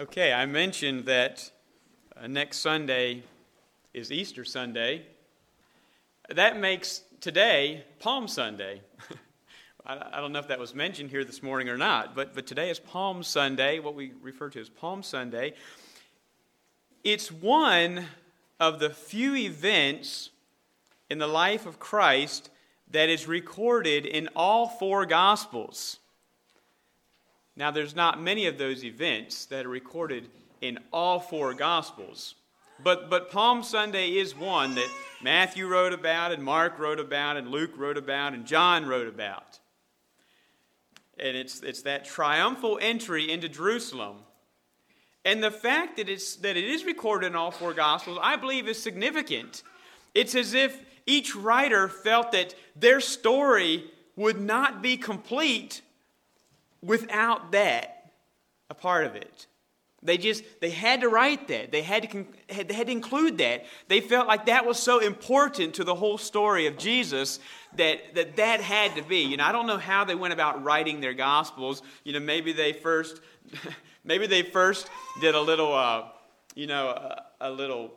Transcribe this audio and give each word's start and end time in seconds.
Okay, 0.00 0.32
I 0.32 0.46
mentioned 0.46 1.06
that 1.06 1.50
uh, 2.16 2.28
next 2.28 2.58
Sunday 2.58 3.24
is 3.92 4.12
Easter 4.12 4.44
Sunday. 4.44 5.04
That 6.28 6.60
makes 6.60 7.02
today 7.20 7.82
Palm 7.98 8.28
Sunday. 8.28 8.80
I, 9.86 10.00
I 10.12 10.20
don't 10.20 10.30
know 10.30 10.38
if 10.38 10.46
that 10.46 10.60
was 10.60 10.72
mentioned 10.72 11.10
here 11.10 11.24
this 11.24 11.42
morning 11.42 11.68
or 11.68 11.76
not, 11.76 12.14
but, 12.14 12.32
but 12.32 12.46
today 12.46 12.70
is 12.70 12.78
Palm 12.78 13.24
Sunday, 13.24 13.80
what 13.80 13.96
we 13.96 14.12
refer 14.22 14.48
to 14.50 14.60
as 14.60 14.68
Palm 14.68 15.02
Sunday. 15.02 15.54
It's 17.02 17.32
one 17.32 18.04
of 18.60 18.78
the 18.78 18.90
few 18.90 19.34
events 19.34 20.30
in 21.10 21.18
the 21.18 21.26
life 21.26 21.66
of 21.66 21.80
Christ 21.80 22.50
that 22.92 23.08
is 23.08 23.26
recorded 23.26 24.06
in 24.06 24.28
all 24.36 24.68
four 24.68 25.06
Gospels. 25.06 25.98
Now, 27.58 27.72
there's 27.72 27.96
not 27.96 28.22
many 28.22 28.46
of 28.46 28.56
those 28.56 28.84
events 28.84 29.46
that 29.46 29.66
are 29.66 29.68
recorded 29.68 30.30
in 30.60 30.78
all 30.92 31.18
four 31.18 31.52
Gospels. 31.54 32.36
But, 32.84 33.10
but 33.10 33.32
Palm 33.32 33.64
Sunday 33.64 34.10
is 34.10 34.36
one 34.36 34.76
that 34.76 34.88
Matthew 35.20 35.66
wrote 35.66 35.92
about, 35.92 36.30
and 36.30 36.40
Mark 36.40 36.78
wrote 36.78 37.00
about, 37.00 37.36
and 37.36 37.48
Luke 37.48 37.72
wrote 37.76 37.96
about, 37.96 38.32
and 38.32 38.46
John 38.46 38.86
wrote 38.86 39.08
about. 39.08 39.58
And 41.18 41.36
it's, 41.36 41.60
it's 41.64 41.82
that 41.82 42.04
triumphal 42.04 42.78
entry 42.80 43.28
into 43.28 43.48
Jerusalem. 43.48 44.18
And 45.24 45.42
the 45.42 45.50
fact 45.50 45.96
that, 45.96 46.08
it's, 46.08 46.36
that 46.36 46.56
it 46.56 46.62
is 46.62 46.84
recorded 46.84 47.26
in 47.26 47.34
all 47.34 47.50
four 47.50 47.74
Gospels, 47.74 48.20
I 48.22 48.36
believe, 48.36 48.68
is 48.68 48.80
significant. 48.80 49.64
It's 50.14 50.36
as 50.36 50.54
if 50.54 50.80
each 51.06 51.34
writer 51.34 51.88
felt 51.88 52.30
that 52.30 52.54
their 52.76 53.00
story 53.00 53.90
would 54.14 54.40
not 54.40 54.80
be 54.80 54.96
complete 54.96 55.82
without 56.82 57.52
that 57.52 58.10
a 58.70 58.74
part 58.74 59.06
of 59.06 59.16
it. 59.16 59.46
They 60.00 60.16
just 60.16 60.44
they 60.60 60.70
had 60.70 61.00
to 61.00 61.08
write 61.08 61.48
that. 61.48 61.72
They 61.72 61.82
had 61.82 62.08
to 62.08 62.26
they 62.48 62.72
had 62.72 62.86
to 62.86 62.92
include 62.92 63.38
that. 63.38 63.64
They 63.88 64.00
felt 64.00 64.28
like 64.28 64.46
that 64.46 64.64
was 64.64 64.78
so 64.78 65.00
important 65.00 65.74
to 65.74 65.84
the 65.84 65.94
whole 65.94 66.18
story 66.18 66.66
of 66.66 66.78
Jesus 66.78 67.40
that 67.76 68.14
that 68.14 68.36
that 68.36 68.60
had 68.60 68.94
to 68.94 69.02
be. 69.02 69.22
You 69.22 69.38
know, 69.38 69.44
I 69.44 69.50
don't 69.50 69.66
know 69.66 69.78
how 69.78 70.04
they 70.04 70.14
went 70.14 70.32
about 70.32 70.62
writing 70.62 71.00
their 71.00 71.14
gospels. 71.14 71.82
You 72.04 72.12
know, 72.12 72.20
maybe 72.20 72.52
they 72.52 72.72
first 72.72 73.20
maybe 74.04 74.28
they 74.28 74.42
first 74.42 74.88
did 75.20 75.34
a 75.34 75.40
little 75.40 75.74
uh, 75.74 76.04
you 76.54 76.68
know 76.68 76.90
a, 76.90 77.24
a 77.40 77.50
little 77.50 77.92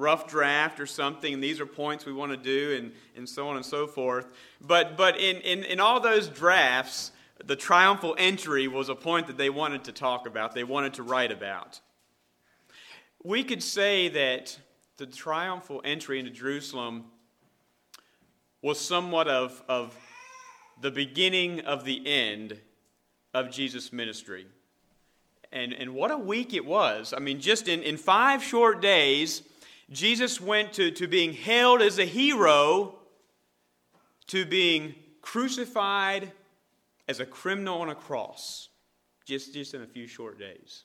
rough 0.00 0.26
draft 0.26 0.80
or 0.80 0.86
something, 0.86 1.34
and 1.34 1.42
these 1.42 1.60
are 1.60 1.66
points 1.66 2.06
we 2.06 2.12
want 2.12 2.32
to 2.32 2.36
do, 2.36 2.76
and, 2.76 2.92
and 3.16 3.28
so 3.28 3.46
on 3.48 3.56
and 3.56 3.64
so 3.64 3.86
forth. 3.86 4.26
But, 4.60 4.96
but 4.96 5.18
in, 5.18 5.36
in, 5.36 5.64
in 5.64 5.78
all 5.78 6.00
those 6.00 6.28
drafts, 6.28 7.12
the 7.44 7.56
triumphal 7.56 8.14
entry 8.18 8.66
was 8.66 8.88
a 8.88 8.94
point 8.94 9.26
that 9.26 9.36
they 9.36 9.50
wanted 9.50 9.84
to 9.84 9.92
talk 9.92 10.26
about, 10.26 10.54
they 10.54 10.64
wanted 10.64 10.94
to 10.94 11.02
write 11.02 11.30
about. 11.30 11.80
We 13.22 13.44
could 13.44 13.62
say 13.62 14.08
that 14.08 14.58
the 14.96 15.06
triumphal 15.06 15.80
entry 15.84 16.18
into 16.18 16.30
Jerusalem 16.30 17.04
was 18.62 18.80
somewhat 18.80 19.28
of, 19.28 19.62
of 19.68 19.96
the 20.80 20.90
beginning 20.90 21.60
of 21.60 21.84
the 21.84 22.06
end 22.06 22.58
of 23.32 23.50
Jesus' 23.50 23.92
ministry. 23.92 24.46
And, 25.52 25.72
and 25.72 25.94
what 25.94 26.10
a 26.10 26.18
week 26.18 26.54
it 26.54 26.64
was. 26.64 27.12
I 27.16 27.20
mean, 27.20 27.40
just 27.40 27.68
in, 27.68 27.82
in 27.82 27.96
five 27.96 28.42
short 28.42 28.80
days, 28.80 29.42
Jesus 29.92 30.40
went 30.40 30.72
to, 30.74 30.90
to 30.92 31.08
being 31.08 31.32
hailed 31.32 31.82
as 31.82 31.98
a 31.98 32.04
hero 32.04 32.94
to 34.28 34.46
being 34.46 34.94
crucified 35.20 36.30
as 37.08 37.18
a 37.18 37.26
criminal 37.26 37.80
on 37.80 37.88
a 37.88 37.94
cross 37.94 38.68
just, 39.24 39.52
just 39.52 39.74
in 39.74 39.82
a 39.82 39.86
few 39.86 40.06
short 40.06 40.38
days. 40.38 40.84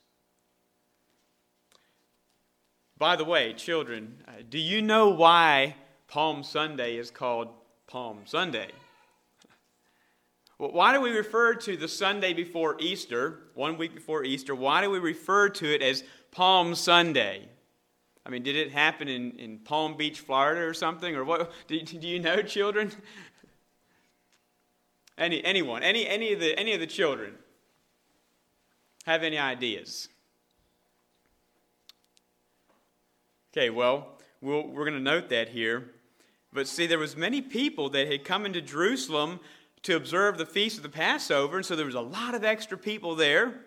By 2.98 3.16
the 3.16 3.26
way, 3.26 3.54
children, 3.54 4.24
uh, 4.28 4.32
do 4.50 4.58
you 4.58 4.82
know 4.82 5.10
why 5.10 5.76
Palm 6.08 6.44
Sunday 6.44 6.98
is 6.98 7.12
called 7.12 7.50
Palm 7.88 8.22
Sunday? 8.26 8.70
Why 10.58 10.94
do 10.94 11.02
we 11.02 11.12
refer 11.12 11.54
to 11.56 11.76
the 11.76 11.90
Sunday 11.90 12.34
before 12.34 12.78
Easter, 12.80 13.40
one 13.54 13.78
week 13.78 13.94
before 13.94 14.24
Easter, 14.24 14.56
why 14.56 14.82
do 14.82 14.90
we 14.90 15.00
refer 15.00 15.50
to 15.50 15.74
it 15.74 15.82
as 15.82 16.04
Palm 16.32 16.74
Sunday? 16.74 17.50
I 18.26 18.30
mean, 18.30 18.42
did 18.42 18.56
it 18.56 18.72
happen 18.72 19.08
in, 19.08 19.32
in 19.38 19.60
Palm 19.60 19.96
Beach, 19.96 20.20
Florida 20.20 20.62
or 20.62 20.74
something? 20.74 21.16
Or 21.16 21.24
what? 21.24 21.52
Do, 21.68 21.80
do 21.80 22.08
you 22.08 22.20
know, 22.20 22.42
children? 22.42 22.92
Any, 25.18 25.42
anyone, 25.46 25.82
any, 25.82 26.06
any, 26.06 26.34
of 26.34 26.42
the, 26.42 26.60
any 26.60 26.74
of 26.74 26.82
the 26.82 26.88
children 26.88 27.36
have 29.06 29.24
any 29.24 29.38
ideas? 29.38 30.10
Okay, 33.54 33.70
well, 33.70 34.20
we 34.42 34.52
we 34.52 34.60
are 34.60 34.84
going 34.84 34.92
to 34.92 35.00
note 35.00 35.30
that 35.30 35.48
here. 35.48 35.92
But 36.52 36.68
see, 36.68 36.86
there 36.86 37.00
was 37.00 37.16
many 37.16 37.42
people 37.42 37.90
that 37.92 38.12
had 38.12 38.26
come 38.26 38.46
into 38.46 38.62
Jerusalem 38.62 39.40
to 39.84 39.96
observe 39.96 40.38
the 40.38 40.46
feast 40.46 40.76
of 40.76 40.84
the 40.84 40.90
Passover, 40.90 41.56
and 41.56 41.66
so 41.66 41.78
there 41.78 41.86
was 41.86 41.96
a 41.96 42.02
lot 42.02 42.36
of 42.36 42.44
extra 42.44 42.78
people 42.78 43.16
there. 43.16 43.62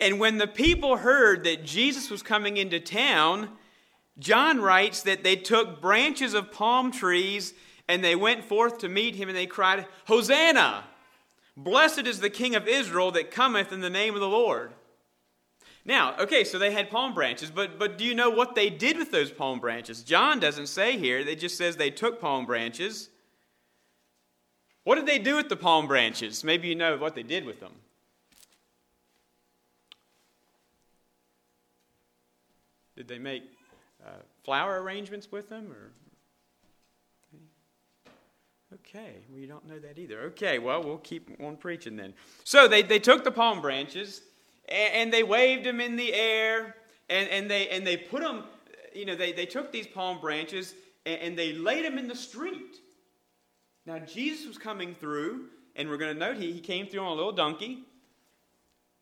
And 0.00 0.20
when 0.20 0.38
the 0.38 0.46
people 0.46 0.96
heard 0.96 1.44
that 1.44 1.64
Jesus 1.64 2.10
was 2.10 2.22
coming 2.22 2.56
into 2.56 2.78
town, 2.78 3.50
John 4.18 4.60
writes 4.60 5.02
that 5.02 5.24
they 5.24 5.36
took 5.36 5.80
branches 5.80 6.34
of 6.34 6.52
palm 6.52 6.92
trees 6.92 7.54
and 7.88 8.04
they 8.04 8.14
went 8.14 8.44
forth 8.44 8.78
to 8.78 8.88
meet 8.88 9.16
him 9.16 9.28
and 9.28 9.36
they 9.36 9.46
cried, 9.46 9.86
Hosanna! 10.06 10.84
Blessed 11.56 12.06
is 12.06 12.20
the 12.20 12.30
King 12.30 12.54
of 12.54 12.68
Israel 12.68 13.10
that 13.12 13.32
cometh 13.32 13.72
in 13.72 13.80
the 13.80 13.90
name 13.90 14.14
of 14.14 14.20
the 14.20 14.28
Lord. 14.28 14.72
Now, 15.84 16.14
okay, 16.18 16.44
so 16.44 16.58
they 16.58 16.70
had 16.70 16.90
palm 16.90 17.14
branches, 17.14 17.50
but, 17.50 17.78
but 17.78 17.98
do 17.98 18.04
you 18.04 18.14
know 18.14 18.30
what 18.30 18.54
they 18.54 18.68
did 18.70 18.98
with 18.98 19.10
those 19.10 19.32
palm 19.32 19.58
branches? 19.58 20.02
John 20.02 20.38
doesn't 20.38 20.66
say 20.66 20.98
here, 20.98 21.18
it 21.18 21.40
just 21.40 21.56
says 21.56 21.76
they 21.76 21.90
took 21.90 22.20
palm 22.20 22.46
branches. 22.46 23.08
What 24.84 24.96
did 24.96 25.06
they 25.06 25.18
do 25.18 25.36
with 25.36 25.48
the 25.48 25.56
palm 25.56 25.88
branches? 25.88 26.44
Maybe 26.44 26.68
you 26.68 26.74
know 26.74 26.96
what 26.98 27.14
they 27.14 27.22
did 27.22 27.44
with 27.44 27.58
them. 27.58 27.72
Did 32.98 33.06
they 33.06 33.20
make 33.20 33.44
uh, 34.04 34.10
flower 34.42 34.82
arrangements 34.82 35.30
with 35.30 35.48
them, 35.48 35.70
or 35.70 35.92
Okay, 38.74 39.18
we 39.32 39.46
don't 39.46 39.66
know 39.68 39.78
that 39.78 40.00
either. 40.00 40.20
Okay, 40.22 40.58
well, 40.58 40.82
we'll 40.82 40.98
keep 40.98 41.30
on 41.40 41.56
preaching 41.56 41.94
then. 41.94 42.12
So 42.42 42.66
they, 42.66 42.82
they 42.82 42.98
took 42.98 43.22
the 43.22 43.30
palm 43.30 43.62
branches 43.62 44.20
and, 44.68 44.94
and 44.94 45.12
they 45.12 45.22
waved 45.22 45.64
them 45.64 45.80
in 45.80 45.94
the 45.94 46.12
air 46.12 46.74
and, 47.08 47.28
and, 47.30 47.48
they, 47.48 47.68
and 47.68 47.86
they 47.86 47.96
put 47.96 48.20
them, 48.20 48.44
you 48.92 49.06
know, 49.06 49.14
they, 49.14 49.32
they 49.32 49.46
took 49.46 49.72
these 49.72 49.86
palm 49.86 50.20
branches 50.20 50.74
and, 51.06 51.20
and 51.20 51.38
they 51.38 51.52
laid 51.54 51.84
them 51.84 51.98
in 51.98 52.08
the 52.08 52.16
street. 52.16 52.76
Now, 53.86 54.00
Jesus 54.00 54.46
was 54.46 54.58
coming 54.58 54.94
through, 54.94 55.46
and 55.76 55.88
we're 55.88 55.96
going 55.96 56.12
to 56.12 56.18
note 56.18 56.36
he, 56.36 56.52
he 56.52 56.60
came 56.60 56.88
through 56.88 57.00
on 57.00 57.12
a 57.12 57.14
little 57.14 57.32
donkey. 57.32 57.84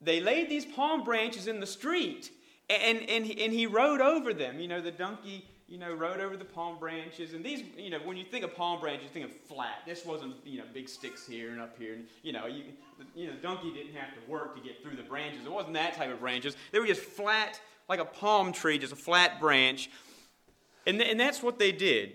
They 0.00 0.20
laid 0.20 0.48
these 0.48 0.66
palm 0.66 1.02
branches 1.02 1.48
in 1.48 1.58
the 1.58 1.66
street 1.66 2.30
and, 2.68 2.98
and, 3.08 3.24
and 3.24 3.52
he 3.52 3.66
rode 3.66 4.00
over 4.00 4.34
them. 4.34 4.60
You 4.60 4.68
know, 4.68 4.80
the 4.80 4.90
donkey 4.90 5.44
you 5.68 5.78
know, 5.78 5.92
rode 5.92 6.20
over 6.20 6.36
the 6.36 6.44
palm 6.44 6.78
branches. 6.78 7.32
And 7.32 7.44
these, 7.44 7.64
you 7.76 7.90
know, 7.90 7.98
when 8.04 8.16
you 8.16 8.24
think 8.24 8.44
of 8.44 8.54
palm 8.54 8.80
branches, 8.80 9.04
you 9.04 9.10
think 9.10 9.24
of 9.24 9.36
flat. 9.48 9.82
This 9.84 10.04
wasn't, 10.04 10.34
you 10.44 10.58
know, 10.58 10.64
big 10.72 10.88
sticks 10.88 11.26
here 11.26 11.50
and 11.50 11.60
up 11.60 11.76
here. 11.76 11.94
And, 11.94 12.06
you 12.22 12.32
know, 12.32 12.46
you, 12.46 12.64
you 13.16 13.26
know, 13.26 13.34
the 13.34 13.42
donkey 13.42 13.72
didn't 13.72 13.94
have 13.94 14.10
to 14.14 14.30
work 14.30 14.54
to 14.56 14.62
get 14.62 14.80
through 14.82 14.96
the 14.96 15.02
branches. 15.02 15.44
It 15.44 15.50
wasn't 15.50 15.74
that 15.74 15.94
type 15.94 16.12
of 16.12 16.20
branches. 16.20 16.56
They 16.70 16.78
were 16.78 16.86
just 16.86 17.00
flat, 17.00 17.60
like 17.88 17.98
a 17.98 18.04
palm 18.04 18.52
tree, 18.52 18.78
just 18.78 18.92
a 18.92 18.96
flat 18.96 19.40
branch. 19.40 19.90
And, 20.86 20.98
th- 20.98 21.10
and 21.10 21.18
that's 21.18 21.42
what 21.42 21.58
they 21.58 21.72
did. 21.72 22.12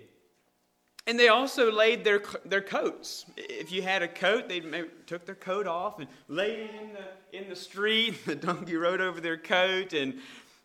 And 1.07 1.19
they 1.19 1.28
also 1.28 1.72
laid 1.72 2.03
their, 2.03 2.22
their 2.45 2.61
coats. 2.61 3.25
If 3.35 3.72
you 3.72 3.81
had 3.81 4.01
a 4.01 4.07
coat, 4.07 4.47
they 4.47 4.61
took 5.07 5.25
their 5.25 5.35
coat 5.35 5.67
off 5.67 6.00
and 6.00 6.07
laid 6.29 6.59
it 6.59 6.69
in 6.79 6.94
the, 6.94 7.38
in 7.38 7.50
the 7.50 7.56
street. 7.56 8.16
The 8.25 8.35
donkey 8.35 8.78
rode 8.78 9.02
over 9.02 9.20
their 9.20 9.37
coat. 9.37 9.93
And 9.93 10.20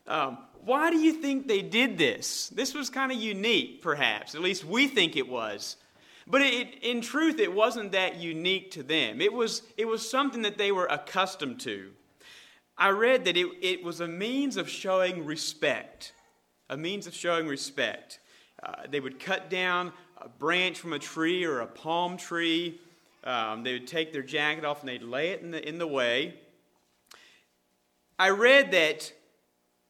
um, 0.09 0.39
why 0.65 0.91
do 0.91 0.99
you 0.99 1.13
think 1.13 1.47
they 1.47 1.63
did 1.63 1.97
this? 1.97 2.49
This 2.49 2.75
was 2.75 2.91
kind 2.91 3.13
of 3.13 3.19
unique, 3.19 3.83
perhaps. 3.83 4.35
At 4.35 4.41
least 4.41 4.65
we 4.65 4.89
think 4.89 5.17
it 5.17 5.29
was. 5.29 5.77
But 6.27 6.43
it, 6.43 6.83
in 6.83 7.01
truth, 7.01 7.39
it 7.39 7.53
wasn't 7.53 7.93
that 7.93 8.17
unique 8.17 8.73
to 8.73 8.83
them. 8.83 9.21
It 9.21 9.33
was, 9.33 9.63
it 9.77 9.87
was 9.87 10.09
something 10.09 10.43
that 10.43 10.59
they 10.59 10.73
were 10.73 10.87
accustomed 10.87 11.61
to. 11.61 11.93
I 12.77 12.91
read 12.91 13.25
that 13.27 13.37
it, 13.37 13.47
it 13.63 13.85
was 13.85 14.01
a 14.01 14.09
means 14.09 14.57
of 14.57 14.69
showing 14.69 15.25
respect. 15.25 16.13
A 16.69 16.77
means 16.77 17.07
of 17.07 17.15
showing 17.15 17.47
respect. 17.47 18.19
Uh, 18.63 18.73
they 18.91 18.99
would 18.99 19.21
cut 19.21 19.49
down 19.49 19.93
a 20.21 20.29
branch 20.29 20.81
from 20.81 20.93
a 20.93 20.99
tree 20.99 21.45
or 21.45 21.61
a 21.61 21.67
palm 21.67 22.17
tree. 22.17 22.81
Um, 23.23 23.63
they 23.63 23.75
would 23.75 23.87
take 23.87 24.13
their 24.13 24.23
jacket 24.23 24.65
off 24.65 24.81
and 24.81 24.89
they'd 24.89 25.03
lay 25.03 25.29
it 25.29 25.43
in 25.43 25.53
the, 25.53 25.67
in 25.67 25.79
the 25.79 25.87
way. 25.87 26.35
I 28.19 28.31
read 28.31 28.73
that 28.73 29.13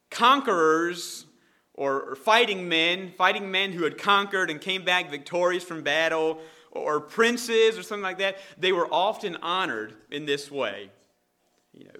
conquerors 0.09 1.25
or, 1.73 2.15
fighting 2.15 2.67
men, 2.67 3.13
fighting 3.17 3.51
men 3.51 3.71
who 3.71 3.83
had 3.83 3.97
conquered 3.97 4.49
and 4.49 4.59
came 4.59 4.83
back 4.83 5.11
victorious 5.11 5.63
from 5.63 5.83
battle, 5.83 6.39
or 6.71 6.99
princes 6.99 7.77
or 7.77 7.83
something 7.83 8.03
like 8.03 8.17
that, 8.17 8.37
they 8.57 8.71
were 8.71 8.87
often 8.91 9.35
honored 9.37 9.93
in 10.11 10.25
this 10.25 10.51
way. 10.51 10.89
You 11.73 11.85
know, 11.85 11.99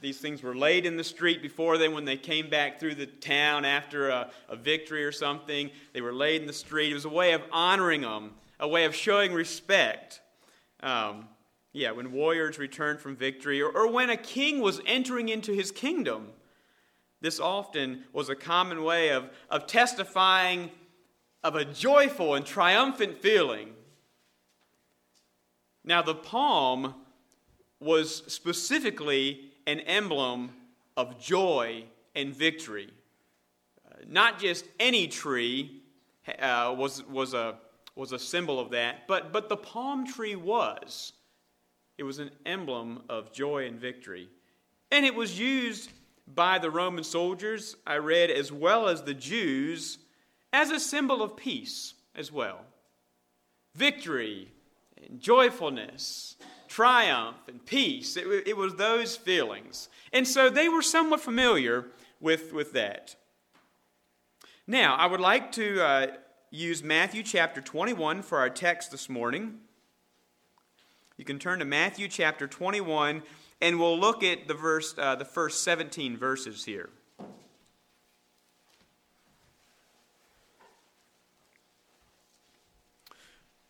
these 0.00 0.18
things 0.18 0.42
were 0.42 0.54
laid 0.54 0.86
in 0.86 0.96
the 0.96 1.04
street 1.04 1.42
before 1.42 1.78
them 1.78 1.94
when 1.94 2.04
they 2.04 2.16
came 2.16 2.48
back 2.50 2.78
through 2.78 2.94
the 2.94 3.06
town 3.06 3.64
after 3.64 4.10
a, 4.10 4.30
a 4.48 4.56
victory 4.56 5.04
or 5.04 5.12
something. 5.12 5.70
They 5.92 6.00
were 6.00 6.12
laid 6.12 6.42
in 6.42 6.46
the 6.46 6.52
street. 6.52 6.90
It 6.90 6.94
was 6.94 7.06
a 7.06 7.10
way 7.10 7.32
of 7.32 7.42
honoring 7.50 8.02
them, 8.02 8.32
a 8.60 8.68
way 8.68 8.84
of 8.84 8.94
showing 8.94 9.32
respect. 9.32 10.20
Um, 10.80 11.28
yeah, 11.72 11.90
when 11.90 12.12
warriors 12.12 12.58
returned 12.58 13.00
from 13.00 13.16
victory, 13.16 13.60
or, 13.62 13.70
or 13.70 13.90
when 13.90 14.10
a 14.10 14.16
king 14.16 14.60
was 14.60 14.80
entering 14.86 15.28
into 15.28 15.52
his 15.52 15.70
kingdom. 15.70 16.28
This 17.24 17.40
often 17.40 18.04
was 18.12 18.28
a 18.28 18.34
common 18.34 18.84
way 18.84 19.08
of, 19.08 19.30
of 19.48 19.66
testifying 19.66 20.70
of 21.42 21.56
a 21.56 21.64
joyful 21.64 22.34
and 22.34 22.44
triumphant 22.44 23.16
feeling. 23.16 23.70
Now, 25.84 26.02
the 26.02 26.14
palm 26.14 26.94
was 27.80 28.24
specifically 28.26 29.52
an 29.66 29.80
emblem 29.80 30.50
of 30.98 31.18
joy 31.18 31.84
and 32.14 32.34
victory. 32.34 32.90
Uh, 33.90 34.00
not 34.06 34.38
just 34.38 34.66
any 34.78 35.08
tree 35.08 35.80
uh, 36.38 36.74
was, 36.76 37.04
was, 37.04 37.32
a, 37.32 37.54
was 37.96 38.12
a 38.12 38.18
symbol 38.18 38.60
of 38.60 38.68
that, 38.72 39.08
but, 39.08 39.32
but 39.32 39.48
the 39.48 39.56
palm 39.56 40.06
tree 40.06 40.36
was. 40.36 41.14
It 41.96 42.02
was 42.02 42.18
an 42.18 42.32
emblem 42.44 43.04
of 43.08 43.32
joy 43.32 43.66
and 43.66 43.80
victory. 43.80 44.28
And 44.90 45.06
it 45.06 45.14
was 45.14 45.38
used 45.38 45.88
by 46.26 46.58
the 46.58 46.70
Roman 46.70 47.04
soldiers, 47.04 47.76
I 47.86 47.96
read, 47.96 48.30
as 48.30 48.50
well 48.50 48.88
as 48.88 49.02
the 49.02 49.14
Jews, 49.14 49.98
as 50.52 50.70
a 50.70 50.80
symbol 50.80 51.22
of 51.22 51.36
peace 51.36 51.94
as 52.14 52.32
well. 52.32 52.60
Victory 53.74 54.48
and 54.96 55.20
joyfulness, 55.20 56.36
triumph 56.68 57.36
and 57.48 57.64
peace. 57.64 58.16
It, 58.16 58.26
it 58.46 58.56
was 58.56 58.76
those 58.76 59.16
feelings. 59.16 59.88
And 60.12 60.26
so 60.26 60.48
they 60.48 60.68
were 60.68 60.82
somewhat 60.82 61.20
familiar 61.20 61.86
with, 62.20 62.52
with 62.52 62.72
that. 62.72 63.16
Now, 64.66 64.96
I 64.96 65.06
would 65.06 65.20
like 65.20 65.52
to 65.52 65.82
uh, 65.82 66.06
use 66.50 66.82
Matthew 66.82 67.22
chapter 67.22 67.60
21 67.60 68.22
for 68.22 68.38
our 68.38 68.48
text 68.48 68.90
this 68.90 69.08
morning. 69.08 69.58
You 71.16 71.24
can 71.24 71.38
turn 71.38 71.58
to 71.58 71.64
Matthew 71.64 72.08
chapter 72.08 72.46
21, 72.46 73.22
and 73.64 73.80
we'll 73.80 73.98
look 73.98 74.22
at 74.22 74.46
the, 74.46 74.52
verse, 74.52 74.94
uh, 74.98 75.14
the 75.14 75.24
first 75.24 75.64
17 75.64 76.18
verses 76.18 76.66
here. 76.66 76.90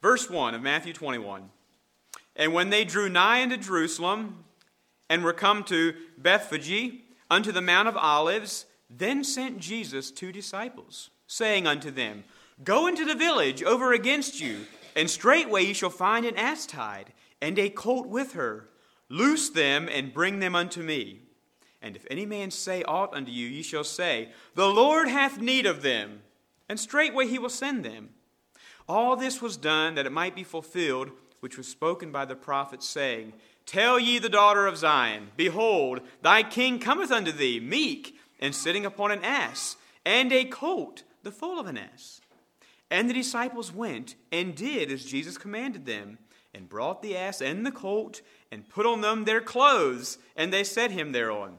Verse 0.03 0.29
1 0.29 0.57
of 0.57 0.63
Matthew 0.63 0.93
21. 0.93 1.49
And 2.35 2.53
when 2.53 2.71
they 2.71 2.85
drew 2.85 3.09
nigh 3.09 3.41
unto 3.41 3.57
Jerusalem, 3.57 4.43
and 5.09 5.23
were 5.23 5.33
come 5.33 5.63
to 5.65 5.95
Bethphage, 6.19 6.95
unto 7.31 7.53
the 7.53 7.63
Mount 7.63 7.87
of 7.87 7.97
Olives, 7.97 8.67
then 8.91 9.23
sent 9.23 9.61
Jesus 9.61 10.11
two 10.11 10.33
disciples, 10.33 11.11
saying 11.29 11.69
unto 11.69 11.93
them, 11.93 12.25
Go 12.65 12.89
into 12.89 13.05
the 13.05 13.15
village 13.15 13.63
over 13.63 13.93
against 13.93 14.41
you, 14.41 14.67
and 14.97 15.09
straightway 15.09 15.67
ye 15.67 15.73
shall 15.73 15.89
find 15.89 16.27
an 16.27 16.37
ass 16.37 16.67
tied, 16.67 17.13
and 17.41 17.57
a 17.61 17.71
colt 17.71 18.09
with 18.09 18.33
her. 18.33 18.71
Loose 19.09 19.51
them, 19.51 19.89
and 19.91 20.15
bring 20.15 20.39
them 20.39 20.55
unto 20.55 20.83
me. 20.83 21.21
And 21.83 21.97
if 21.97 22.07
any 22.11 22.25
man 22.25 22.51
say 22.51 22.83
aught 22.85 23.13
unto 23.15 23.31
you, 23.31 23.47
ye 23.47 23.63
shall 23.63 23.85
say, 23.85 24.31
The 24.55 24.69
Lord 24.69 25.09
hath 25.09 25.39
need 25.39 25.67
of 25.67 25.83
them, 25.83 26.23
and 26.69 26.81
straightway 26.81 27.27
he 27.27 27.39
will 27.39 27.51
send 27.51 27.85
them. 27.85 28.11
All 28.89 29.17
this 29.17 29.43
was 29.43 29.57
done 29.57 29.95
that 29.95 30.07
it 30.07 30.13
might 30.13 30.35
be 30.35 30.45
fulfilled, 30.45 31.11
which 31.41 31.59
was 31.59 31.69
spoken 31.69 32.11
by 32.11 32.25
the 32.25 32.35
prophet, 32.35 32.83
saying, 32.83 33.35
Tell 33.67 33.99
ye 33.99 34.19
the 34.19 34.29
daughter 34.29 34.67
of 34.67 34.79
Zion, 34.79 35.29
Behold, 35.37 36.01
thy 36.23 36.43
king 36.43 36.79
cometh 36.79 37.11
unto 37.11 37.33
thee, 37.33 37.61
meek, 37.61 38.19
and 38.41 38.55
sitting 38.55 38.85
upon 38.87 39.11
an 39.11 39.25
ass, 39.25 39.77
and 40.05 40.33
a 40.33 40.45
colt, 40.45 41.03
the 41.23 41.31
foal 41.31 41.59
of 41.59 41.67
an 41.67 41.79
ass. 41.79 42.21
And 42.91 43.09
the 43.09 43.15
disciples 43.15 43.73
went 43.73 44.15
and 44.31 44.55
did 44.55 44.91
as 44.91 45.05
Jesus 45.05 45.39
commanded 45.39 45.87
them, 45.87 46.19
and 46.55 46.69
brought 46.69 47.03
the 47.03 47.17
ass 47.17 47.41
and 47.41 47.67
the 47.67 47.73
colt, 47.73 48.21
and 48.51 48.69
put 48.69 48.87
on 48.87 49.01
them 49.01 49.25
their 49.25 49.41
clothes, 49.41 50.19
and 50.37 50.53
they 50.53 50.65
set 50.65 50.91
him 50.91 51.13
thereon. 51.13 51.59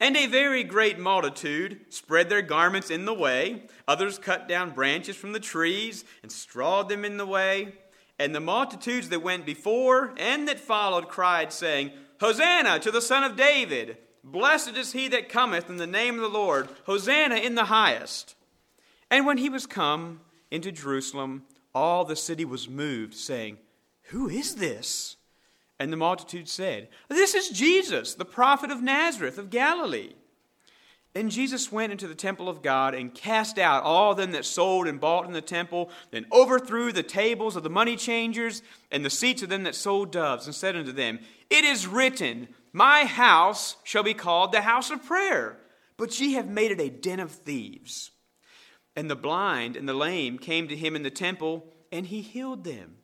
And 0.00 0.16
a 0.16 0.26
very 0.26 0.64
great 0.64 0.98
multitude 0.98 1.80
spread 1.90 2.30
their 2.30 2.40
garments 2.40 2.90
in 2.90 3.04
the 3.04 3.12
way. 3.12 3.64
Others 3.86 4.18
cut 4.18 4.48
down 4.48 4.70
branches 4.70 5.14
from 5.14 5.32
the 5.32 5.40
trees 5.40 6.06
and 6.22 6.32
strawed 6.32 6.88
them 6.88 7.04
in 7.04 7.18
the 7.18 7.26
way. 7.26 7.74
And 8.18 8.34
the 8.34 8.40
multitudes 8.40 9.10
that 9.10 9.22
went 9.22 9.44
before 9.44 10.14
and 10.16 10.48
that 10.48 10.58
followed 10.58 11.08
cried, 11.08 11.52
saying, 11.52 11.90
Hosanna 12.18 12.78
to 12.80 12.90
the 12.90 13.02
Son 13.02 13.24
of 13.24 13.36
David! 13.36 13.98
Blessed 14.24 14.76
is 14.76 14.92
he 14.92 15.08
that 15.08 15.28
cometh 15.28 15.68
in 15.68 15.76
the 15.76 15.86
name 15.86 16.14
of 16.14 16.20
the 16.22 16.28
Lord! 16.28 16.68
Hosanna 16.84 17.36
in 17.36 17.54
the 17.54 17.66
highest! 17.66 18.34
And 19.10 19.26
when 19.26 19.38
he 19.38 19.48
was 19.48 19.66
come 19.66 20.20
into 20.50 20.72
Jerusalem, 20.72 21.44
all 21.74 22.04
the 22.04 22.16
city 22.16 22.44
was 22.44 22.68
moved, 22.68 23.14
saying, 23.14 23.58
Who 24.10 24.28
is 24.28 24.56
this? 24.56 25.16
And 25.78 25.92
the 25.92 25.96
multitude 25.96 26.48
said, 26.48 26.88
This 27.08 27.34
is 27.34 27.48
Jesus, 27.48 28.14
the 28.14 28.24
prophet 28.24 28.70
of 28.70 28.82
Nazareth 28.82 29.38
of 29.38 29.50
Galilee. 29.50 30.14
And 31.14 31.30
Jesus 31.30 31.72
went 31.72 31.92
into 31.92 32.06
the 32.06 32.14
temple 32.14 32.48
of 32.48 32.62
God 32.62 32.94
and 32.94 33.14
cast 33.14 33.58
out 33.58 33.82
all 33.82 34.14
them 34.14 34.32
that 34.32 34.44
sold 34.44 34.86
and 34.86 35.00
bought 35.00 35.26
in 35.26 35.32
the 35.32 35.40
temple, 35.40 35.90
then 36.10 36.26
overthrew 36.32 36.92
the 36.92 37.02
tables 37.02 37.56
of 37.56 37.62
the 37.62 37.70
money 37.70 37.96
changers 37.96 38.62
and 38.90 39.04
the 39.04 39.10
seats 39.10 39.42
of 39.42 39.48
them 39.48 39.62
that 39.64 39.74
sold 39.74 40.12
doves, 40.12 40.46
and 40.46 40.54
said 40.54 40.76
unto 40.76 40.92
them, 40.92 41.20
It 41.48 41.64
is 41.64 41.86
written, 41.86 42.48
My 42.72 43.04
house 43.04 43.76
shall 43.84 44.04
be 44.04 44.14
called 44.14 44.52
the 44.52 44.62
house 44.62 44.90
of 44.90 45.04
prayer, 45.04 45.56
but 45.96 46.18
ye 46.20 46.34
have 46.34 46.48
made 46.48 46.72
it 46.72 46.80
a 46.80 46.90
den 46.90 47.20
of 47.20 47.30
thieves. 47.30 48.10
And 48.94 49.08
the 49.08 49.16
blind 49.16 49.76
and 49.76 49.88
the 49.88 49.94
lame 49.94 50.38
came 50.38 50.66
to 50.68 50.76
him 50.76 50.94
in 50.94 51.04
the 51.04 51.10
temple, 51.10 51.72
and 51.90 52.06
he 52.06 52.22
healed 52.22 52.64
them. 52.64 52.96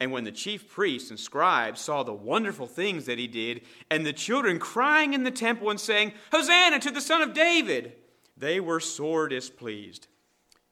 And 0.00 0.12
when 0.12 0.24
the 0.24 0.32
chief 0.32 0.68
priests 0.68 1.10
and 1.10 1.18
scribes 1.18 1.80
saw 1.80 2.02
the 2.02 2.12
wonderful 2.12 2.66
things 2.66 3.06
that 3.06 3.18
he 3.18 3.26
did, 3.26 3.62
and 3.90 4.06
the 4.06 4.12
children 4.12 4.58
crying 4.58 5.12
in 5.12 5.24
the 5.24 5.30
temple 5.30 5.70
and 5.70 5.80
saying, 5.80 6.12
Hosanna 6.30 6.78
to 6.80 6.90
the 6.90 7.00
Son 7.00 7.20
of 7.20 7.34
David, 7.34 7.94
they 8.36 8.60
were 8.60 8.80
sore 8.80 9.28
displeased. 9.28 10.06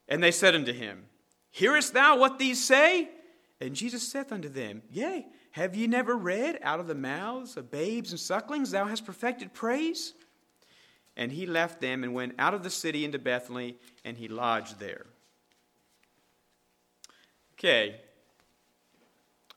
And 0.09 0.23
they 0.23 0.31
said 0.31 0.55
unto 0.55 0.73
him, 0.73 1.07
Hearest 1.51 1.93
thou 1.93 2.19
what 2.19 2.39
these 2.39 2.65
say? 2.65 3.11
And 3.61 3.75
Jesus 3.75 4.07
saith 4.07 4.31
unto 4.31 4.49
them, 4.49 4.83
Yea, 4.91 5.27
have 5.53 5.75
ye 5.75 5.87
never 5.87 6.17
read, 6.17 6.59
Out 6.63 6.79
of 6.79 6.87
the 6.87 6.95
mouths 6.95 7.57
of 7.57 7.71
babes 7.71 8.13
and 8.13 8.21
sucklings 8.21 8.71
thou 8.71 8.85
hast 8.85 9.07
perfected 9.07 9.55
praise? 9.55 10.15
And 11.17 11.33
he 11.33 11.47
left 11.47 11.81
them 11.81 12.05
and 12.05 12.13
went 12.15 12.35
out 12.39 12.53
of 12.53 12.63
the 12.63 12.71
city 12.71 13.05
into 13.05 13.19
Bethany, 13.19 13.77
and 14.05 14.19
he 14.19 14.29
lodged 14.29 14.79
there. 14.79 15.07
Okay, 17.55 18.03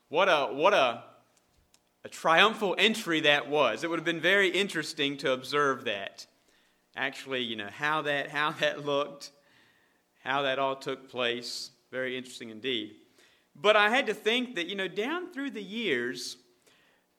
what 0.09 0.27
a, 0.27 0.53
what 0.53 0.73
a, 0.73 1.03
a 2.03 2.09
triumphal 2.09 2.75
entry 2.77 3.21
that 3.21 3.47
was. 3.47 3.83
It 3.83 3.89
would 3.89 3.99
have 3.99 4.05
been 4.05 4.19
very 4.19 4.49
interesting 4.49 5.17
to 5.17 5.31
observe 5.31 5.85
that. 5.85 6.25
Actually, 6.95 7.43
you 7.43 7.55
know, 7.55 7.69
how 7.71 8.01
that, 8.01 8.29
how 8.31 8.51
that 8.53 8.85
looked, 8.85 9.31
how 10.23 10.41
that 10.41 10.59
all 10.59 10.75
took 10.75 11.09
place. 11.09 11.71
Very 11.91 12.17
interesting 12.17 12.49
indeed. 12.49 12.95
But 13.55 13.75
I 13.75 13.89
had 13.89 14.07
to 14.07 14.13
think 14.13 14.55
that, 14.55 14.67
you 14.67 14.75
know, 14.75 14.87
down 14.87 15.31
through 15.31 15.51
the 15.51 15.63
years, 15.63 16.37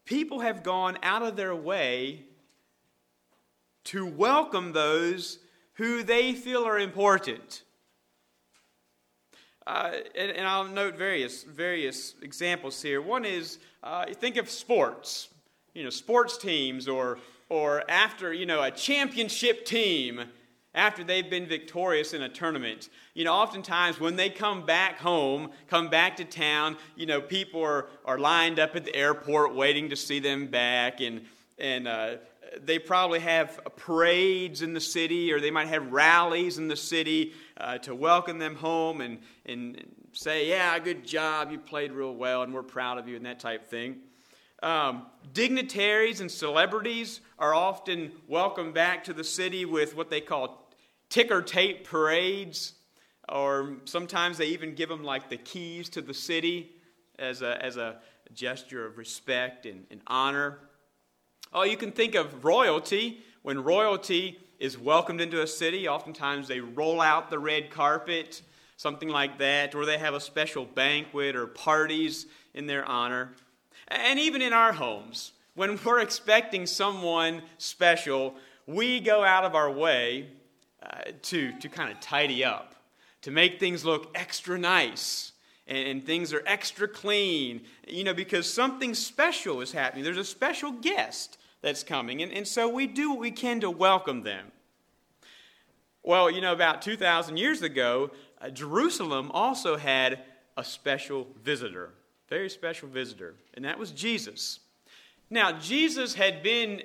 people 0.05 0.41
have 0.41 0.63
gone 0.63 0.99
out 1.03 1.23
of 1.23 1.37
their 1.37 1.55
way 1.55 2.25
to 3.85 4.07
welcome 4.07 4.73
those 4.73 5.39
who 5.75 6.03
they 6.03 6.33
feel 6.33 6.65
are 6.65 6.79
important. 6.79 7.63
Uh, 9.67 9.93
and, 10.17 10.31
and, 10.31 10.47
I'll 10.47 10.65
note 10.65 10.97
various 10.97 11.43
various 11.43 12.15
examples 12.23 12.81
here. 12.81 13.03
One 13.03 13.25
is 13.25 13.59
uh, 13.83 14.07
think 14.15 14.37
of 14.37 14.49
sports, 14.49 15.29
you 15.75 15.85
know, 15.85 15.91
sports 15.91 16.39
teams, 16.39 16.89
or 16.89 17.19
or 17.51 17.85
after 17.89 18.33
you 18.33 18.47
know 18.47 18.63
a 18.63 18.71
championship 18.71 19.67
team 19.67 20.23
after 20.75 21.03
they've 21.03 21.29
been 21.29 21.47
victorious 21.47 22.15
in 22.15 22.23
a 22.23 22.29
tournament. 22.29 22.89
You 23.15 23.25
know, 23.25 23.33
oftentimes 23.33 23.99
when 23.99 24.17
they 24.17 24.31
come 24.31 24.65
back 24.65 24.99
home, 24.99 25.51
come 25.67 25.91
back 25.91 26.17
to 26.17 26.25
town, 26.25 26.77
you 26.97 27.07
know, 27.07 27.21
people 27.21 27.63
are, 27.63 27.87
are 28.05 28.19
lined 28.19 28.61
up 28.61 28.77
at 28.77 28.85
the 28.85 28.95
airport 28.95 29.55
waiting 29.55 29.91
to 29.91 29.97
see 29.97 30.21
them 30.21 30.47
back, 30.47 31.01
and 31.01 31.23
and 31.59 31.87
uh, 31.87 32.17
they 32.59 32.79
probably 32.79 33.21
have 33.21 33.61
parades 33.77 34.63
in 34.63 34.73
the 34.73 34.81
city, 34.81 35.33
or 35.33 35.41
they 35.41 35.51
might 35.51 35.69
have 35.69 35.93
rallies 35.93 36.59
in 36.59 36.69
the 36.69 36.77
city 36.77 37.33
uh, 37.57 37.79
to 37.79 37.95
welcome 37.95 38.39
them 38.39 38.57
home 38.57 39.01
and, 39.01 39.19
and 39.47 39.85
say, 40.13 40.49
Yeah, 40.49 40.79
good 40.79 41.07
job, 41.07 41.51
you 41.51 41.59
played 41.59 41.93
real 41.93 42.15
well, 42.15 42.43
and 42.43 42.53
we're 42.53 42.63
proud 42.63 42.99
of 42.99 43.09
you, 43.09 43.17
and 43.17 43.27
that 43.27 43.41
type 43.41 43.69
thing. 43.69 43.99
Um, 44.63 45.07
dignitaries 45.33 46.21
and 46.21 46.31
celebrities 46.31 47.21
are 47.39 47.55
often 47.55 48.13
welcomed 48.29 48.75
back 48.75 49.05
to 49.05 49.13
the 49.15 49.25
city 49.25 49.65
with 49.65 49.97
what 49.97 50.11
they 50.11 50.21
call 50.21 50.71
ticker 51.09 51.41
tape 51.41 51.85
parades, 51.85 52.75
or 53.29 53.77
sometimes 53.85 54.39
they 54.39 54.47
even 54.47 54.75
give 54.75 54.89
them 54.89 55.03
like 55.03 55.31
the 55.31 55.37
keys 55.37 55.89
to 55.91 56.03
the 56.03 56.15
city 56.15 56.73
as 57.19 57.43
a, 57.43 57.63
as 57.65 57.77
a 57.77 58.01
gesture 58.35 58.87
of 58.87 58.99
respect 58.99 59.67
and, 59.67 59.87
and 59.91 60.01
honor. 60.07 60.59
Oh, 61.53 61.65
you 61.65 61.77
can 61.77 61.91
think 61.91 62.15
of 62.15 62.45
royalty. 62.45 63.25
When 63.43 63.65
royalty 63.65 64.39
is 64.61 64.79
welcomed 64.79 65.21
into 65.21 65.43
a 65.43 65.47
city, 65.47 65.89
oftentimes 65.89 66.47
they 66.47 66.61
roll 66.61 67.01
out 67.01 67.29
the 67.29 67.41
red 67.41 67.71
carpet, 67.71 68.43
something 68.77 69.09
like 69.09 69.39
that, 69.39 69.75
or 69.75 69.85
they 69.85 69.99
have 69.99 70.15
a 70.15 70.21
special 70.21 70.65
banquet 70.65 71.35
or 71.35 71.49
parties 71.49 72.27
in 72.55 72.67
their 72.67 72.85
honor. 72.85 73.33
And 73.89 74.21
even 74.21 74.43
in 74.43 74.53
our 74.53 74.73
homes, 74.73 75.33
when 75.55 75.79
we're 75.85 76.01
expecting 76.01 76.67
someone 76.67 77.43
special, 77.59 78.37
we 78.67 79.01
go 79.01 79.25
out 79.25 79.45
of 79.45 79.57
our 79.57 79.71
way 79.71 80.29
uh, 80.83 81.01
to, 81.23 81.59
to 81.59 81.69
kind 81.69 81.91
of 81.91 81.99
tidy 81.99 82.45
up, 82.45 82.77
to 83.23 83.33
make 83.33 83.59
things 83.59 83.85
look 83.85 84.11
extra 84.15 84.57
nice. 84.57 85.33
And, 85.67 85.89
and 85.89 86.07
things 86.07 86.33
are 86.33 86.43
extra 86.47 86.87
clean, 86.87 87.63
you 87.89 88.05
know, 88.05 88.15
because 88.15 88.53
something 88.53 88.95
special 88.95 89.61
is 89.61 89.73
happening. 89.73 90.05
There's 90.05 90.17
a 90.17 90.25
special 90.25 90.71
guest 90.73 91.39
that's 91.63 91.83
coming. 91.83 92.23
And, 92.23 92.33
and 92.33 92.47
so 92.47 92.69
we 92.69 92.87
do 92.87 93.11
what 93.11 93.19
we 93.19 93.31
can 93.31 93.61
to 93.61 93.71
welcome 93.71 94.23
them. 94.23 94.53
Well, 96.03 96.31
you 96.31 96.41
know, 96.41 96.53
about 96.53 96.83
2,000 96.83 97.37
years 97.37 97.63
ago, 97.63 98.11
uh, 98.41 98.49
Jerusalem 98.49 99.31
also 99.33 99.77
had 99.77 100.21
a 100.57 100.65
special 100.65 101.27
visitor, 101.43 101.91
very 102.29 102.49
special 102.49 102.89
visitor, 102.89 103.35
and 103.55 103.65
that 103.65 103.79
was 103.79 103.91
Jesus. 103.91 104.61
Now, 105.29 105.53
Jesus 105.53 106.15
had 106.15 106.43
been 106.43 106.83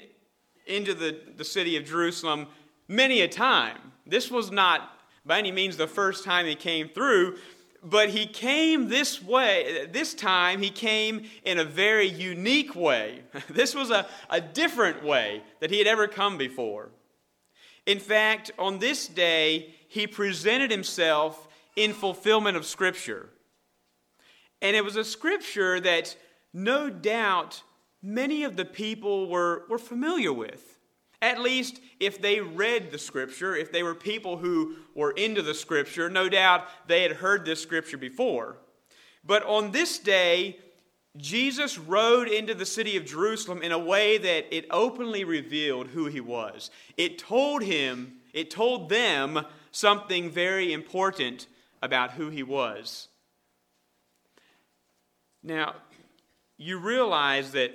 into 0.68 0.94
the, 0.94 1.20
the 1.38 1.46
city 1.46 1.78
of 1.78 1.86
Jerusalem 1.86 2.48
many 2.88 3.22
a 3.22 3.28
time. 3.28 3.78
This 4.06 4.30
was 4.30 4.52
not 4.52 4.92
by 5.26 5.40
any 5.40 5.52
means 5.52 5.78
the 5.78 5.88
first 5.88 6.24
time 6.24 6.46
he 6.46 6.56
came 6.56 6.90
through, 6.90 7.38
but 7.86 8.10
he 8.10 8.26
came 8.26 8.90
this 8.90 9.22
way. 9.22 9.88
This 9.92 10.16
time, 10.16 10.62
he 10.62 10.72
came 10.72 11.26
in 11.44 11.60
a 11.60 11.64
very 11.64 12.08
unique 12.08 12.76
way. 12.76 13.22
This 13.50 13.76
was 13.76 13.92
a, 13.92 14.08
a 14.30 14.42
different 14.42 15.04
way 15.04 15.44
that 15.60 15.70
he 15.70 15.78
had 15.78 15.88
ever 15.88 16.08
come 16.08 16.38
before. 16.38 16.90
In 17.86 18.00
fact, 18.00 18.52
on 18.58 18.80
this 18.80 19.08
day, 19.08 19.76
he 19.88 20.08
presented 20.08 20.72
himself 20.72 21.48
in 21.76 21.94
fulfillment 21.94 22.58
of 22.58 22.66
Scripture. 22.66 23.30
And 24.62 24.76
it 24.76 24.84
was 24.84 24.96
a 24.96 25.06
Scripture 25.06 25.80
that 25.80 26.18
no 26.54 26.90
doubt 26.90 27.62
many 28.02 28.44
of 28.44 28.56
the 28.56 28.66
people 28.66 29.30
were, 29.30 29.64
were 29.70 29.78
familiar 29.78 30.34
with. 30.34 30.75
At 31.26 31.42
least 31.42 31.82
if 32.00 32.22
they 32.22 32.40
read 32.40 32.92
the 32.92 33.00
scripture, 33.00 33.56
if 33.56 33.72
they 33.72 33.82
were 33.82 33.96
people 33.96 34.38
who 34.38 34.76
were 34.94 35.10
into 35.10 35.42
the 35.42 35.56
scripture, 35.56 36.08
no 36.08 36.30
doubt 36.30 36.68
they 36.86 37.02
had 37.02 37.14
heard 37.14 37.44
this 37.44 37.60
scripture 37.60 37.98
before. 37.98 38.58
But 39.24 39.44
on 39.44 39.72
this 39.72 39.98
day, 39.98 40.60
Jesus 41.18 41.80
rode 41.80 42.28
into 42.28 42.54
the 42.54 42.64
city 42.64 42.96
of 42.96 43.06
Jerusalem 43.06 43.64
in 43.64 43.72
a 43.72 43.80
way 43.80 44.20
that 44.20 44.56
it 44.56 44.68
openly 44.70 45.24
revealed 45.24 45.88
who 45.88 46.06
he 46.06 46.22
was. 46.22 46.70
It 46.96 47.18
told 47.18 47.64
him, 47.64 48.18
it 48.32 48.52
told 48.52 48.90
them 48.90 49.48
something 49.72 50.30
very 50.30 50.74
important 50.74 51.48
about 51.82 52.12
who 52.12 52.30
he 52.30 52.44
was. 52.44 53.08
Now, 55.42 55.74
you 56.60 56.78
realize 56.78 57.50
that 57.54 57.72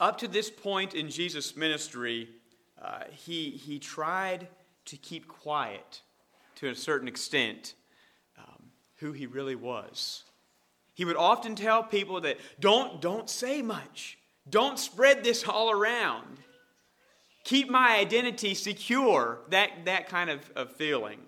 up 0.00 0.18
to 0.18 0.26
this 0.26 0.50
point 0.50 0.94
in 0.94 1.08
Jesus' 1.10 1.56
ministry, 1.56 2.28
uh, 2.86 3.00
he, 3.10 3.50
he 3.50 3.80
tried 3.80 4.46
to 4.84 4.96
keep 4.96 5.26
quiet 5.26 6.02
to 6.54 6.68
a 6.68 6.74
certain 6.74 7.08
extent 7.08 7.74
um, 8.38 8.70
who 8.96 9.10
he 9.10 9.26
really 9.26 9.56
was. 9.56 10.22
He 10.94 11.04
would 11.04 11.16
often 11.16 11.56
tell 11.56 11.82
people 11.82 12.20
that 12.20 12.38
don't, 12.60 13.02
don't 13.02 13.28
say 13.28 13.60
much, 13.60 14.18
don't 14.48 14.78
spread 14.78 15.24
this 15.24 15.46
all 15.48 15.70
around. 15.70 16.38
Keep 17.42 17.70
my 17.70 17.96
identity 17.98 18.54
secure, 18.54 19.40
that, 19.50 19.70
that 19.84 20.08
kind 20.08 20.30
of, 20.30 20.48
of 20.54 20.72
feeling. 20.72 21.18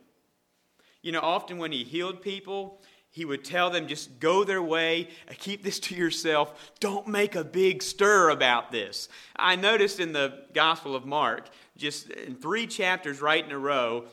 You 1.03 1.11
know, 1.13 1.21
often 1.21 1.59
when 1.59 1.73
he 1.73 1.83
healed 1.83 2.23
people, 2.23 2.81
he 3.19 3.25
would 3.25 3.45
tell 3.45 3.69
them 3.69 3.89
just 3.89 4.21
go 4.21 4.45
their 4.45 4.63
way, 4.63 5.09
keep 5.39 5.65
this 5.65 5.81
to 5.81 5.95
yourself, 5.97 6.73
don't 6.79 7.09
make 7.09 7.35
a 7.35 7.43
big 7.43 7.83
stir 7.83 8.31
about 8.31 8.71
this. 8.71 9.09
I 9.35 9.57
noticed 9.57 9.99
in 9.99 10.13
the 10.13 10.45
Gospel 10.55 10.95
of 10.95 11.05
Mark, 11.05 11.49
just 11.77 12.11
in 12.11 12.37
three 12.37 12.65
chapters 12.69 13.21
right 13.21 13.45
in 13.45 13.51
a 13.51 13.59
row, 13.59 14.05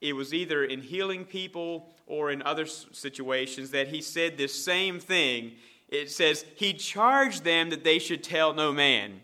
it 0.00 0.12
was 0.12 0.32
either 0.32 0.62
in 0.62 0.82
healing 0.82 1.24
people 1.24 1.92
or 2.06 2.30
in 2.30 2.40
other 2.42 2.64
situations 2.64 3.72
that 3.72 3.88
he 3.88 4.00
said 4.00 4.38
this 4.38 4.54
same 4.54 5.00
thing. 5.00 5.54
It 5.88 6.08
says, 6.08 6.44
He 6.54 6.74
charged 6.74 7.42
them 7.42 7.70
that 7.70 7.82
they 7.82 7.98
should 7.98 8.22
tell 8.22 8.54
no 8.54 8.72
man. 8.72 9.20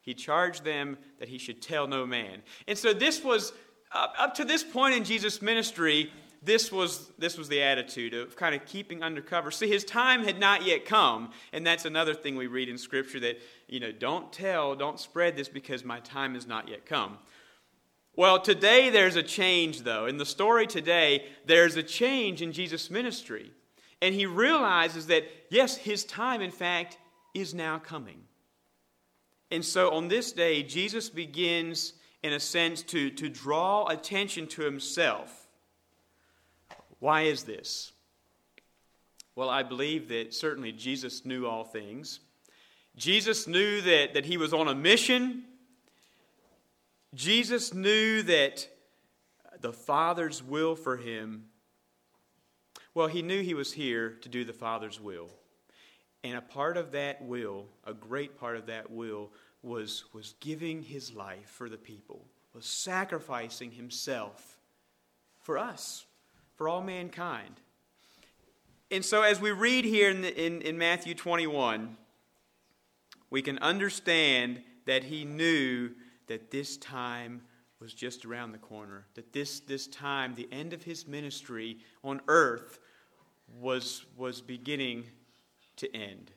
He 0.00 0.12
charged 0.12 0.64
them 0.64 0.98
that 1.20 1.28
he 1.28 1.38
should 1.38 1.62
tell 1.62 1.86
no 1.86 2.04
man. 2.04 2.42
And 2.66 2.76
so 2.76 2.92
this 2.92 3.22
was, 3.22 3.52
up, 3.92 4.34
to 4.34 4.44
this 4.44 4.64
point 4.64 4.96
in 4.96 5.04
Jesus' 5.04 5.40
ministry, 5.40 6.10
this 6.46 6.70
was, 6.70 7.10
this 7.18 7.36
was 7.36 7.48
the 7.48 7.60
attitude 7.60 8.14
of 8.14 8.36
kind 8.36 8.54
of 8.54 8.64
keeping 8.64 9.02
undercover. 9.02 9.50
See, 9.50 9.68
his 9.68 9.84
time 9.84 10.22
had 10.22 10.38
not 10.38 10.64
yet 10.64 10.84
come. 10.84 11.32
And 11.52 11.66
that's 11.66 11.84
another 11.84 12.14
thing 12.14 12.36
we 12.36 12.46
read 12.46 12.68
in 12.68 12.78
Scripture 12.78 13.20
that, 13.20 13.38
you 13.68 13.80
know, 13.80 13.90
don't 13.90 14.32
tell, 14.32 14.76
don't 14.76 15.00
spread 15.00 15.36
this 15.36 15.48
because 15.48 15.84
my 15.84 15.98
time 16.00 16.34
has 16.34 16.46
not 16.46 16.68
yet 16.68 16.86
come. 16.86 17.18
Well, 18.14 18.40
today 18.40 18.90
there's 18.90 19.16
a 19.16 19.22
change, 19.22 19.82
though. 19.82 20.06
In 20.06 20.16
the 20.16 20.24
story 20.24 20.66
today, 20.66 21.26
there's 21.44 21.76
a 21.76 21.82
change 21.82 22.40
in 22.40 22.52
Jesus' 22.52 22.90
ministry. 22.90 23.50
And 24.00 24.14
he 24.14 24.24
realizes 24.24 25.08
that, 25.08 25.24
yes, 25.50 25.76
his 25.76 26.04
time, 26.04 26.40
in 26.40 26.52
fact, 26.52 26.96
is 27.34 27.54
now 27.54 27.78
coming. 27.78 28.22
And 29.50 29.64
so 29.64 29.90
on 29.90 30.08
this 30.08 30.32
day, 30.32 30.62
Jesus 30.62 31.10
begins, 31.10 31.94
in 32.22 32.32
a 32.32 32.40
sense, 32.40 32.82
to, 32.84 33.10
to 33.10 33.28
draw 33.28 33.86
attention 33.88 34.46
to 34.48 34.62
himself 34.62 35.45
why 36.98 37.22
is 37.22 37.44
this? 37.44 37.92
Well, 39.34 39.50
I 39.50 39.62
believe 39.62 40.08
that 40.08 40.32
certainly 40.32 40.72
Jesus 40.72 41.24
knew 41.24 41.46
all 41.46 41.64
things. 41.64 42.20
Jesus 42.96 43.46
knew 43.46 43.82
that, 43.82 44.14
that 44.14 44.24
he 44.24 44.38
was 44.38 44.54
on 44.54 44.68
a 44.68 44.74
mission. 44.74 45.44
Jesus 47.14 47.74
knew 47.74 48.22
that 48.22 48.66
the 49.60 49.72
Father's 49.72 50.42
will 50.42 50.74
for 50.74 50.96
him, 50.96 51.46
well, 52.94 53.08
he 53.08 53.20
knew 53.20 53.42
he 53.42 53.52
was 53.52 53.74
here 53.74 54.16
to 54.22 54.28
do 54.30 54.44
the 54.44 54.54
Father's 54.54 54.98
will. 54.98 55.28
And 56.24 56.38
a 56.38 56.40
part 56.40 56.78
of 56.78 56.92
that 56.92 57.22
will, 57.22 57.66
a 57.84 57.92
great 57.92 58.38
part 58.40 58.56
of 58.56 58.66
that 58.66 58.90
will, 58.90 59.32
was, 59.62 60.04
was 60.14 60.34
giving 60.40 60.82
his 60.82 61.12
life 61.12 61.48
for 61.48 61.68
the 61.68 61.76
people, 61.76 62.24
was 62.54 62.64
sacrificing 62.64 63.70
himself 63.70 64.58
for 65.42 65.58
us 65.58 66.05
for 66.56 66.68
all 66.68 66.82
mankind. 66.82 67.60
And 68.90 69.04
so, 69.04 69.22
as 69.22 69.40
we 69.40 69.50
read 69.50 69.84
here 69.84 70.10
in, 70.10 70.22
the, 70.22 70.46
in, 70.46 70.62
in 70.62 70.78
Matthew 70.78 71.14
21, 71.14 71.96
we 73.30 73.42
can 73.42 73.58
understand 73.58 74.62
that 74.86 75.04
he 75.04 75.24
knew 75.24 75.90
that 76.28 76.50
this 76.50 76.76
time 76.76 77.42
was 77.80 77.92
just 77.92 78.24
around 78.24 78.52
the 78.52 78.58
corner, 78.58 79.06
that 79.14 79.32
this, 79.32 79.60
this 79.60 79.86
time, 79.86 80.34
the 80.34 80.48
end 80.50 80.72
of 80.72 80.84
his 80.84 81.06
ministry 81.06 81.78
on 82.02 82.20
earth, 82.28 82.78
was, 83.60 84.04
was 84.16 84.40
beginning 84.40 85.04
to 85.76 85.94
end. 85.94 86.30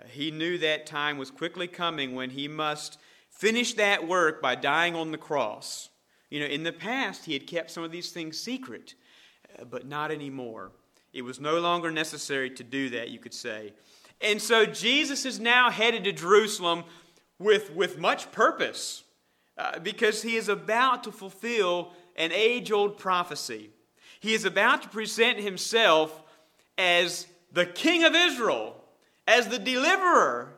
Uh, 0.00 0.06
he 0.08 0.30
knew 0.30 0.58
that 0.58 0.86
time 0.86 1.18
was 1.18 1.30
quickly 1.30 1.66
coming 1.66 2.14
when 2.14 2.30
he 2.30 2.48
must 2.48 2.98
finish 3.30 3.74
that 3.74 4.06
work 4.06 4.42
by 4.42 4.54
dying 4.54 4.94
on 4.94 5.10
the 5.10 5.18
cross. 5.18 5.90
You 6.30 6.40
know, 6.40 6.46
in 6.46 6.64
the 6.64 6.72
past, 6.72 7.24
he 7.24 7.32
had 7.32 7.46
kept 7.46 7.70
some 7.70 7.84
of 7.84 7.92
these 7.92 8.10
things 8.10 8.38
secret, 8.38 8.94
uh, 9.58 9.64
but 9.64 9.86
not 9.86 10.10
anymore. 10.10 10.72
It 11.12 11.22
was 11.22 11.40
no 11.40 11.60
longer 11.60 11.90
necessary 11.90 12.50
to 12.50 12.64
do 12.64 12.90
that, 12.90 13.10
you 13.10 13.18
could 13.18 13.34
say. 13.34 13.72
And 14.20 14.40
so 14.40 14.66
Jesus 14.66 15.24
is 15.24 15.38
now 15.38 15.70
headed 15.70 16.04
to 16.04 16.12
Jerusalem 16.12 16.84
with, 17.38 17.72
with 17.74 17.98
much 17.98 18.32
purpose 18.32 19.04
uh, 19.58 19.78
because 19.78 20.22
he 20.22 20.36
is 20.36 20.48
about 20.48 21.04
to 21.04 21.12
fulfill 21.12 21.92
an 22.16 22.32
age 22.32 22.72
old 22.72 22.98
prophecy. 22.98 23.70
He 24.20 24.34
is 24.34 24.44
about 24.44 24.82
to 24.82 24.88
present 24.88 25.38
himself 25.38 26.22
as 26.78 27.26
the 27.52 27.66
King 27.66 28.04
of 28.04 28.14
Israel, 28.14 28.76
as 29.26 29.48
the 29.48 29.58
deliverer, 29.58 30.54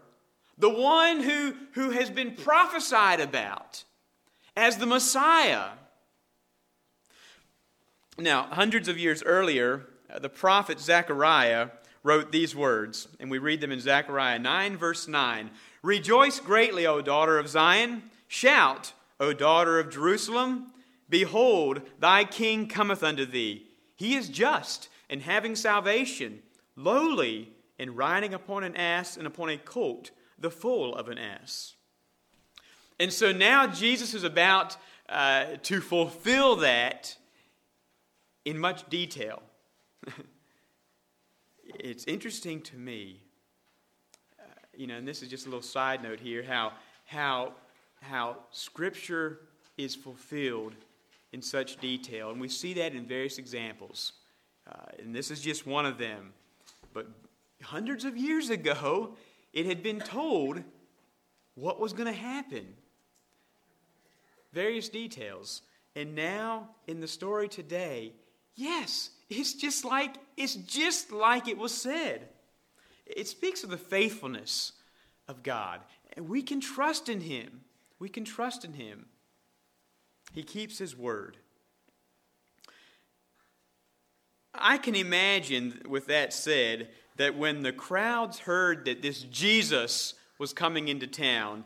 the 0.56 0.70
one 0.70 1.20
who, 1.20 1.54
who 1.72 1.90
has 1.90 2.10
been 2.10 2.34
prophesied 2.34 3.20
about 3.20 3.84
as 4.58 4.76
the 4.78 4.86
Messiah. 4.86 5.68
Now, 8.18 8.48
hundreds 8.50 8.88
of 8.88 8.98
years 8.98 9.22
earlier, 9.22 9.86
uh, 10.12 10.18
the 10.18 10.28
prophet 10.28 10.80
Zechariah 10.80 11.68
wrote 12.02 12.32
these 12.32 12.56
words, 12.56 13.06
and 13.20 13.30
we 13.30 13.38
read 13.38 13.60
them 13.60 13.70
in 13.70 13.78
Zechariah 13.78 14.40
9, 14.40 14.76
verse 14.76 15.06
9 15.06 15.50
Rejoice 15.82 16.40
greatly, 16.40 16.86
O 16.86 17.00
daughter 17.00 17.38
of 17.38 17.48
Zion. 17.48 18.02
Shout, 18.26 18.94
O 19.20 19.32
daughter 19.32 19.78
of 19.78 19.90
Jerusalem. 19.90 20.72
Behold, 21.08 21.82
thy 22.00 22.24
king 22.24 22.66
cometh 22.66 23.04
unto 23.04 23.24
thee. 23.24 23.68
He 23.94 24.16
is 24.16 24.28
just 24.28 24.88
and 25.08 25.22
having 25.22 25.54
salvation, 25.54 26.40
lowly 26.74 27.52
and 27.78 27.96
riding 27.96 28.34
upon 28.34 28.64
an 28.64 28.76
ass 28.76 29.16
and 29.16 29.26
upon 29.26 29.50
a 29.50 29.56
colt, 29.56 30.10
the 30.36 30.50
foal 30.50 30.96
of 30.96 31.08
an 31.08 31.16
ass. 31.16 31.74
And 33.00 33.12
so 33.12 33.32
now 33.32 33.66
Jesus 33.66 34.14
is 34.14 34.24
about 34.24 34.76
uh, 35.08 35.56
to 35.62 35.80
fulfill 35.80 36.56
that 36.56 37.16
in 38.44 38.58
much 38.58 38.88
detail. 38.88 39.42
it's 41.64 42.04
interesting 42.04 42.60
to 42.62 42.76
me, 42.76 43.20
uh, 44.40 44.44
you 44.76 44.86
know, 44.86 44.96
and 44.96 45.06
this 45.06 45.22
is 45.22 45.28
just 45.28 45.46
a 45.46 45.48
little 45.48 45.62
side 45.62 46.02
note 46.02 46.20
here, 46.20 46.42
how, 46.42 46.72
how, 47.04 47.52
how 48.00 48.36
Scripture 48.50 49.40
is 49.76 49.94
fulfilled 49.94 50.74
in 51.32 51.40
such 51.40 51.76
detail. 51.76 52.30
And 52.30 52.40
we 52.40 52.48
see 52.48 52.74
that 52.74 52.94
in 52.94 53.06
various 53.06 53.38
examples. 53.38 54.12
Uh, 54.66 54.74
and 54.98 55.14
this 55.14 55.30
is 55.30 55.40
just 55.40 55.66
one 55.66 55.86
of 55.86 55.98
them. 55.98 56.32
But 56.92 57.06
hundreds 57.62 58.04
of 58.04 58.16
years 58.16 58.50
ago, 58.50 59.14
it 59.52 59.66
had 59.66 59.82
been 59.82 60.00
told 60.00 60.62
what 61.54 61.80
was 61.80 61.92
going 61.92 62.12
to 62.12 62.18
happen. 62.18 62.66
Various 64.52 64.88
details. 64.88 65.62
And 65.94 66.14
now, 66.14 66.70
in 66.86 67.00
the 67.00 67.08
story 67.08 67.48
today, 67.48 68.12
yes, 68.54 69.10
it's 69.28 69.54
just 69.54 69.84
like 69.84 70.16
it's 70.36 70.54
just 70.54 71.12
like 71.12 71.48
it 71.48 71.58
was 71.58 71.72
said. 71.72 72.28
It 73.06 73.26
speaks 73.26 73.64
of 73.64 73.70
the 73.70 73.76
faithfulness 73.76 74.72
of 75.26 75.42
God. 75.42 75.80
And 76.14 76.28
we 76.28 76.42
can 76.42 76.60
trust 76.60 77.08
in 77.08 77.20
him. 77.20 77.60
We 77.98 78.08
can 78.08 78.24
trust 78.24 78.64
in 78.64 78.74
him. 78.74 79.06
He 80.32 80.42
keeps 80.42 80.78
his 80.78 80.96
word. 80.96 81.36
I 84.54 84.78
can 84.78 84.94
imagine, 84.94 85.82
with 85.88 86.06
that 86.06 86.32
said, 86.32 86.88
that 87.16 87.36
when 87.36 87.62
the 87.62 87.72
crowds 87.72 88.40
heard 88.40 88.84
that 88.86 89.02
this 89.02 89.22
Jesus 89.22 90.14
was 90.38 90.52
coming 90.52 90.88
into 90.88 91.06
town 91.06 91.64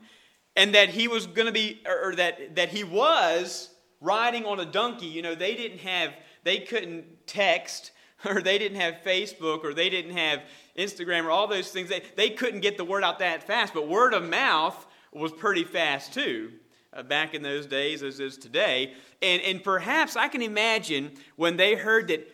and 0.55 0.75
that 0.75 0.89
he 0.89 1.07
was 1.07 1.25
going 1.27 1.47
to 1.47 1.51
be, 1.51 1.81
or 1.85 2.15
that, 2.15 2.55
that 2.55 2.69
he 2.69 2.83
was 2.83 3.69
riding 4.01 4.45
on 4.45 4.59
a 4.59 4.65
donkey, 4.65 5.07
you 5.07 5.21
know, 5.21 5.35
they 5.35 5.55
didn't 5.55 5.79
have, 5.79 6.13
they 6.43 6.59
couldn't 6.59 7.25
text 7.25 7.91
or 8.25 8.41
they 8.41 8.57
didn't 8.57 8.79
have 8.79 8.95
Facebook 9.05 9.63
or 9.63 9.73
they 9.73 9.89
didn't 9.89 10.15
have 10.15 10.41
Instagram 10.77 11.25
or 11.25 11.31
all 11.31 11.47
those 11.47 11.71
things. 11.71 11.89
They, 11.89 12.03
they 12.15 12.29
couldn't 12.29 12.61
get 12.61 12.77
the 12.77 12.85
word 12.85 13.03
out 13.03 13.19
that 13.19 13.43
fast, 13.43 13.73
but 13.73 13.87
word 13.87 14.13
of 14.13 14.27
mouth 14.27 14.85
was 15.11 15.31
pretty 15.31 15.63
fast 15.63 16.13
too. 16.13 16.51
Uh, 16.95 17.01
back 17.01 17.33
in 17.33 17.41
those 17.41 17.65
days 17.65 18.03
as 18.03 18.19
is 18.19 18.37
today. 18.37 18.93
And, 19.21 19.41
and 19.41 19.63
perhaps 19.63 20.15
I 20.15 20.27
can 20.27 20.43
imagine 20.43 21.13
when 21.35 21.57
they 21.57 21.73
heard 21.73 22.09
that 22.09 22.29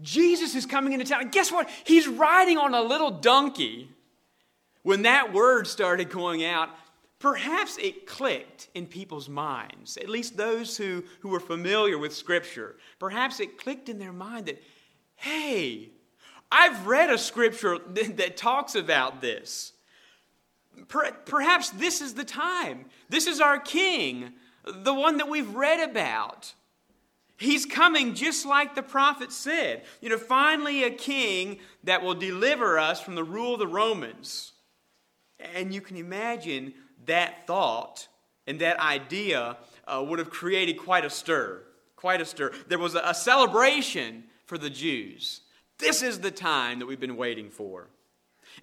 Jesus 0.00 0.56
is 0.56 0.66
coming 0.66 0.92
into 0.92 1.04
town. 1.04 1.28
Guess 1.28 1.52
what? 1.52 1.70
He's 1.84 2.08
riding 2.08 2.58
on 2.58 2.74
a 2.74 2.82
little 2.82 3.10
donkey. 3.10 3.88
When 4.82 5.02
that 5.02 5.32
word 5.32 5.66
started 5.68 6.10
going 6.10 6.44
out, 6.44 6.70
perhaps 7.26 7.76
it 7.78 8.06
clicked 8.06 8.68
in 8.74 8.86
people's 8.86 9.28
minds, 9.28 9.96
at 9.96 10.08
least 10.08 10.36
those 10.36 10.76
who, 10.76 11.02
who 11.18 11.28
were 11.28 11.40
familiar 11.40 11.98
with 11.98 12.14
Scripture. 12.14 12.76
Perhaps 13.00 13.40
it 13.40 13.58
clicked 13.58 13.88
in 13.88 13.98
their 13.98 14.12
mind 14.12 14.46
that, 14.46 14.62
hey, 15.16 15.90
I've 16.52 16.86
read 16.86 17.10
a 17.10 17.18
scripture 17.18 17.78
that, 17.88 18.36
talks 18.36 18.76
about 18.76 19.20
this. 19.20 19.72
Per, 20.86 21.10
perhaps 21.24 21.70
this 21.70 22.00
is 22.00 22.14
the 22.14 22.22
time. 22.22 22.84
This 23.08 23.26
is 23.26 23.40
our 23.40 23.58
king, 23.58 24.34
the 24.64 24.94
one 24.94 25.16
that 25.16 25.28
we've 25.28 25.52
read 25.52 25.90
about. 25.90 26.54
He's 27.38 27.66
coming 27.66 28.14
just 28.14 28.46
like 28.46 28.76
the 28.76 28.84
prophet 28.84 29.32
said. 29.32 29.82
You 30.00 30.10
know, 30.10 30.18
finally 30.18 30.84
a 30.84 30.90
king 30.90 31.58
that 31.82 32.04
will 32.04 32.14
deliver 32.14 32.78
us 32.78 33.00
from 33.00 33.16
the 33.16 33.24
rule 33.24 33.54
of 33.54 33.58
the 33.58 33.66
Romans. 33.66 34.52
And 35.40 35.74
you 35.74 35.80
can 35.80 35.96
imagine 35.96 36.72
that 37.06 37.46
thought 37.46 38.08
and 38.46 38.60
that 38.60 38.78
idea 38.78 39.56
uh, 39.86 40.04
would 40.06 40.18
have 40.18 40.30
created 40.30 40.78
quite 40.78 41.04
a 41.04 41.10
stir. 41.10 41.62
Quite 41.96 42.20
a 42.20 42.24
stir. 42.24 42.52
There 42.68 42.78
was 42.78 42.94
a, 42.94 43.02
a 43.04 43.14
celebration 43.14 44.24
for 44.44 44.58
the 44.58 44.70
Jews. 44.70 45.40
This 45.78 46.02
is 46.02 46.20
the 46.20 46.30
time 46.30 46.78
that 46.78 46.86
we've 46.86 47.00
been 47.00 47.16
waiting 47.16 47.50
for. 47.50 47.88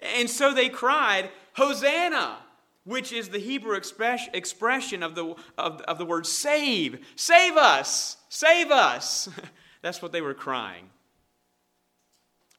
And 0.00 0.28
so 0.28 0.52
they 0.52 0.68
cried, 0.68 1.30
Hosanna! 1.54 2.38
which 2.84 3.12
is 3.12 3.30
the 3.30 3.38
Hebrew 3.38 3.76
express, 3.76 4.28
expression 4.34 5.02
of 5.02 5.14
the, 5.14 5.34
of, 5.56 5.80
of 5.82 5.98
the 5.98 6.04
word 6.04 6.26
save. 6.26 7.06
Save 7.16 7.56
us! 7.56 8.18
Save 8.28 8.70
us! 8.70 9.28
That's 9.82 10.02
what 10.02 10.12
they 10.12 10.20
were 10.20 10.34
crying. 10.34 10.90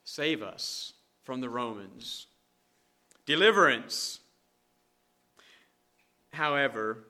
Save 0.04 0.42
us 0.42 0.94
from 1.24 1.42
the 1.42 1.50
Romans. 1.50 2.28
Deliverance. 3.26 4.20
However, 6.36 7.06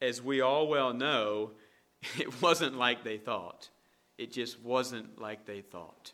as 0.00 0.22
we 0.22 0.40
all 0.40 0.66
well 0.66 0.92
know, 0.92 1.52
it 2.18 2.40
wasn't 2.40 2.76
like 2.76 3.04
they 3.04 3.18
thought. 3.18 3.68
It 4.16 4.32
just 4.32 4.60
wasn't 4.60 5.20
like 5.20 5.46
they 5.46 5.60
thought. 5.60 6.12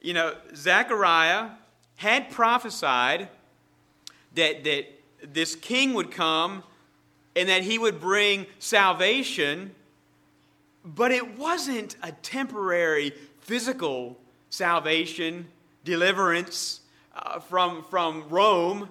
You 0.00 0.14
know, 0.14 0.34
Zechariah 0.54 1.50
had 1.96 2.30
prophesied 2.30 3.28
that, 4.34 4.64
that 4.64 4.86
this 5.22 5.54
king 5.54 5.94
would 5.94 6.10
come 6.10 6.62
and 7.36 7.48
that 7.48 7.62
he 7.62 7.78
would 7.78 8.00
bring 8.00 8.46
salvation, 8.58 9.72
but 10.84 11.12
it 11.12 11.38
wasn't 11.38 11.96
a 12.02 12.12
temporary 12.12 13.12
physical 13.40 14.18
salvation, 14.50 15.48
deliverance 15.84 16.80
uh, 17.14 17.40
from, 17.40 17.84
from 17.84 18.24
Rome. 18.28 18.88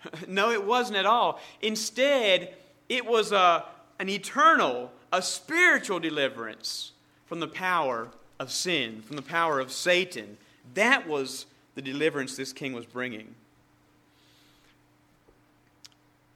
no, 0.28 0.50
it 0.50 0.64
wasn't 0.64 0.96
at 0.96 1.06
all. 1.06 1.40
Instead, 1.62 2.54
it 2.88 3.04
was 3.04 3.32
a, 3.32 3.64
an 3.98 4.08
eternal, 4.08 4.92
a 5.12 5.22
spiritual 5.22 6.00
deliverance 6.00 6.92
from 7.26 7.40
the 7.40 7.48
power 7.48 8.08
of 8.38 8.50
sin, 8.50 9.02
from 9.02 9.16
the 9.16 9.22
power 9.22 9.60
of 9.60 9.72
Satan. 9.72 10.36
That 10.74 11.08
was 11.08 11.46
the 11.74 11.82
deliverance 11.82 12.36
this 12.36 12.52
king 12.52 12.72
was 12.72 12.86
bringing. 12.86 13.34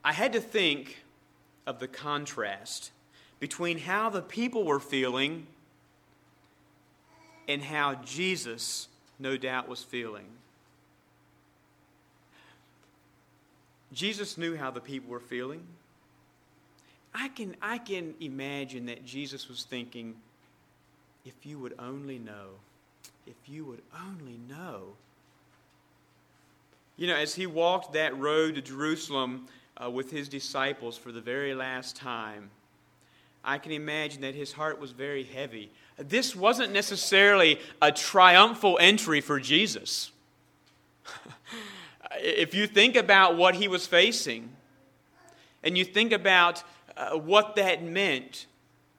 I 0.05 0.13
had 0.13 0.33
to 0.33 0.41
think 0.41 1.03
of 1.67 1.79
the 1.79 1.89
contrast 1.89 2.91
between 3.39 3.79
how 3.79 4.11
the 4.11 4.23
people 4.23 4.65
were 4.65 4.81
feeling 4.81 5.47
and 7.49 7.63
how 7.63 7.95
Jesus, 7.97 8.89
no 9.19 9.37
doubt, 9.37 9.69
was 9.69 9.83
feeling. 9.83 10.27
Jesus 13.93 14.39
knew 14.39 14.57
how 14.57 14.71
the 14.71 14.81
people 14.81 15.11
were 15.11 15.21
feeling. 15.21 15.63
I 17.15 17.29
can, 17.29 17.57
I 17.61 17.79
can 17.79 18.15
imagine 18.21 18.87
that 18.87 19.05
Jesus 19.05 19.49
was 19.49 19.65
thinking, 19.65 20.15
if 21.25 21.35
you 21.45 21.59
would 21.59 21.75
only 21.79 22.19
know, 22.19 22.49
if 23.27 23.37
you 23.47 23.65
would 23.65 23.83
only 24.07 24.39
know. 24.49 24.83
You 26.97 27.09
know, 27.09 27.17
as 27.17 27.35
he 27.35 27.47
walked 27.47 27.95
that 27.95 28.17
road 28.19 28.55
to 28.55 28.63
Jerusalem, 28.63 29.49
uh, 29.83 29.91
with 29.91 30.11
his 30.11 30.29
disciples 30.29 30.97
for 30.97 31.13
the 31.13 31.21
very 31.21 31.55
last 31.55 31.97
time, 31.97 32.51
I 33.43 33.59
can 33.59 33.73
imagine 33.73 34.21
that 34.23 34.35
his 34.35 34.53
heart 34.53 34.79
was 34.79 34.91
very 34.91 35.25
heavy. 35.25 35.71
This 35.97 36.37
wasn't 36.37 36.73
necessarily 36.73 37.59
a 37.81 37.91
triumphal 37.91 38.79
entry 38.81 39.21
for 39.21 39.41
Jesus. 39.41 40.11
if 42.19 42.55
you 42.55 42.67
think 42.67 42.97
about 42.97 43.37
what 43.37 43.55
he 43.55 43.69
was 43.69 43.87
facing, 43.87 44.51
and 45.63 45.77
you 45.77 45.85
think 45.85 46.13
about 46.13 46.63
uh, 46.97 47.11
what 47.17 47.57
that 47.57 47.83
meant 47.83 48.47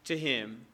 to 0.06 0.18
him, 0.18 0.66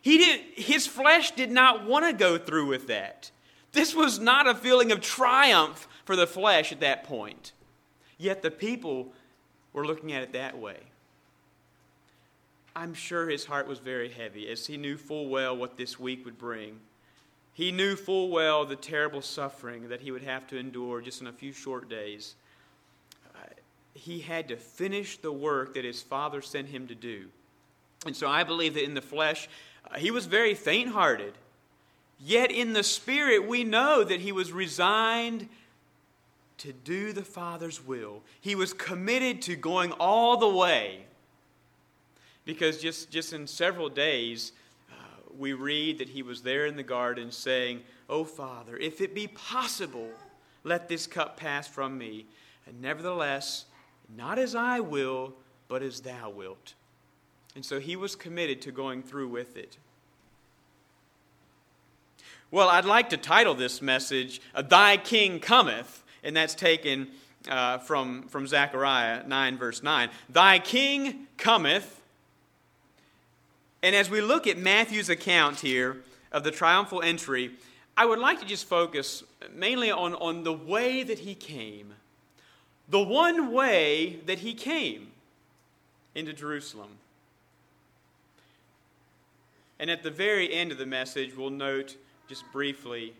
he 0.00 0.18
did, 0.18 0.40
his 0.54 0.86
flesh 0.86 1.32
did 1.32 1.50
not 1.50 1.84
want 1.84 2.04
to 2.06 2.12
go 2.12 2.38
through 2.38 2.66
with 2.66 2.86
that. 2.86 3.30
This 3.72 3.94
was 3.94 4.18
not 4.18 4.46
a 4.46 4.54
feeling 4.54 4.92
of 4.92 5.00
triumph 5.00 5.88
for 6.04 6.16
the 6.16 6.26
flesh 6.26 6.70
at 6.70 6.80
that 6.80 7.04
point. 7.04 7.52
Yet 8.16 8.42
the 8.42 8.50
people 8.50 9.12
we're 9.76 9.84
looking 9.84 10.12
at 10.14 10.22
it 10.22 10.32
that 10.32 10.56
way. 10.56 10.78
I'm 12.74 12.94
sure 12.94 13.28
his 13.28 13.44
heart 13.44 13.68
was 13.68 13.78
very 13.78 14.08
heavy 14.10 14.48
as 14.48 14.66
he 14.66 14.78
knew 14.78 14.96
full 14.96 15.28
well 15.28 15.54
what 15.54 15.76
this 15.76 16.00
week 16.00 16.24
would 16.24 16.38
bring. 16.38 16.80
He 17.56 17.72
knew 17.72 17.96
full 17.96 18.28
well 18.28 18.66
the 18.66 18.76
terrible 18.76 19.22
suffering 19.22 19.88
that 19.88 20.02
he 20.02 20.10
would 20.10 20.22
have 20.22 20.46
to 20.48 20.58
endure 20.58 21.00
just 21.00 21.22
in 21.22 21.26
a 21.26 21.32
few 21.32 21.52
short 21.54 21.88
days. 21.88 22.34
Uh, 23.34 23.38
he 23.94 24.20
had 24.20 24.48
to 24.48 24.58
finish 24.58 25.16
the 25.16 25.32
work 25.32 25.72
that 25.72 25.82
his 25.82 26.02
father 26.02 26.42
sent 26.42 26.68
him 26.68 26.86
to 26.88 26.94
do. 26.94 27.28
And 28.04 28.14
so 28.14 28.28
I 28.28 28.44
believe 28.44 28.74
that 28.74 28.84
in 28.84 28.92
the 28.92 29.00
flesh, 29.00 29.48
uh, 29.90 29.96
he 29.96 30.10
was 30.10 30.26
very 30.26 30.52
faint 30.52 30.90
hearted. 30.90 31.32
Yet 32.20 32.50
in 32.50 32.74
the 32.74 32.82
spirit, 32.82 33.48
we 33.48 33.64
know 33.64 34.04
that 34.04 34.20
he 34.20 34.32
was 34.32 34.52
resigned 34.52 35.48
to 36.58 36.74
do 36.74 37.14
the 37.14 37.24
Father's 37.24 37.82
will. 37.82 38.20
He 38.38 38.54
was 38.54 38.74
committed 38.74 39.40
to 39.42 39.56
going 39.56 39.92
all 39.92 40.36
the 40.36 40.46
way. 40.46 41.06
Because 42.44 42.82
just, 42.82 43.10
just 43.10 43.32
in 43.32 43.46
several 43.46 43.88
days, 43.88 44.52
we 45.38 45.52
read 45.52 45.98
that 45.98 46.08
he 46.08 46.22
was 46.22 46.42
there 46.42 46.66
in 46.66 46.76
the 46.76 46.82
garden 46.82 47.30
saying, 47.30 47.82
Oh, 48.08 48.24
Father, 48.24 48.76
if 48.76 49.00
it 49.00 49.14
be 49.14 49.26
possible, 49.26 50.08
let 50.64 50.88
this 50.88 51.06
cup 51.06 51.36
pass 51.36 51.66
from 51.66 51.98
me. 51.98 52.26
And 52.66 52.80
nevertheless, 52.80 53.66
Not 54.14 54.38
as 54.38 54.54
I 54.54 54.80
will, 54.80 55.34
but 55.68 55.82
as 55.82 56.00
thou 56.00 56.30
wilt. 56.30 56.74
And 57.54 57.64
so 57.64 57.80
he 57.80 57.96
was 57.96 58.14
committed 58.14 58.62
to 58.62 58.70
going 58.70 59.02
through 59.02 59.28
with 59.28 59.56
it. 59.56 59.78
Well, 62.50 62.68
I'd 62.68 62.84
like 62.84 63.10
to 63.10 63.16
title 63.16 63.54
this 63.54 63.82
message, 63.82 64.40
Thy 64.68 64.96
King 64.98 65.40
Cometh, 65.40 66.04
and 66.22 66.36
that's 66.36 66.54
taken 66.54 67.08
uh, 67.48 67.78
from, 67.78 68.22
from 68.28 68.46
Zechariah 68.46 69.26
9, 69.26 69.58
verse 69.58 69.82
9. 69.82 70.10
Thy 70.28 70.58
King 70.58 71.26
cometh. 71.36 72.02
And 73.86 73.94
as 73.94 74.10
we 74.10 74.20
look 74.20 74.48
at 74.48 74.58
Matthew's 74.58 75.10
account 75.10 75.60
here 75.60 75.98
of 76.32 76.42
the 76.42 76.50
triumphal 76.50 77.02
entry, 77.02 77.52
I 77.96 78.04
would 78.04 78.18
like 78.18 78.40
to 78.40 78.44
just 78.44 78.64
focus 78.64 79.22
mainly 79.54 79.92
on, 79.92 80.12
on 80.14 80.42
the 80.42 80.52
way 80.52 81.04
that 81.04 81.20
he 81.20 81.36
came. 81.36 81.94
The 82.88 83.00
one 83.00 83.52
way 83.52 84.18
that 84.26 84.40
he 84.40 84.54
came 84.54 85.12
into 86.16 86.32
Jerusalem. 86.32 86.98
And 89.78 89.88
at 89.88 90.02
the 90.02 90.10
very 90.10 90.52
end 90.52 90.72
of 90.72 90.78
the 90.78 90.86
message, 90.86 91.36
we'll 91.36 91.50
note 91.50 91.96
just 92.28 92.42
briefly 92.50 93.14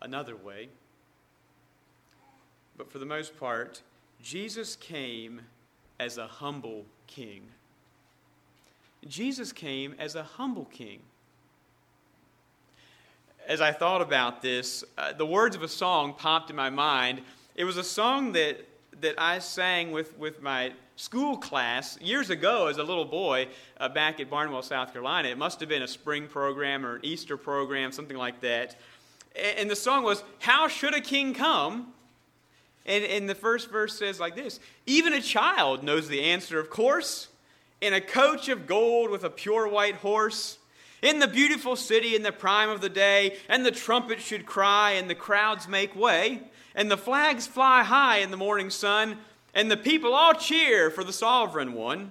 another 0.00 0.34
way. 0.34 0.70
But 2.78 2.90
for 2.90 2.98
the 2.98 3.04
most 3.04 3.38
part, 3.38 3.82
Jesus 4.22 4.76
came 4.76 5.42
as 6.00 6.16
a 6.16 6.26
humble 6.26 6.86
king. 7.06 7.42
Jesus 9.08 9.52
came 9.52 9.94
as 9.98 10.14
a 10.14 10.22
humble 10.22 10.64
king. 10.66 11.00
As 13.46 13.60
I 13.60 13.72
thought 13.72 14.00
about 14.00 14.40
this, 14.40 14.84
uh, 14.96 15.12
the 15.12 15.26
words 15.26 15.54
of 15.54 15.62
a 15.62 15.68
song 15.68 16.14
popped 16.14 16.50
in 16.50 16.56
my 16.56 16.70
mind. 16.70 17.20
It 17.54 17.64
was 17.64 17.76
a 17.76 17.84
song 17.84 18.32
that, 18.32 18.66
that 19.00 19.14
I 19.18 19.38
sang 19.38 19.92
with, 19.92 20.16
with 20.18 20.40
my 20.40 20.72
school 20.96 21.36
class 21.36 22.00
years 22.00 22.30
ago 22.30 22.68
as 22.68 22.78
a 22.78 22.82
little 22.82 23.04
boy 23.04 23.48
uh, 23.78 23.88
back 23.88 24.20
at 24.20 24.30
Barnwell, 24.30 24.62
South 24.62 24.92
Carolina. 24.92 25.28
It 25.28 25.38
must 25.38 25.60
have 25.60 25.68
been 25.68 25.82
a 25.82 25.88
spring 25.88 26.26
program 26.26 26.86
or 26.86 26.96
an 26.96 27.04
Easter 27.04 27.36
program, 27.36 27.92
something 27.92 28.16
like 28.16 28.40
that. 28.40 28.76
And, 29.36 29.58
and 29.58 29.70
the 29.70 29.76
song 29.76 30.04
was, 30.04 30.22
How 30.38 30.68
Should 30.68 30.94
a 30.94 31.00
King 31.00 31.34
Come? 31.34 31.92
And, 32.86 33.02
and 33.04 33.28
the 33.28 33.34
first 33.34 33.70
verse 33.70 33.98
says 33.98 34.20
like 34.20 34.36
this 34.36 34.60
Even 34.86 35.12
a 35.12 35.20
child 35.20 35.82
knows 35.82 36.08
the 36.08 36.22
answer, 36.22 36.58
of 36.58 36.70
course. 36.70 37.28
In 37.84 37.92
a 37.92 38.00
coach 38.00 38.48
of 38.48 38.66
gold 38.66 39.10
with 39.10 39.24
a 39.24 39.28
pure 39.28 39.68
white 39.68 39.96
horse, 39.96 40.56
in 41.02 41.18
the 41.18 41.28
beautiful 41.28 41.76
city 41.76 42.16
in 42.16 42.22
the 42.22 42.32
prime 42.32 42.70
of 42.70 42.80
the 42.80 42.88
day, 42.88 43.36
and 43.46 43.62
the 43.62 43.70
trumpet 43.70 44.22
should 44.22 44.46
cry, 44.46 44.92
and 44.92 45.10
the 45.10 45.14
crowds 45.14 45.68
make 45.68 45.94
way, 45.94 46.40
and 46.74 46.90
the 46.90 46.96
flags 46.96 47.46
fly 47.46 47.82
high 47.82 48.20
in 48.20 48.30
the 48.30 48.38
morning 48.38 48.70
sun, 48.70 49.18
and 49.52 49.70
the 49.70 49.76
people 49.76 50.14
all 50.14 50.32
cheer 50.32 50.90
for 50.90 51.04
the 51.04 51.12
sovereign 51.12 51.74
one. 51.74 52.10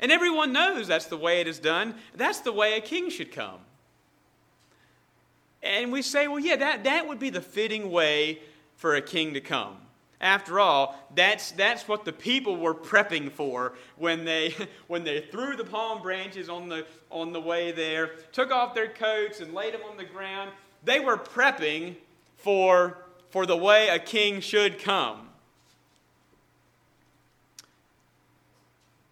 And 0.00 0.10
everyone 0.10 0.52
knows 0.52 0.88
that's 0.88 1.06
the 1.06 1.16
way 1.16 1.40
it 1.40 1.46
is 1.46 1.60
done. 1.60 1.94
That's 2.16 2.40
the 2.40 2.52
way 2.52 2.76
a 2.76 2.80
king 2.80 3.08
should 3.08 3.30
come. 3.30 3.60
And 5.62 5.92
we 5.92 6.02
say, 6.02 6.26
well, 6.26 6.40
yeah, 6.40 6.56
that, 6.56 6.82
that 6.82 7.06
would 7.06 7.20
be 7.20 7.30
the 7.30 7.40
fitting 7.40 7.92
way 7.92 8.40
for 8.74 8.96
a 8.96 9.00
king 9.00 9.34
to 9.34 9.40
come. 9.40 9.76
After 10.20 10.58
all, 10.58 10.98
that's, 11.14 11.52
that's 11.52 11.86
what 11.86 12.04
the 12.04 12.12
people 12.12 12.56
were 12.56 12.74
prepping 12.74 13.30
for 13.30 13.74
when 13.96 14.24
they, 14.24 14.54
when 14.88 15.04
they 15.04 15.20
threw 15.20 15.56
the 15.56 15.64
palm 15.64 16.02
branches 16.02 16.48
on 16.48 16.68
the, 16.68 16.86
on 17.10 17.32
the 17.32 17.40
way 17.40 17.70
there, 17.70 18.10
took 18.32 18.50
off 18.50 18.74
their 18.74 18.88
coats 18.88 19.40
and 19.40 19.54
laid 19.54 19.74
them 19.74 19.82
on 19.88 19.96
the 19.96 20.04
ground. 20.04 20.50
They 20.84 21.00
were 21.00 21.16
prepping 21.16 21.96
for, 22.36 22.98
for 23.30 23.46
the 23.46 23.56
way 23.56 23.88
a 23.88 23.98
king 23.98 24.40
should 24.40 24.78
come. 24.78 25.28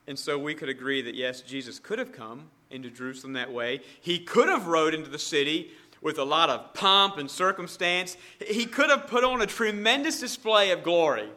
And 0.08 0.18
so 0.18 0.38
we 0.38 0.54
could 0.54 0.68
agree 0.68 1.02
that 1.02 1.14
yes, 1.14 1.40
Jesus 1.40 1.78
could 1.78 1.98
have 1.98 2.12
come 2.12 2.44
into 2.70 2.90
Jerusalem 2.90 3.32
that 3.34 3.52
way. 3.52 3.80
He 4.00 4.18
could 4.18 4.48
have 4.48 4.66
rode 4.66 4.94
into 4.94 5.10
the 5.10 5.18
city 5.18 5.70
with 6.00 6.18
a 6.18 6.24
lot 6.24 6.50
of 6.50 6.74
pomp 6.74 7.18
and 7.18 7.30
circumstance. 7.30 8.16
He 8.46 8.66
could 8.66 8.90
have 8.90 9.06
put 9.06 9.24
on 9.24 9.40
a 9.42 9.46
tremendous 9.46 10.20
display 10.20 10.70
of 10.70 10.82
glory 10.82 11.28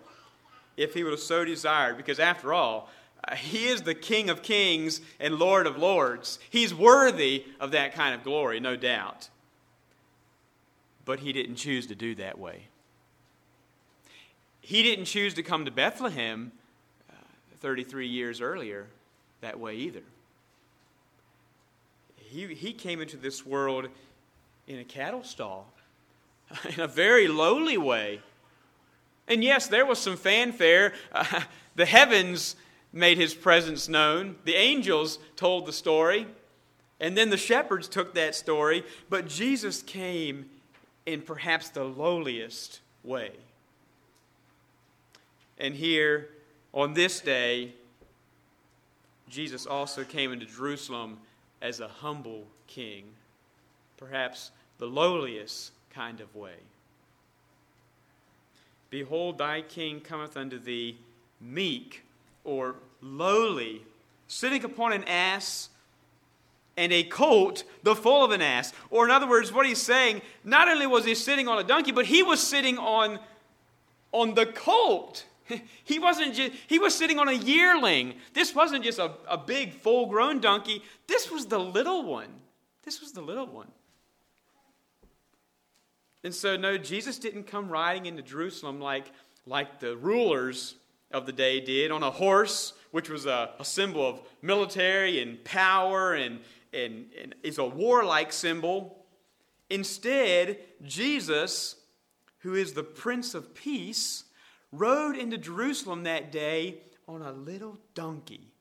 if 0.78 0.93
he 0.93 1.04
would 1.04 1.12
have 1.12 1.19
so 1.19 1.43
desired, 1.43 1.98
because 1.98 2.19
after 2.19 2.54
all, 2.54 2.89
uh, 3.28 3.36
he 3.36 3.67
is 3.67 3.82
the 3.82 3.93
King 3.93 4.30
of 4.30 4.41
kings 4.41 5.02
and 5.19 5.36
Lord 5.36 5.67
of 5.67 5.78
lords. 5.78 6.39
He's 6.50 6.74
worthy 6.74 7.45
of 7.60 7.72
that 7.72 7.93
kind 7.93 8.15
of 8.15 8.24
glory, 8.24 8.60
no 8.60 8.76
doubt. 8.76 9.30
But 11.04 11.19
he 11.19 11.34
didn't 11.34 11.56
choose 11.56 11.88
to 11.88 11.95
do 11.95 12.15
that 12.15 12.39
way. 12.39 12.67
He 14.62 14.84
didn't 14.84 15.06
choose 15.06 15.34
to 15.34 15.43
come 15.43 15.65
to 15.65 15.72
Bethlehem 15.72 16.52
33 17.60 18.08
years 18.08 18.39
earlier 18.39 18.88
that 19.41 19.60
way 19.60 19.76
either. 19.76 20.04
He, 22.15 22.54
he 22.54 22.74
came 22.74 23.02
into 23.02 23.17
this 23.17 23.45
world 23.45 23.88
in 24.69 24.79
a 24.79 24.84
cattle 24.86 25.23
stall, 25.23 25.67
in 26.73 26.79
a 26.79 26.88
very 26.88 27.27
lowly 27.27 27.77
way. 27.77 28.21
And 29.27 29.43
yes, 29.43 29.67
there 29.67 29.86
was 29.86 29.99
some 29.99 30.15
fanfare. 30.15 30.93
Uh, 31.12 31.41
the 31.75 31.86
heavens 31.86 32.55
made 32.93 33.17
his 33.17 33.34
presence 33.34 33.89
known, 33.89 34.36
the 34.45 34.55
angels 34.55 35.19
told 35.36 35.65
the 35.65 35.73
story, 35.73 36.25
and 36.99 37.17
then 37.17 37.29
the 37.29 37.38
shepherds 37.38 37.88
took 37.88 38.13
that 38.13 38.36
story. 38.36 38.84
But 39.10 39.27
Jesus 39.27 39.82
came 39.82 40.49
in 41.05 41.21
perhaps 41.21 41.69
the 41.69 41.84
lowliest 41.84 42.79
way. 43.03 43.32
And 45.58 45.75
here, 45.75 46.29
on 46.73 46.93
this 46.93 47.19
day, 47.19 47.73
Jesus 49.29 49.65
also 49.65 50.03
came 50.03 50.32
into 50.32 50.45
Jerusalem 50.45 51.17
as 51.62 51.79
a 51.79 51.88
humble 51.88 52.45
king, 52.67 53.05
perhaps 53.97 54.51
the 54.80 54.88
lowliest 54.88 55.72
kind 55.92 56.20
of 56.20 56.36
way. 56.36 56.56
Behold, 58.89 59.38
thy 59.38 59.62
king 59.62 60.02
cometh 60.02 60.36
unto 60.36 60.58
thee 60.58 60.98
meek 61.39 62.04
or 62.44 62.76
lowly, 63.02 63.84
sitting 64.28 64.63
upon 64.63 64.92
an 64.94 65.04
ass 65.04 65.70
and 66.76 66.92
a 66.92 67.04
colt, 67.04 67.63
the 67.84 67.96
foal 67.96 68.26
of 68.26 68.32
an 68.32 68.42
ass. 68.42 68.74
Or, 68.89 69.06
in 69.06 69.12
other 69.12 69.28
words, 69.28 69.54
what 69.54 69.68
he's 69.68 69.82
saying, 69.82 70.22
not 70.44 70.68
only 70.68 70.88
was 70.88 71.06
he 71.06 71.13
sitting 71.13 71.48
on 71.48 71.60
a 71.60 71.63
donkey, 71.63 71.92
but 71.92 72.06
he 72.06 72.24
was 72.24 72.42
sitting 72.42 72.78
on, 72.78 73.20
on 74.12 74.34
the 74.34 74.48
colt 74.48 75.26
he 75.84 76.00
wasn't 76.00 76.34
just, 76.34 76.54
he 76.68 76.80
was 76.80 76.96
sitting 76.96 77.20
on 77.20 77.28
a 77.28 77.34
yearling. 77.34 78.15
This 78.34 78.54
wasn't 78.54 78.84
just 78.84 79.00
a, 79.00 79.12
a 79.28 79.38
big 79.38 79.74
full 79.74 80.08
grown 80.08 80.39
donkey. 80.39 80.84
This 81.08 81.32
was 81.32 81.48
the 81.48 81.60
little 81.60 82.04
one. 82.04 82.30
This 82.84 83.02
was 83.02 83.12
the 83.12 83.22
little 83.22 83.48
one. 83.48 83.68
And 86.23 86.34
so, 86.34 86.58
no, 86.58 86.77
Jesus 86.77 87.17
didn't 87.17 87.47
come 87.47 87.69
riding 87.69 88.05
into 88.05 88.21
Jerusalem 88.21 88.79
like, 88.82 89.12
like 89.45 89.79
the 89.79 89.95
rulers 89.95 90.75
of 91.12 91.25
the 91.25 91.32
day 91.32 91.60
did 91.60 91.91
on 91.91 92.03
a 92.03 92.12
horse, 92.12 92.73
which 92.91 93.10
was 93.10 93.25
a, 93.25 93.51
a 93.60 93.65
symbol 93.65 94.08
of 94.08 94.21
military 94.41 95.21
and 95.21 95.43
power 95.43 96.13
and, 96.13 96.39
and, 96.73 97.05
and 97.21 97.36
is 97.43 97.58
a 97.58 97.65
warlike 97.65 98.34
symbol. 98.34 99.05
Instead, 99.69 100.58
Jesus, 100.84 101.75
who 102.39 102.55
is 102.55 102.73
the 102.73 102.84
Prince 102.84 103.34
of 103.34 103.55
Peace, 103.55 104.25
rode 104.71 105.15
into 105.15 105.38
Jerusalem 105.38 106.03
that 106.03 106.32
day 106.32 106.82
on 107.08 107.21
a 107.21 107.32
little 107.32 107.77
donkey, 107.95 108.51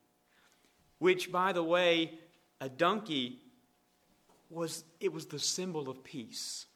which, 0.99 1.31
by 1.31 1.53
the 1.53 1.63
way, 1.63 2.19
a 2.61 2.69
donkey 2.69 3.41
was 4.51 4.85
it 5.01 5.13
was 5.13 5.27
the 5.27 5.39
symbol 5.39 5.91
of 5.91 6.03
peace. 6.03 6.67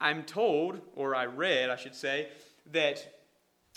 I'm 0.00 0.22
told, 0.22 0.80
or 0.94 1.14
I 1.14 1.26
read, 1.26 1.70
I 1.70 1.76
should 1.76 1.94
say, 1.94 2.28
that 2.72 3.20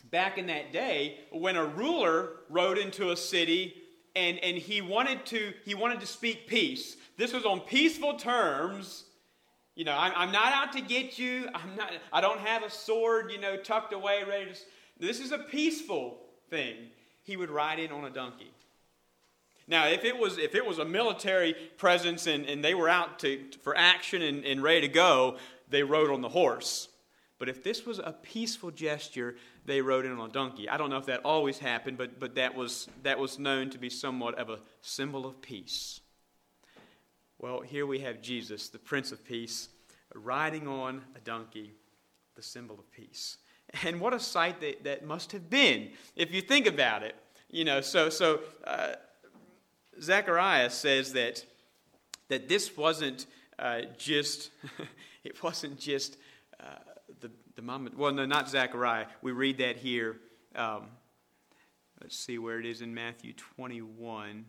back 0.10 0.38
in 0.38 0.48
that 0.48 0.72
day, 0.72 1.20
when 1.32 1.56
a 1.56 1.66
ruler 1.66 2.30
rode 2.50 2.78
into 2.78 3.12
a 3.12 3.18
city 3.18 3.76
and, 4.16 4.38
and 4.40 4.58
he 4.58 4.82
wanted 4.82 5.26
to 5.28 5.54
he 5.66 5.74
wanted 5.74 6.00
to 6.02 6.06
speak 6.06 6.48
peace, 6.48 6.98
this 7.18 7.34
was 7.34 7.46
on 7.46 7.62
peaceful 7.62 8.16
terms 8.16 9.06
you 9.76 9.86
know, 9.86 9.96
I'm, 9.98 10.12
I'm 10.16 10.32
not 10.32 10.52
out 10.52 10.74
to 10.74 10.82
get 10.82 11.18
you. 11.18 11.48
I'm 11.54 11.76
not, 11.76 11.92
I 12.12 12.22
don't 12.22 12.40
have 12.40 12.64
a 12.64 12.70
sword, 12.70 13.32
you 13.32 13.40
know, 13.40 13.56
tucked 13.58 13.94
away, 13.94 14.24
ready 14.28 14.52
to. 14.52 14.60
This 15.00 15.20
is 15.20 15.32
a 15.32 15.40
peaceful 15.40 16.20
thing. 16.50 16.76
He 17.24 17.38
would 17.38 17.50
ride 17.50 17.80
in 17.80 17.92
on 17.92 18.06
a 18.06 18.10
donkey. 18.10 18.52
Now, 19.68 19.88
if 19.88 20.04
it 20.04 20.18
was, 20.18 20.38
if 20.38 20.56
it 20.56 20.66
was 20.66 20.80
a 20.80 20.86
military 20.86 21.56
presence 21.78 22.28
and, 22.28 22.46
and 22.46 22.64
they 22.64 22.74
were 22.74 22.90
out 22.90 23.20
to, 23.20 23.40
for 23.64 23.76
action 23.78 24.22
and, 24.22 24.44
and 24.44 24.62
ready 24.62 24.82
to 24.82 24.88
go, 24.88 25.38
they 25.72 25.84
rode 25.84 26.12
on 26.12 26.22
the 26.22 26.30
horse. 26.30 26.90
But 27.40 27.50
if 27.50 27.64
this 27.64 27.88
was 27.88 27.98
a 27.98 28.14
peaceful 28.22 28.70
gesture, 28.70 29.36
they 29.66 29.82
rode 29.82 30.06
in 30.06 30.12
on 30.12 30.30
a 30.30 30.32
donkey. 30.32 30.70
I 30.70 30.78
don't 30.78 30.92
know 30.92 30.98
if 30.98 31.08
that 31.08 31.22
always 31.26 31.58
happened, 31.58 31.98
but, 31.98 32.20
but 32.20 32.36
that, 32.36 32.54
was, 32.54 32.88
that 33.02 33.18
was 33.18 33.40
known 33.40 33.72
to 33.72 33.80
be 33.80 33.90
somewhat 33.90 34.38
of 34.38 34.52
a 34.52 34.60
symbol 34.82 35.26
of 35.26 35.42
peace. 35.42 36.02
Well, 37.40 37.62
here 37.62 37.88
we 37.88 37.98
have 38.02 38.22
Jesus, 38.22 38.70
the 38.70 38.78
Prince 38.78 39.12
of 39.12 39.26
Peace, 39.26 39.70
riding 40.14 40.68
on 40.68 41.02
a 41.16 41.20
donkey, 41.20 41.72
the 42.36 42.44
symbol 42.44 42.78
of 42.78 42.92
peace. 42.92 43.38
And 43.84 44.00
what 44.00 44.14
a 44.14 44.20
sight 44.20 44.62
that, 44.62 44.84
that 44.84 45.04
must 45.04 45.32
have 45.32 45.50
been, 45.50 45.90
if 46.16 46.32
you 46.32 46.42
think 46.42 46.68
about 46.68 47.02
it. 47.02 47.16
You 47.50 47.66
know, 47.66 47.82
so, 47.82 48.10
so 48.10 48.42
uh, 48.66 48.94
says 50.00 51.14
that, 51.14 51.46
that 52.28 52.48
this 52.48 52.78
wasn't 52.78 53.26
uh, 53.58 53.82
just, 53.98 54.52
it 55.24 55.42
wasn't 55.44 55.80
just 55.80 56.18
uh, 56.60 56.66
the, 57.20 57.32
the 57.56 57.62
mama, 57.62 57.92
well, 57.96 58.12
no, 58.12 58.26
not 58.26 58.50
Zechariah. 58.50 59.06
We 59.22 59.32
read 59.32 59.58
that 59.60 59.78
here. 59.78 60.18
Um, 60.56 60.88
let's 62.02 62.18
see 62.18 62.38
where 62.38 62.60
it 62.60 62.66
is 62.66 62.82
in 62.82 62.94
Matthew 62.94 63.34
21. 63.34 64.46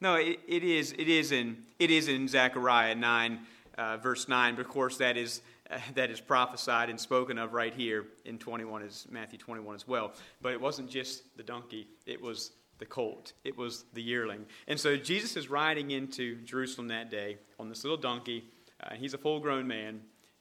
No, 0.00 0.14
it, 0.14 0.40
it 0.48 0.64
is. 0.64 0.92
It 0.92 1.08
is 1.08 1.32
in. 1.32 1.58
It 1.78 1.90
is 1.90 2.08
in 2.08 2.26
Zechariah 2.26 2.94
nine, 2.94 3.40
uh, 3.76 3.98
verse 3.98 4.28
nine. 4.28 4.54
But 4.54 4.62
of 4.62 4.68
course, 4.68 4.96
that 4.96 5.16
is 5.16 5.42
uh, 5.70 5.78
that 5.94 6.10
is 6.10 6.20
prophesied 6.20 6.88
and 6.88 6.98
spoken 6.98 7.36
of 7.38 7.52
right 7.52 7.74
here 7.74 8.06
in 8.24 8.38
21 8.38 8.82
is 8.82 9.06
Matthew 9.10 9.38
21 9.38 9.74
as 9.74 9.86
well. 9.86 10.12
But 10.40 10.52
it 10.52 10.60
wasn't 10.60 10.88
just 10.88 11.36
the 11.36 11.42
donkey; 11.42 11.86
it 12.06 12.20
was 12.20 12.52
the 12.78 12.86
colt. 12.86 13.34
It 13.44 13.56
was 13.58 13.84
the 13.92 14.02
yearling. 14.02 14.46
And 14.66 14.80
so 14.80 14.96
Jesus 14.96 15.36
is 15.36 15.50
riding 15.50 15.90
into 15.90 16.36
Jerusalem 16.44 16.88
that 16.88 17.10
day 17.10 17.36
on 17.58 17.68
this 17.68 17.84
little 17.84 17.98
donkey. 17.98 18.44
Uh, 18.82 18.94
he's 18.94 19.14
a 19.14 19.18
full-grown 19.18 19.66
man, 19.66 20.00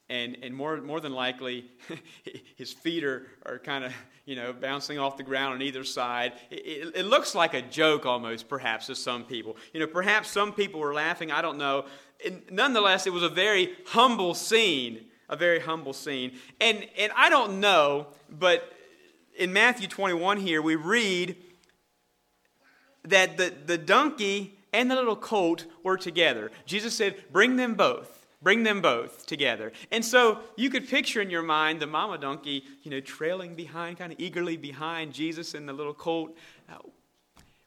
and, 0.10 0.38
and 0.42 0.56
more, 0.56 0.78
more 0.82 1.00
than 1.00 1.14
likely, 1.14 1.66
his 2.56 2.74
feet 2.74 3.04
are, 3.04 3.28
are 3.46 3.60
kind 3.60 3.84
of, 3.84 3.94
you 4.26 4.36
know, 4.36 4.54
bouncing 4.54 4.98
off 4.98 5.18
the 5.18 5.24
ground 5.24 5.56
on 5.56 5.62
either 5.62 5.84
side. 5.84 6.34
It, 6.50 6.56
it, 6.56 6.96
it, 6.96 7.06
looks 7.06 7.36
like 7.36 7.54
a 7.54 7.62
joke 7.62 8.06
almost, 8.06 8.48
perhaps, 8.48 8.88
to 8.88 8.96
some 8.96 9.24
people. 9.24 9.58
You 9.74 9.82
know, 9.82 9.88
perhaps 9.88 10.30
some 10.30 10.54
people 10.54 10.80
were 10.80 10.94
laughing, 10.94 11.32
I 11.32 11.42
don't 11.42 11.58
know. 11.58 11.86
And 12.26 12.42
nonetheless, 12.50 13.08
it 13.08 13.14
was 13.14 13.24
a 13.24 13.30
very 13.30 13.74
humble 13.88 14.34
scene, 14.34 15.06
a 15.30 15.36
very 15.36 15.60
humble 15.60 15.94
scene. 15.94 16.38
And, 16.60 16.88
and 16.98 17.12
I 17.16 17.30
don't 17.30 17.60
know, 17.60 18.08
but 18.30 18.72
in 19.38 19.54
Matthew 19.54 19.88
21 19.88 20.38
here, 20.38 20.62
we 20.62 20.76
read 20.76 21.36
that 23.06 23.38
the, 23.38 23.54
the 23.66 23.78
donkey 23.78 24.60
and 24.74 24.90
the 24.90 24.96
little 24.96 25.16
colt 25.16 25.66
were 25.84 25.98
together. 25.98 26.52
Jesus 26.66 26.94
said, 26.94 27.16
Bring 27.32 27.56
them 27.56 27.76
both. 27.76 28.19
Bring 28.42 28.64
them 28.64 28.82
both 28.82 29.26
together. 29.26 29.74
And 29.92 30.04
so 30.04 30.40
you 30.56 30.70
could 30.70 30.88
picture 30.88 31.22
in 31.22 31.30
your 31.30 31.42
mind 31.42 31.82
the 31.82 31.88
mama 31.88 32.18
donkey, 32.18 32.64
you 32.84 32.92
know, 32.92 33.02
trailing 33.02 33.56
behind, 33.56 33.98
kind 33.98 34.14
of 34.14 34.20
eagerly 34.20 34.56
behind 34.56 35.14
Jesus 35.14 35.54
and 35.54 35.68
the 35.68 35.74
little 35.74 35.94
colt. 35.94 36.38
Uh, 36.70 36.78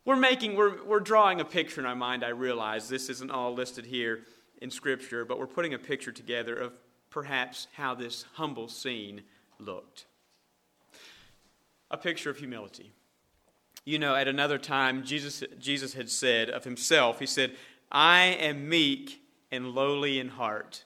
we're 0.05 0.17
making, 0.17 0.57
we're, 0.57 0.83
we're 0.85 1.01
drawing 1.01 1.41
a 1.41 1.45
picture 1.45 1.81
in 1.81 1.87
our 1.87 1.95
mind, 1.95 2.25
I 2.25 2.31
realize. 2.31 2.89
This 2.89 3.11
isn't 3.11 3.31
all 3.31 3.55
listed 3.55 3.85
here 3.85 4.23
in 4.63 4.71
Scripture, 4.71 5.25
but 5.25 5.39
we're 5.39 5.47
putting 5.47 5.75
a 5.75 5.79
picture 5.79 6.11
together 6.11 6.55
of 6.55 6.73
perhaps 7.11 7.69
how 7.75 7.95
this 7.95 8.25
humble 8.35 8.69
scene 8.69 9.23
looked. 9.59 10.07
A 11.91 11.99
picture 11.99 12.31
of 12.31 12.39
humility. 12.39 12.93
You 13.85 13.99
know, 13.99 14.15
at 14.15 14.27
another 14.27 14.59
time, 14.59 15.05
Jesus, 15.05 15.45
Jesus 15.59 15.93
had 15.95 16.09
said 16.09 16.49
of 16.49 16.65
himself, 16.65 17.19
He 17.19 17.27
said, 17.27 17.57
I 17.91 18.23
am 18.41 18.69
meek 18.69 19.22
and 19.53 19.69
lowly 19.69 20.19
in 20.19 20.31
heart. 20.31 20.85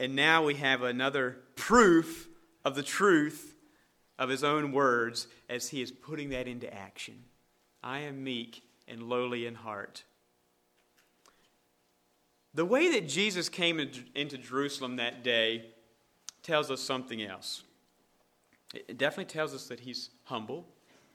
And 0.00 0.14
now 0.14 0.44
we 0.44 0.56
have 0.56 0.82
another 0.82 1.38
proof 1.56 2.28
of 2.64 2.74
the 2.74 2.82
truth 2.82 3.54
of 4.18 4.28
his 4.28 4.44
own 4.44 4.72
words 4.72 5.28
as 5.48 5.68
he 5.68 5.80
is 5.80 5.90
putting 5.90 6.30
that 6.30 6.46
into 6.46 6.72
action. 6.72 7.24
I 7.82 8.00
am 8.00 8.22
meek 8.22 8.62
and 8.86 9.04
lowly 9.04 9.46
in 9.46 9.54
heart. 9.54 10.02
The 12.54 12.64
way 12.64 12.90
that 12.92 13.08
Jesus 13.08 13.48
came 13.48 13.78
into 13.78 14.38
Jerusalem 14.38 14.96
that 14.96 15.22
day 15.22 15.66
tells 16.42 16.70
us 16.70 16.80
something 16.80 17.22
else. 17.22 17.62
It 18.74 18.98
definitely 18.98 19.32
tells 19.32 19.54
us 19.54 19.68
that 19.68 19.80
he's 19.80 20.10
humble, 20.24 20.66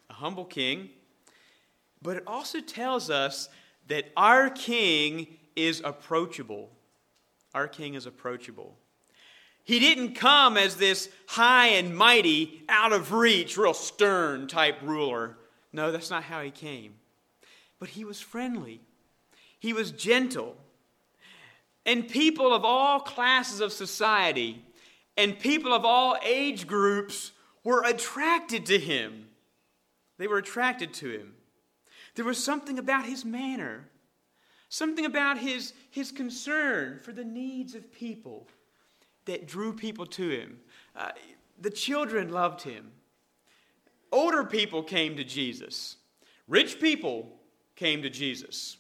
a 0.10 0.14
humble 0.14 0.46
king, 0.46 0.90
but 2.02 2.18
it 2.18 2.24
also 2.26 2.62
tells 2.62 3.10
us 3.10 3.50
that 3.88 4.06
our 4.16 4.50
king 4.50 5.28
is 5.56 5.82
approachable. 5.84 6.72
Our 7.54 7.68
king 7.68 7.94
is 7.94 8.06
approachable. 8.06 8.78
He 9.64 9.80
didn't 9.80 10.16
come 10.16 10.58
as 10.58 10.76
this 10.76 11.10
high 11.28 11.68
and 11.68 11.96
mighty, 11.96 12.64
out 12.68 12.92
of 12.92 13.14
reach, 13.14 13.58
real 13.58 13.74
stern 13.74 14.48
type 14.48 14.78
ruler. 14.82 15.38
No, 15.72 15.92
that's 15.92 16.10
not 16.10 16.24
how 16.24 16.42
he 16.42 16.52
came. 16.52 16.96
But 17.80 17.90
he 17.90 18.04
was 18.06 18.20
friendly, 18.20 18.82
he 19.60 19.74
was 19.74 19.92
gentle. 19.92 20.58
And 21.86 22.08
people 22.08 22.54
of 22.54 22.64
all 22.64 23.02
classes 23.02 23.60
of 23.60 23.74
society 23.74 24.64
and 25.18 25.38
people 25.38 25.74
of 25.74 25.84
all 25.84 26.18
age 26.24 26.66
groups 26.66 27.34
were 27.64 27.84
attracted 27.84 28.66
to 28.68 28.80
him. 28.80 29.28
They 30.18 30.28
were 30.28 30.38
attracted 30.38 30.94
to 30.96 31.10
him. 31.10 31.34
There 32.16 32.26
was 32.26 32.44
something 32.44 32.78
about 32.78 33.06
his 33.06 33.26
manner, 33.26 33.90
something 34.70 35.06
about 35.06 35.38
his, 35.38 35.74
his 35.90 36.12
concern 36.12 37.00
for 37.02 37.12
the 37.12 37.24
needs 37.24 37.76
of 37.76 37.92
people 37.92 38.48
that 39.26 39.48
drew 39.48 39.74
people 39.74 40.06
to 40.06 40.30
him. 40.30 40.60
Uh, 40.96 41.10
the 41.60 41.70
children 41.70 42.32
loved 42.32 42.62
him. 42.62 42.92
Older 44.12 44.44
people 44.44 44.84
came 44.84 45.16
to 45.18 45.24
Jesus. 45.24 45.98
Rich 46.48 46.80
people 46.80 47.30
came 47.76 48.02
to 48.04 48.10
Jesus. 48.10 48.78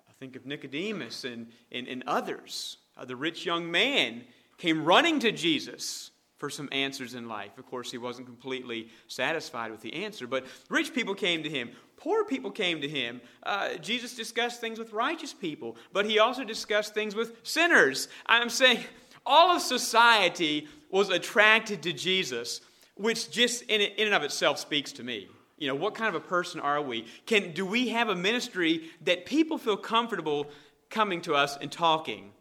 I 0.00 0.12
think 0.18 0.36
of 0.36 0.46
Nicodemus 0.46 1.24
and, 1.24 1.48
and, 1.70 1.86
and 1.86 2.02
others. 2.06 2.78
Uh, 2.96 3.04
the 3.04 3.16
rich 3.16 3.44
young 3.44 3.70
man 3.70 4.22
came 4.56 4.84
running 4.84 5.18
to 5.20 5.32
Jesus 5.32 6.12
for 6.44 6.50
some 6.50 6.68
answers 6.72 7.14
in 7.14 7.26
life. 7.26 7.56
Of 7.56 7.64
course, 7.64 7.90
he 7.90 7.96
wasn't 7.96 8.26
completely 8.26 8.90
satisfied 9.08 9.70
with 9.70 9.80
the 9.80 10.04
answer, 10.04 10.26
but 10.26 10.44
rich 10.68 10.92
people 10.92 11.14
came 11.14 11.42
to 11.42 11.48
him. 11.48 11.70
Poor 11.96 12.22
people 12.26 12.50
came 12.50 12.82
to 12.82 12.86
him. 12.86 13.22
Uh, 13.44 13.76
Jesus 13.76 14.14
discussed 14.14 14.60
things 14.60 14.78
with 14.78 14.92
righteous 14.92 15.32
people, 15.32 15.78
but 15.94 16.04
he 16.04 16.18
also 16.18 16.44
discussed 16.44 16.92
things 16.92 17.14
with 17.14 17.38
sinners. 17.44 18.08
I'm 18.26 18.50
saying 18.50 18.80
all 19.24 19.56
of 19.56 19.62
society 19.62 20.68
was 20.90 21.08
attracted 21.08 21.82
to 21.84 21.94
Jesus, 21.94 22.60
which 22.94 23.30
just 23.30 23.62
in, 23.62 23.80
in 23.80 24.08
and 24.08 24.14
of 24.14 24.22
itself 24.22 24.58
speaks 24.58 24.92
to 24.92 25.02
me. 25.02 25.28
You 25.56 25.68
know, 25.68 25.74
what 25.74 25.94
kind 25.94 26.14
of 26.14 26.22
a 26.22 26.26
person 26.26 26.60
are 26.60 26.82
we? 26.82 27.06
Can, 27.24 27.52
do 27.52 27.64
we 27.64 27.88
have 27.88 28.10
a 28.10 28.14
ministry 28.14 28.90
that 29.04 29.24
people 29.24 29.56
feel 29.56 29.78
comfortable 29.78 30.48
coming 30.90 31.22
to 31.22 31.34
us 31.34 31.56
and 31.56 31.72
talking? 31.72 32.32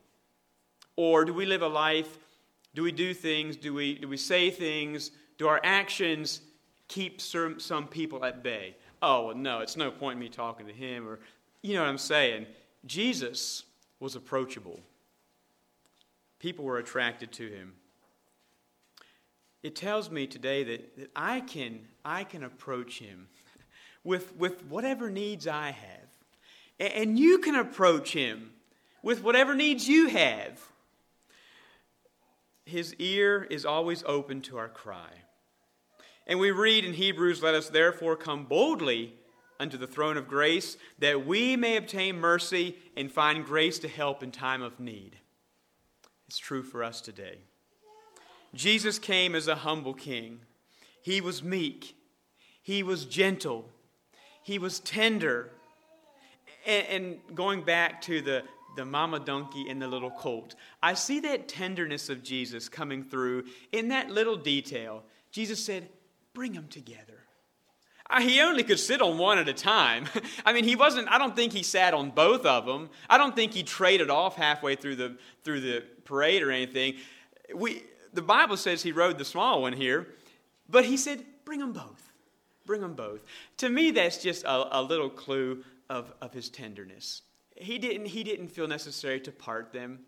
Or 0.97 1.23
do 1.23 1.33
we 1.33 1.45
live 1.45 1.61
a 1.61 1.69
life 1.69 2.17
do 2.75 2.83
we 2.83 2.91
do 2.91 3.13
things? 3.13 3.55
Do 3.55 3.73
we, 3.73 3.95
do 3.95 4.07
we 4.07 4.17
say 4.17 4.49
things? 4.49 5.11
Do 5.37 5.47
our 5.47 5.61
actions 5.63 6.41
keep 6.87 7.21
some, 7.21 7.59
some 7.59 7.87
people 7.87 8.25
at 8.25 8.43
bay? 8.43 8.75
Oh, 9.01 9.27
well, 9.27 9.35
no, 9.35 9.59
it's 9.59 9.77
no 9.77 9.91
point 9.91 10.13
in 10.13 10.19
me 10.19 10.29
talking 10.29 10.65
to 10.67 10.73
him. 10.73 11.07
Or, 11.07 11.19
you 11.61 11.75
know 11.75 11.81
what 11.81 11.89
I'm 11.89 11.97
saying? 11.97 12.45
Jesus 12.85 13.63
was 13.99 14.15
approachable, 14.15 14.79
people 16.39 16.65
were 16.65 16.77
attracted 16.77 17.31
to 17.33 17.47
him. 17.47 17.73
It 19.61 19.77
tells 19.77 20.11
me 20.11 20.27
today 20.27 20.65
that, 20.65 20.97
that 20.97 21.11
I, 21.15 21.39
can, 21.39 21.87
I 22.03 22.25
can 22.25 22.43
approach 22.43 22.99
him 22.99 23.29
with, 24.03 24.35
with 24.35 24.65
whatever 24.65 25.09
needs 25.09 25.47
I 25.47 25.71
have. 25.71 26.91
And 26.95 27.17
you 27.17 27.37
can 27.37 27.55
approach 27.55 28.11
him 28.11 28.51
with 29.01 29.23
whatever 29.23 29.55
needs 29.55 29.87
you 29.87 30.07
have. 30.07 30.59
His 32.65 32.93
ear 32.95 33.43
is 33.49 33.65
always 33.65 34.03
open 34.05 34.41
to 34.43 34.57
our 34.57 34.69
cry. 34.69 35.09
And 36.25 36.39
we 36.39 36.51
read 36.51 36.85
in 36.85 36.93
Hebrews, 36.93 37.43
Let 37.43 37.55
us 37.55 37.69
therefore 37.69 38.15
come 38.15 38.45
boldly 38.45 39.15
unto 39.59 39.77
the 39.77 39.87
throne 39.87 40.17
of 40.17 40.27
grace, 40.27 40.77
that 40.99 41.25
we 41.25 41.55
may 41.55 41.77
obtain 41.77 42.19
mercy 42.19 42.75
and 42.97 43.11
find 43.11 43.45
grace 43.45 43.79
to 43.79 43.87
help 43.87 44.23
in 44.23 44.31
time 44.31 44.61
of 44.61 44.79
need. 44.79 45.17
It's 46.27 46.37
true 46.37 46.63
for 46.63 46.83
us 46.83 47.01
today. 47.01 47.37
Jesus 48.53 48.99
came 48.99 49.35
as 49.35 49.47
a 49.47 49.55
humble 49.55 49.93
king. 49.93 50.39
He 51.01 51.21
was 51.21 51.43
meek, 51.43 51.95
he 52.61 52.83
was 52.83 53.05
gentle, 53.05 53.69
he 54.41 54.57
was 54.57 54.79
tender. 54.79 55.51
And, 56.65 57.19
going 57.35 57.63
back 57.63 58.01
to 58.03 58.21
the, 58.21 58.43
the 58.75 58.85
mama 58.85 59.19
donkey 59.19 59.69
and 59.69 59.81
the 59.81 59.87
little 59.87 60.11
colt. 60.11 60.55
I 60.81 60.93
see 60.93 61.19
that 61.21 61.47
tenderness 61.47 62.09
of 62.09 62.23
Jesus 62.23 62.69
coming 62.69 63.03
through 63.03 63.45
in 63.71 63.89
that 63.89 64.09
little 64.09 64.35
detail. 64.37 65.03
Jesus 65.31 65.63
said, 65.63 65.89
Bring 66.33 66.53
them 66.53 66.67
together. 66.67 67.23
He 68.21 68.41
only 68.41 68.63
could 68.63 68.79
sit 68.79 69.01
on 69.01 69.17
one 69.17 69.37
at 69.37 69.47
a 69.47 69.53
time. 69.53 70.07
I 70.45 70.53
mean, 70.53 70.63
he 70.65 70.75
wasn't, 70.75 71.07
I 71.09 71.17
don't 71.17 71.35
think 71.35 71.53
he 71.53 71.63
sat 71.63 71.93
on 71.93 72.11
both 72.11 72.45
of 72.45 72.65
them. 72.65 72.89
I 73.09 73.17
don't 73.17 73.35
think 73.35 73.53
he 73.53 73.63
traded 73.63 74.09
off 74.09 74.35
halfway 74.35 74.75
through 74.75 74.97
the, 74.97 75.17
through 75.43 75.61
the 75.61 75.83
parade 76.03 76.43
or 76.43 76.51
anything. 76.51 76.95
We, 77.55 77.83
the 78.13 78.21
Bible 78.21 78.57
says 78.57 78.83
he 78.83 78.91
rode 78.91 79.17
the 79.17 79.25
small 79.25 79.61
one 79.61 79.73
here, 79.73 80.07
but 80.69 80.85
he 80.85 80.97
said, 80.97 81.23
Bring 81.45 81.59
them 81.59 81.73
both. 81.73 82.11
Bring 82.65 82.81
them 82.81 82.93
both. 82.93 83.21
To 83.57 83.69
me, 83.69 83.91
that's 83.91 84.17
just 84.17 84.43
a, 84.45 84.79
a 84.79 84.81
little 84.81 85.09
clue 85.09 85.63
of, 85.89 86.13
of 86.21 86.33
his 86.33 86.49
tenderness 86.49 87.21
he 87.55 87.77
didn't, 87.77 88.07
he 88.07 88.23
didn't 88.23 88.49
feel 88.49 88.67
necessary 88.67 89.19
to 89.21 89.31
part 89.31 89.71
them. 89.71 89.99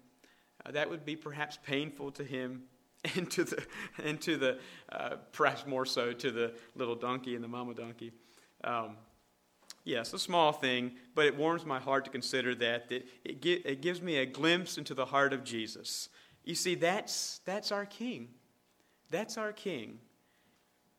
Uh, 0.66 0.72
that 0.72 0.90
would 0.90 1.06
be 1.06 1.16
perhaps 1.16 1.58
painful 1.64 2.12
to 2.12 2.24
him. 2.24 2.64
and 3.16 3.30
to 3.30 3.44
the, 3.44 3.64
and 4.04 4.20
to 4.22 4.38
the 4.38 4.58
uh, 4.92 5.16
perhaps 5.32 5.68
more 5.68 5.86
so 5.86 6.12
to 6.12 6.32
the 6.32 6.54
little 6.76 6.96
donkey 6.96 7.36
and 7.36 7.44
the 7.44 7.48
mama 7.48 7.74
donkey. 7.74 8.12
Um, 8.64 8.98
yes, 9.84 10.14
a 10.14 10.20
small 10.20 10.52
thing, 10.52 10.94
but 11.14 11.26
it 11.26 11.36
warms 11.36 11.66
my 11.66 11.80
heart 11.80 12.06
to 12.06 12.12
consider 12.12 12.56
that. 12.56 12.90
that 12.90 13.06
it, 13.24 13.46
it 13.46 13.82
gives 13.82 14.02
me 14.02 14.18
a 14.18 14.26
glimpse 14.26 14.78
into 14.78 14.94
the 14.94 15.06
heart 15.06 15.34
of 15.34 15.44
Jesus. 15.44 16.10
You 16.44 16.56
see, 16.56 16.76
that's, 16.76 17.42
that's 17.46 17.72
our 17.72 17.86
King. 17.86 18.30
That's 19.12 19.38
our 19.38 19.52
King. 19.52 20.00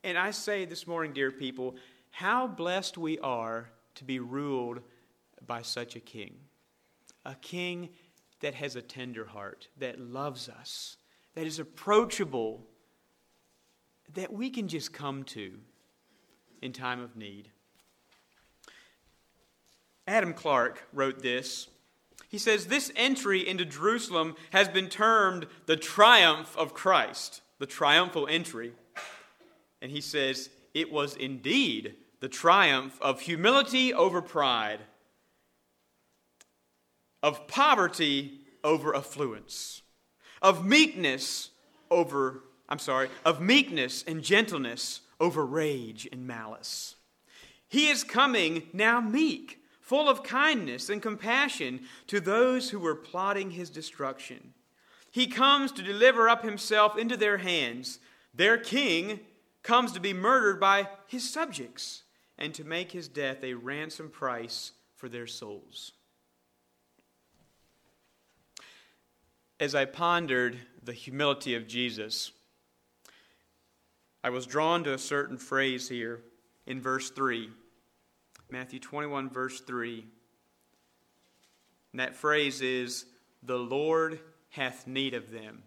And 0.05 0.17
I 0.17 0.31
say 0.31 0.65
this 0.65 0.87
morning, 0.87 1.13
dear 1.13 1.33
people, 1.33 1.77
how 2.11 2.47
blessed 2.47 2.97
we 2.97 3.19
are 3.19 3.71
to 3.97 4.05
be 4.05 4.21
ruled 4.21 4.81
by 5.47 5.63
such 5.63 5.97
a 5.97 6.01
King. 6.01 6.35
A 7.25 7.35
King 7.37 7.91
that 8.41 8.55
has 8.55 8.77
a 8.77 8.83
tender 8.83 9.27
heart, 9.27 9.69
that 9.79 10.01
loves 10.01 10.49
us, 10.49 10.97
that 11.35 11.47
is 11.47 11.59
approachable, 11.59 12.67
that 14.15 14.33
we 14.33 14.51
can 14.51 14.69
just 14.69 14.93
come 14.93 15.25
to 15.25 15.59
in 16.63 16.73
time 16.73 17.01
of 17.01 17.17
need. 17.17 17.51
Adam 20.07 20.33
Clarke 20.33 20.87
wrote 20.93 21.23
this. 21.23 21.69
He 22.29 22.39
says, 22.39 22.67
This 22.67 22.93
entry 22.97 23.47
into 23.47 23.65
Jerusalem 23.65 24.37
has 24.51 24.69
been 24.69 24.89
termed 24.89 25.47
the 25.67 25.77
triumph 25.77 26.57
of 26.57 26.75
Christ, 26.75 27.43
the 27.59 27.67
triumphal 27.67 28.29
entry. 28.29 28.73
And 29.83 29.91
he 29.91 30.01
says, 30.01 30.51
It 30.75 30.93
was 30.93 31.17
indeed 31.17 31.95
the 32.21 32.29
triumph 32.29 32.99
of 33.03 33.21
humility 33.21 33.93
over 33.93 34.23
pride, 34.23 34.81
of 37.27 37.49
poverty 37.49 38.39
over 38.63 38.95
affluence, 38.95 39.83
of 40.41 40.65
meekness 40.65 41.51
over, 41.91 42.45
I'm 42.69 42.79
sorry, 42.79 43.09
of 43.25 43.41
meekness 43.41 44.05
and 44.07 44.23
gentleness 44.23 45.01
over 45.19 45.45
rage 45.45 46.09
and 46.13 46.25
malice. 46.25 46.95
He 47.67 47.89
is 47.89 48.05
coming 48.05 48.69
now 48.73 49.01
meek, 49.01 49.59
full 49.81 50.09
of 50.09 50.23
kindness 50.23 50.89
and 50.89 51.03
compassion 51.03 51.81
to 52.07 52.21
those 52.21 52.71
who 52.71 52.79
were 52.79 52.95
plotting 52.95 53.51
his 53.51 53.71
destruction. 53.71 54.55
He 55.11 55.27
comes 55.27 55.73
to 55.73 55.83
deliver 55.83 56.29
up 56.29 56.45
himself 56.45 56.97
into 56.97 57.17
their 57.17 57.39
hands. 57.39 57.99
Their 58.35 58.57
king 58.57 59.19
comes 59.65 59.91
to 59.93 60.01
be 60.01 60.13
murdered 60.13 60.61
by 60.61 60.91
his 61.09 61.29
subjects 61.29 62.05
and 62.39 62.55
to 62.55 62.63
make 62.63 62.93
his 62.93 63.09
death 63.09 63.43
a 63.43 63.55
ransom 63.55 64.11
price 64.11 64.71
for 64.95 65.09
their 65.09 65.27
souls. 65.27 65.91
As 69.59 69.75
I 69.75 69.87
pondered 69.87 70.59
the 70.83 70.93
humility 70.93 71.55
of 71.55 71.67
Jesus, 71.67 72.31
I 74.23 74.29
was 74.29 74.45
drawn 74.45 74.85
to 74.85 74.93
a 74.93 74.99
certain 74.99 75.39
phrase 75.39 75.89
here 75.89 76.21
in 76.67 76.83
verse 76.83 77.11
3. 77.11 77.49
Matthew 78.51 78.79
21, 78.79 79.31
verse 79.31 79.61
3. 79.61 80.05
And 81.93 82.01
that 82.01 82.15
phrase 82.15 82.61
is, 82.61 83.07
The 83.43 83.57
Lord 83.57 84.21
hath 84.51 84.87
need 84.87 85.15
of 85.15 85.31
them. 85.31 85.63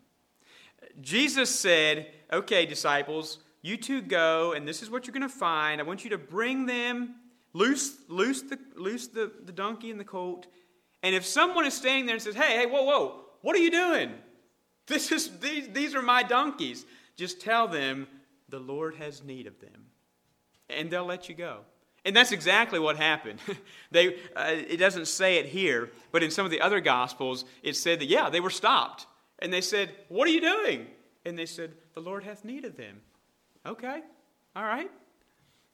Jesus 1.02 1.49
said, 1.49 2.12
Okay, 2.32 2.67
disciples, 2.67 3.39
you 3.63 3.75
two 3.75 4.02
go, 4.04 4.54
and 4.54 4.67
this 4.67 4.84
is 4.84 4.91
what 4.91 5.08
you're 5.08 5.13
going 5.13 5.23
to 5.23 5.30
find. 5.30 5.82
I 5.82 5.84
want 5.84 6.04
you 6.04 6.12
to 6.12 6.17
bring 6.19 6.67
them, 6.67 7.15
loose, 7.54 7.97
loose, 8.08 8.43
the, 8.43 8.60
loose 8.75 9.08
the, 9.08 9.32
the 9.45 9.52
donkey 9.52 9.89
and 9.89 9.99
the 9.99 10.06
colt. 10.06 10.45
And 11.02 11.15
if 11.15 11.25
someone 11.25 11.65
is 11.65 11.73
standing 11.73 12.06
there 12.06 12.15
and 12.15 12.21
says, 12.21 12.36
Hey, 12.36 12.56
hey, 12.56 12.67
whoa, 12.67 12.84
whoa, 12.84 13.25
what 13.41 13.56
are 13.56 13.60
you 13.60 13.71
doing? 13.71 14.12
This 14.88 15.12
is, 15.12 15.39
these, 15.39 15.69
these 15.69 15.95
are 15.95 16.02
my 16.02 16.23
donkeys. 16.23 16.86
Just 17.15 17.41
tell 17.41 17.67
them 17.67 18.08
the 18.49 18.60
Lord 18.60 18.95
has 18.95 19.23
need 19.23 19.47
of 19.47 19.60
them. 19.60 19.86
And 20.69 20.89
they'll 20.89 21.06
let 21.06 21.30
you 21.30 21.36
go. 21.36 21.60
And 22.06 22.15
that's 22.15 22.32
exactly 22.32 22.80
what 22.80 22.97
happened. 22.97 23.39
they, 23.91 24.15
uh, 24.36 24.54
it 24.56 24.78
doesn't 24.78 25.08
say 25.08 25.38
it 25.38 25.45
here, 25.45 25.91
but 26.12 26.23
in 26.23 26.32
some 26.32 26.45
of 26.45 26.52
the 26.52 26.62
other 26.62 26.80
Gospels, 26.80 27.45
it 27.62 27.75
said 27.75 27.99
that, 27.99 28.08
yeah, 28.08 28.30
they 28.30 28.39
were 28.39 28.49
stopped. 28.49 29.06
And 29.39 29.52
they 29.52 29.62
said, 29.62 29.93
What 30.08 30.28
are 30.28 30.32
you 30.32 30.41
doing? 30.41 30.88
And 31.25 31.38
they 31.38 31.45
said, 31.45 31.73
The 31.93 32.02
Lord 32.02 32.23
hath 32.23 32.45
need 32.45 32.65
of 32.65 32.78
them. 32.78 33.02
Okay, 33.65 34.02
all 34.56 34.63
right. 34.63 34.89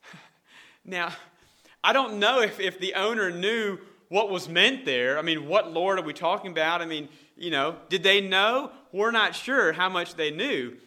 now, 0.85 1.13
I 1.83 1.93
don't 1.93 2.19
know 2.19 2.41
if, 2.41 2.59
if 2.59 2.79
the 2.79 2.95
owner 2.95 3.29
knew 3.31 3.77
what 4.09 4.29
was 4.29 4.49
meant 4.49 4.85
there. 4.85 5.17
I 5.17 5.21
mean, 5.21 5.47
what 5.47 5.71
Lord 5.71 5.99
are 5.99 6.03
we 6.03 6.13
talking 6.13 6.51
about? 6.51 6.81
I 6.81 6.85
mean, 6.85 7.09
you 7.35 7.51
know, 7.51 7.77
did 7.89 8.03
they 8.03 8.21
know? 8.21 8.71
We're 8.91 9.11
not 9.11 9.35
sure 9.35 9.73
how 9.73 9.89
much 9.89 10.15
they 10.15 10.31
knew. 10.31 10.77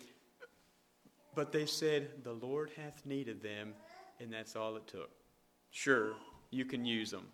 But 1.35 1.53
they 1.53 1.67
said, 1.67 2.09
The 2.25 2.33
Lord 2.33 2.71
hath 2.77 3.05
need 3.05 3.29
of 3.29 3.43
them, 3.43 3.75
and 4.21 4.33
that's 4.33 4.57
all 4.57 4.77
it 4.77 4.87
took. 4.87 5.11
Sure, 5.71 6.15
you 6.51 6.65
can 6.65 6.85
use 6.85 7.11
them. 7.11 7.27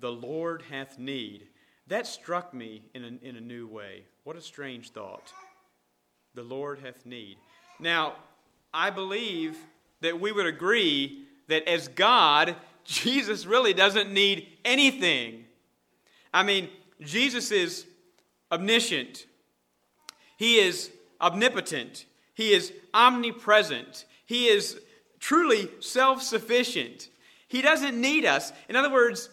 The 0.00 0.10
Lord 0.10 0.64
hath 0.70 0.98
need. 0.98 1.48
That 1.86 2.06
struck 2.06 2.54
me 2.54 2.82
in 2.94 3.04
a, 3.04 3.28
in 3.28 3.36
a 3.36 3.40
new 3.40 3.66
way. 3.66 4.04
What 4.24 4.36
a 4.36 4.40
strange 4.40 4.90
thought 4.90 5.32
the 6.34 6.42
Lord 6.42 6.78
hath 6.78 7.04
need. 7.04 7.36
Now, 7.78 8.14
I 8.72 8.90
believe 8.90 9.56
that 10.00 10.18
we 10.18 10.32
would 10.32 10.46
agree 10.46 11.24
that 11.48 11.68
as 11.68 11.88
God, 11.88 12.56
Jesus 12.84 13.46
really 13.46 13.74
doesn't 13.74 14.12
need 14.12 14.48
anything. 14.64 15.44
I 16.32 16.42
mean, 16.42 16.68
Jesus 17.00 17.50
is 17.50 17.86
omniscient, 18.50 19.26
He 20.36 20.58
is 20.58 20.90
omnipotent, 21.20 22.06
He 22.34 22.52
is 22.52 22.72
omnipresent, 22.94 24.04
He 24.26 24.48
is 24.48 24.80
truly 25.20 25.70
self 25.80 26.22
sufficient. 26.22 27.08
He 27.48 27.60
doesn't 27.60 28.00
need 28.00 28.24
us. 28.24 28.52
In 28.68 28.76
other 28.76 28.90
words, 28.90 29.28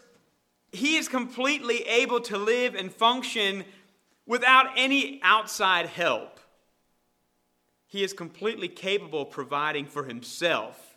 He 0.71 0.97
is 0.97 1.07
completely 1.07 1.83
able 1.83 2.19
to 2.21 2.37
live 2.37 2.75
and 2.75 2.93
function 2.93 3.63
without 4.25 4.67
any 4.75 5.19
outside 5.23 5.87
help. 5.87 6.39
He 7.87 8.03
is 8.03 8.13
completely 8.13 8.67
capable 8.67 9.23
of 9.23 9.31
providing 9.31 9.87
for 9.87 10.03
himself. 10.03 10.95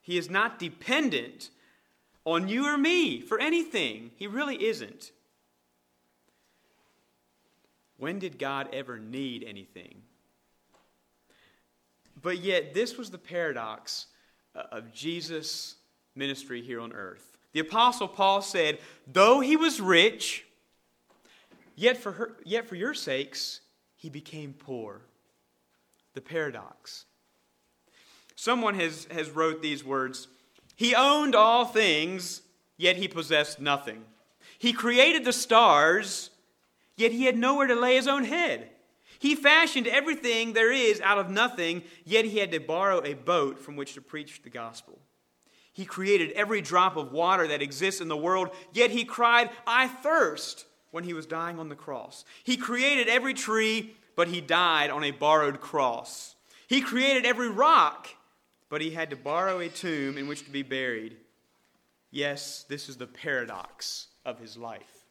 He 0.00 0.18
is 0.18 0.28
not 0.28 0.58
dependent 0.58 1.50
on 2.24 2.48
you 2.48 2.66
or 2.66 2.78
me 2.78 3.20
for 3.20 3.38
anything. 3.38 4.10
He 4.16 4.26
really 4.26 4.64
isn't. 4.64 5.12
When 7.98 8.18
did 8.18 8.38
God 8.38 8.68
ever 8.72 8.98
need 8.98 9.44
anything? 9.44 10.02
But 12.20 12.38
yet, 12.38 12.74
this 12.74 12.96
was 12.96 13.10
the 13.10 13.18
paradox 13.18 14.06
uh, 14.54 14.62
of 14.72 14.92
Jesus' 14.92 15.76
ministry 16.14 16.62
here 16.62 16.80
on 16.80 16.92
earth. 16.92 17.36
The 17.52 17.60
Apostle 17.60 18.08
Paul 18.08 18.42
said, 18.42 18.78
Though 19.06 19.40
he 19.40 19.56
was 19.56 19.80
rich, 19.80 20.46
yet 21.76 21.96
for, 21.96 22.12
her, 22.12 22.36
yet 22.44 22.66
for 22.66 22.74
your 22.74 22.94
sakes 22.94 23.60
he 23.96 24.08
became 24.08 24.54
poor 24.54 25.02
the 26.14 26.20
paradox. 26.20 27.04
Someone 28.36 28.74
has, 28.74 29.06
has 29.10 29.30
wrote 29.30 29.62
these 29.62 29.84
words 29.84 30.28
He 30.76 30.94
owned 30.94 31.34
all 31.34 31.64
things, 31.64 32.42
yet 32.76 32.96
he 32.96 33.08
possessed 33.08 33.60
nothing. 33.60 34.04
He 34.58 34.72
created 34.72 35.24
the 35.24 35.32
stars, 35.32 36.30
yet 36.96 37.12
he 37.12 37.24
had 37.24 37.36
nowhere 37.36 37.66
to 37.66 37.74
lay 37.74 37.96
his 37.96 38.08
own 38.08 38.24
head. 38.24 38.70
He 39.18 39.34
fashioned 39.34 39.86
everything 39.86 40.52
there 40.52 40.72
is 40.72 41.00
out 41.00 41.18
of 41.18 41.30
nothing, 41.30 41.82
yet 42.04 42.24
he 42.24 42.38
had 42.38 42.52
to 42.52 42.60
borrow 42.60 43.02
a 43.04 43.14
boat 43.14 43.58
from 43.58 43.76
which 43.76 43.94
to 43.94 44.00
preach 44.00 44.42
the 44.42 44.50
gospel. 44.50 44.98
He 45.72 45.84
created 45.84 46.32
every 46.32 46.60
drop 46.60 46.96
of 46.96 47.12
water 47.12 47.48
that 47.48 47.62
exists 47.62 48.00
in 48.00 48.08
the 48.08 48.16
world, 48.16 48.50
yet 48.72 48.90
he 48.90 49.04
cried, 49.04 49.50
I 49.66 49.88
thirst, 49.88 50.66
when 50.90 51.04
he 51.04 51.14
was 51.14 51.26
dying 51.26 51.58
on 51.58 51.68
the 51.68 51.74
cross. 51.74 52.24
He 52.44 52.56
created 52.56 53.08
every 53.08 53.34
tree, 53.34 53.96
but 54.14 54.28
he 54.28 54.40
died 54.40 54.90
on 54.90 55.02
a 55.02 55.10
borrowed 55.10 55.60
cross. 55.60 56.36
He 56.68 56.80
created 56.80 57.26
every 57.26 57.48
rock, 57.48 58.08
but 58.68 58.80
he 58.80 58.90
had 58.90 59.10
to 59.10 59.16
borrow 59.16 59.58
a 59.58 59.68
tomb 59.68 60.18
in 60.18 60.26
which 60.26 60.44
to 60.44 60.50
be 60.50 60.62
buried. 60.62 61.16
Yes, 62.10 62.64
this 62.68 62.88
is 62.88 62.96
the 62.96 63.06
paradox 63.06 64.08
of 64.24 64.38
his 64.38 64.56
life. 64.56 65.06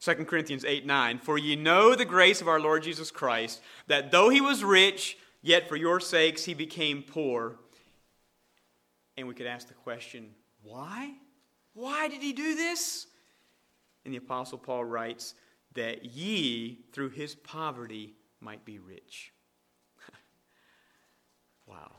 2 0.00 0.14
Corinthians 0.24 0.64
8 0.64 0.86
9. 0.86 1.18
For 1.18 1.38
ye 1.38 1.56
know 1.56 1.94
the 1.94 2.04
grace 2.04 2.40
of 2.40 2.48
our 2.48 2.60
Lord 2.60 2.82
Jesus 2.82 3.10
Christ, 3.10 3.60
that 3.86 4.10
though 4.10 4.28
he 4.28 4.40
was 4.40 4.64
rich, 4.64 5.16
yet 5.42 5.68
for 5.68 5.76
your 5.76 6.00
sakes 6.00 6.44
he 6.44 6.54
became 6.54 7.02
poor. 7.02 7.56
And 9.16 9.28
we 9.28 9.34
could 9.34 9.46
ask 9.46 9.68
the 9.68 9.74
question, 9.74 10.30
why? 10.62 11.14
Why 11.74 12.08
did 12.08 12.20
he 12.22 12.32
do 12.32 12.54
this? 12.54 13.06
And 14.04 14.12
the 14.12 14.18
Apostle 14.18 14.58
Paul 14.58 14.84
writes, 14.84 15.34
that 15.74 16.04
ye, 16.04 16.78
through 16.92 17.10
his 17.10 17.34
poverty, 17.34 18.14
might 18.40 18.64
be 18.64 18.78
rich. 18.78 19.32
Wow. 21.74 21.90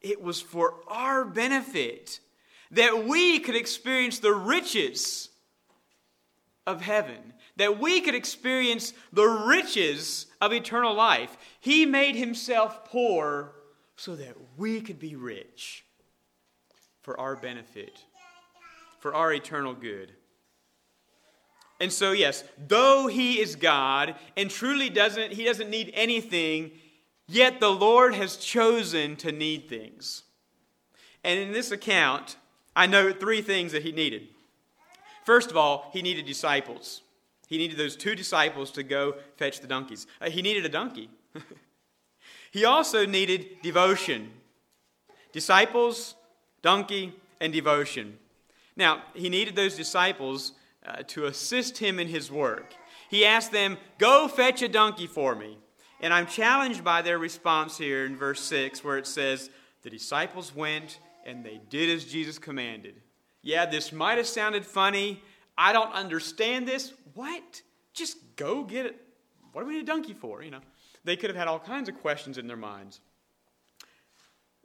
It 0.00 0.22
was 0.22 0.40
for 0.40 0.74
our 0.88 1.24
benefit 1.24 2.20
that 2.72 3.04
we 3.04 3.38
could 3.38 3.54
experience 3.54 4.18
the 4.18 4.32
riches 4.32 5.28
of 6.66 6.80
heaven, 6.80 7.34
that 7.56 7.78
we 7.78 8.00
could 8.00 8.14
experience 8.14 8.92
the 9.12 9.26
riches 9.26 10.26
of 10.40 10.52
eternal 10.52 10.94
life. 10.94 11.36
He 11.60 11.86
made 11.86 12.16
himself 12.16 12.86
poor 12.86 13.52
so 13.96 14.16
that 14.16 14.34
we 14.56 14.80
could 14.80 14.98
be 14.98 15.16
rich 15.16 15.84
for 17.02 17.18
our 17.20 17.36
benefit, 17.36 17.92
for 19.00 19.14
our 19.14 19.32
eternal 19.32 19.74
good. 19.74 20.12
And 21.80 21.92
so, 21.92 22.12
yes, 22.12 22.44
though 22.68 23.08
he 23.08 23.40
is 23.40 23.56
God 23.56 24.14
and 24.36 24.48
truly 24.48 24.88
doesn't, 24.88 25.32
he 25.32 25.44
doesn't 25.44 25.68
need 25.68 25.90
anything, 25.94 26.70
yet 27.32 27.60
the 27.60 27.70
Lord 27.70 28.14
has 28.14 28.36
chosen 28.36 29.16
to 29.16 29.32
need 29.32 29.68
things. 29.68 30.24
And 31.24 31.38
in 31.38 31.52
this 31.52 31.70
account, 31.70 32.36
I 32.74 32.86
know 32.86 33.12
three 33.12 33.42
things 33.42 33.72
that 33.72 33.82
he 33.82 33.92
needed. 33.92 34.28
First 35.24 35.50
of 35.50 35.56
all, 35.56 35.90
he 35.92 36.02
needed 36.02 36.26
disciples. 36.26 37.02
He 37.48 37.58
needed 37.58 37.76
those 37.76 37.96
two 37.96 38.14
disciples 38.14 38.70
to 38.72 38.82
go 38.82 39.16
fetch 39.36 39.60
the 39.60 39.66
donkeys. 39.66 40.06
Uh, 40.20 40.30
he 40.30 40.42
needed 40.42 40.64
a 40.64 40.68
donkey. 40.68 41.10
he 42.50 42.64
also 42.64 43.06
needed 43.06 43.62
devotion. 43.62 44.30
Disciples, 45.32 46.14
donkey, 46.62 47.12
and 47.40 47.52
devotion. 47.52 48.18
Now, 48.76 49.02
he 49.14 49.28
needed 49.28 49.54
those 49.54 49.76
disciples 49.76 50.52
uh, 50.84 51.02
to 51.08 51.26
assist 51.26 51.78
him 51.78 51.98
in 51.98 52.08
his 52.08 52.30
work. 52.32 52.74
He 53.08 53.24
asked 53.24 53.52
them, 53.52 53.76
Go 53.98 54.28
fetch 54.28 54.62
a 54.62 54.68
donkey 54.68 55.06
for 55.06 55.34
me. 55.34 55.58
And 56.02 56.12
I'm 56.12 56.26
challenged 56.26 56.82
by 56.82 57.00
their 57.00 57.18
response 57.18 57.78
here 57.78 58.04
in 58.04 58.16
verse 58.16 58.40
6, 58.40 58.82
where 58.82 58.98
it 58.98 59.06
says, 59.06 59.50
The 59.82 59.90
disciples 59.90 60.54
went 60.54 60.98
and 61.24 61.44
they 61.44 61.60
did 61.70 61.88
as 61.88 62.04
Jesus 62.04 62.38
commanded. 62.38 63.00
Yeah, 63.40 63.66
this 63.66 63.92
might 63.92 64.18
have 64.18 64.26
sounded 64.26 64.66
funny. 64.66 65.22
I 65.56 65.72
don't 65.72 65.92
understand 65.92 66.66
this. 66.66 66.92
What? 67.14 67.62
Just 67.94 68.18
go 68.36 68.64
get 68.64 68.86
it. 68.86 68.96
What 69.52 69.62
do 69.62 69.68
we 69.68 69.74
need 69.74 69.82
a 69.82 69.86
donkey 69.86 70.14
for? 70.14 70.42
You 70.42 70.50
know, 70.50 70.60
they 71.04 71.16
could 71.16 71.30
have 71.30 71.36
had 71.36 71.48
all 71.48 71.60
kinds 71.60 71.88
of 71.88 72.00
questions 72.00 72.36
in 72.36 72.46
their 72.46 72.56
minds. 72.56 73.00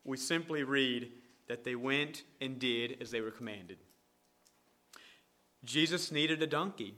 We 0.04 0.18
simply 0.18 0.64
read 0.64 1.12
that 1.48 1.64
they 1.64 1.76
went 1.76 2.24
and 2.42 2.58
did 2.58 2.98
as 3.02 3.12
they 3.12 3.22
were 3.22 3.32
commanded. 3.32 3.78
Jesus 5.64 6.12
needed 6.12 6.42
a 6.42 6.48
donkey 6.48 6.96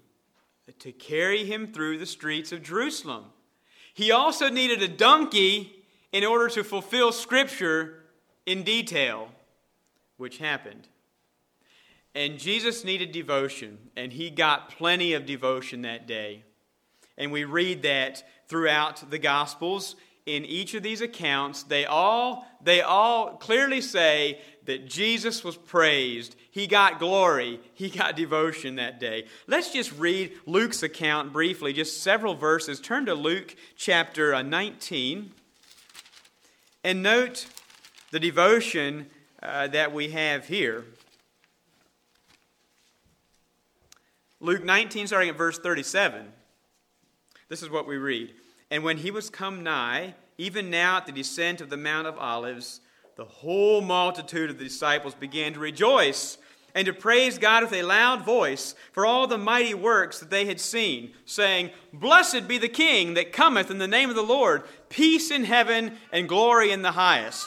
to 0.78 0.92
carry 0.92 1.46
him 1.46 1.68
through 1.68 1.98
the 1.98 2.06
streets 2.06 2.52
of 2.52 2.62
Jerusalem. 2.62 3.26
He 4.00 4.14
also 4.14 4.48
needed 4.48 4.82
a 4.82 4.88
donkey 4.88 5.74
in 6.14 6.24
order 6.24 6.48
to 6.52 6.64
fulfill 6.64 7.12
Scripture 7.12 7.96
in 8.46 8.64
detail, 8.64 9.28
which 10.16 10.38
happened. 10.38 10.88
And 12.16 12.40
Jesus 12.40 12.86
needed 12.86 13.12
devotion, 13.12 13.78
and 13.98 14.14
he 14.14 14.30
got 14.30 14.70
plenty 14.70 15.12
of 15.12 15.26
devotion 15.26 15.82
that 15.82 16.08
day. 16.08 16.46
And 17.18 17.30
we 17.30 17.44
read 17.44 17.82
that 17.82 18.24
throughout 18.48 19.12
the 19.12 19.20
Gospels. 19.20 19.98
In 20.26 20.46
each 20.46 20.76
of 20.76 20.82
these 20.82 21.02
accounts, 21.02 21.64
they 21.64 21.86
all, 21.86 22.48
they 22.64 22.80
all 22.80 23.36
clearly 23.36 23.82
say 23.82 24.40
that 24.70 24.88
Jesus 24.88 25.44
was 25.44 25.58
praised. 25.58 26.36
He 26.52 26.68
got 26.68 27.00
glory. 27.00 27.60
He 27.74 27.90
got 27.90 28.16
devotion 28.16 28.76
that 28.76 29.00
day. 29.00 29.26
Let's 29.48 29.74
just 29.74 29.92
read 29.98 30.32
Luke's 30.46 30.84
account 30.84 31.34
briefly, 31.34 31.74
just 31.74 32.04
several 32.04 32.36
verses. 32.36 32.80
Turn 32.80 33.08
to 33.08 33.16
Luke 33.16 33.56
chapter 33.76 34.36
uh, 34.36 34.44
19 34.44 35.32
and 36.84 37.02
note 37.02 37.48
the 38.12 38.20
devotion 38.20 39.08
uh, 39.42 39.68
that 39.70 39.92
we 39.92 40.12
have 40.12 40.48
here. 40.48 40.86
Luke 44.40 44.64
19, 44.64 45.08
starting 45.08 45.30
at 45.30 45.36
verse 45.36 45.58
37. 45.58 46.32
This 47.48 47.64
is 47.64 47.72
what 47.72 47.88
we 47.88 47.98
read. 47.98 48.36
And 48.70 48.84
when 48.84 48.98
he 48.98 49.10
was 49.10 49.32
come 49.32 49.64
nigh, 49.64 50.14
even 50.38 50.70
now 50.70 50.98
at 50.98 51.08
the 51.08 51.12
descent 51.12 51.60
of 51.60 51.72
the 51.72 51.78
Mount 51.78 52.06
of 52.06 52.20
Olives, 52.20 52.82
the 53.20 53.26
whole 53.26 53.82
multitude 53.82 54.50
of 54.50 54.58
the 54.58 54.64
disciples 54.64 55.14
began 55.14 55.52
to 55.52 55.60
rejoice 55.60 56.38
and 56.74 56.86
to 56.86 56.94
praise 56.94 57.38
God 57.38 57.64
with 57.64 57.74
a 57.74 57.84
loud 57.84 58.24
voice 58.24 58.76
for 58.94 59.06
all 59.06 59.28
the 59.28 59.38
mighty 59.38 59.74
works 59.74 60.22
that 60.22 60.30
they 60.30 60.46
had 60.46 60.62
seen, 60.62 61.12
saying, 61.26 61.72
Blessed 61.92 62.48
be 62.48 62.58
the 62.58 62.70
King 62.70 63.16
that 63.16 63.34
cometh 63.34 63.70
in 63.70 63.78
the 63.78 63.90
name 63.90 64.10
of 64.10 64.16
the 64.16 64.22
Lord, 64.22 64.64
peace 64.88 65.32
in 65.32 65.44
heaven 65.44 65.98
and 66.14 66.30
glory 66.30 66.72
in 66.72 66.82
the 66.82 66.94
highest. 66.94 67.46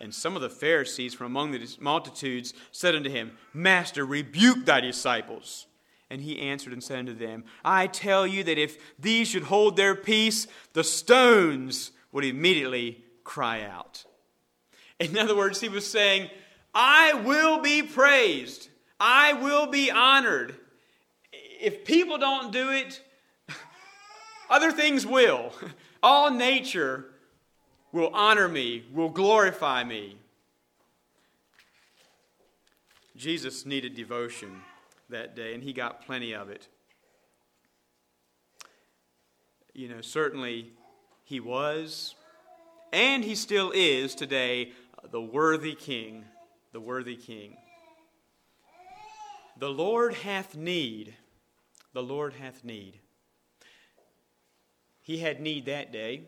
And 0.00 0.14
some 0.14 0.34
of 0.34 0.40
the 0.40 0.48
Pharisees 0.48 1.12
from 1.12 1.26
among 1.26 1.50
the 1.50 1.76
multitudes 1.78 2.54
said 2.72 2.94
unto 2.94 3.10
him, 3.10 3.32
Master, 3.52 4.06
rebuke 4.06 4.64
thy 4.64 4.80
disciples. 4.80 5.66
And 6.08 6.22
he 6.22 6.40
answered 6.40 6.72
and 6.72 6.82
said 6.82 7.00
unto 7.00 7.12
them, 7.14 7.44
I 7.62 7.88
tell 7.88 8.26
you 8.26 8.42
that 8.44 8.56
if 8.56 8.78
these 8.98 9.28
should 9.28 9.42
hold 9.42 9.76
their 9.76 9.94
peace, 9.94 10.46
the 10.72 10.82
stones 10.82 11.90
would 12.10 12.24
immediately 12.24 13.04
cry 13.22 13.64
out. 13.64 14.06
In 15.00 15.16
other 15.16 15.36
words, 15.36 15.60
he 15.60 15.68
was 15.68 15.88
saying, 15.88 16.30
I 16.74 17.14
will 17.14 17.60
be 17.60 17.82
praised. 17.82 18.68
I 18.98 19.32
will 19.34 19.66
be 19.66 19.90
honored. 19.90 20.56
If 21.32 21.84
people 21.84 22.18
don't 22.18 22.52
do 22.52 22.70
it, 22.70 23.00
other 24.50 24.72
things 24.72 25.06
will. 25.06 25.52
All 26.02 26.30
nature 26.30 27.06
will 27.92 28.10
honor 28.12 28.48
me, 28.48 28.84
will 28.92 29.08
glorify 29.08 29.84
me. 29.84 30.16
Jesus 33.16 33.66
needed 33.66 33.96
devotion 33.96 34.62
that 35.10 35.34
day, 35.34 35.54
and 35.54 35.62
he 35.62 35.72
got 35.72 36.06
plenty 36.06 36.32
of 36.32 36.50
it. 36.50 36.68
You 39.74 39.88
know, 39.88 40.00
certainly 40.00 40.72
he 41.24 41.40
was, 41.40 42.14
and 42.92 43.24
he 43.24 43.34
still 43.34 43.72
is 43.74 44.14
today, 44.14 44.72
the 45.10 45.20
worthy 45.20 45.74
king, 45.74 46.24
the 46.72 46.80
worthy 46.80 47.16
king. 47.16 47.56
The 49.58 49.68
Lord 49.68 50.14
hath 50.14 50.56
need. 50.56 51.14
The 51.92 52.02
Lord 52.02 52.34
hath 52.34 52.64
need. 52.64 53.00
He 55.00 55.18
had 55.18 55.40
need 55.40 55.66
that 55.66 55.92
day. 55.92 56.22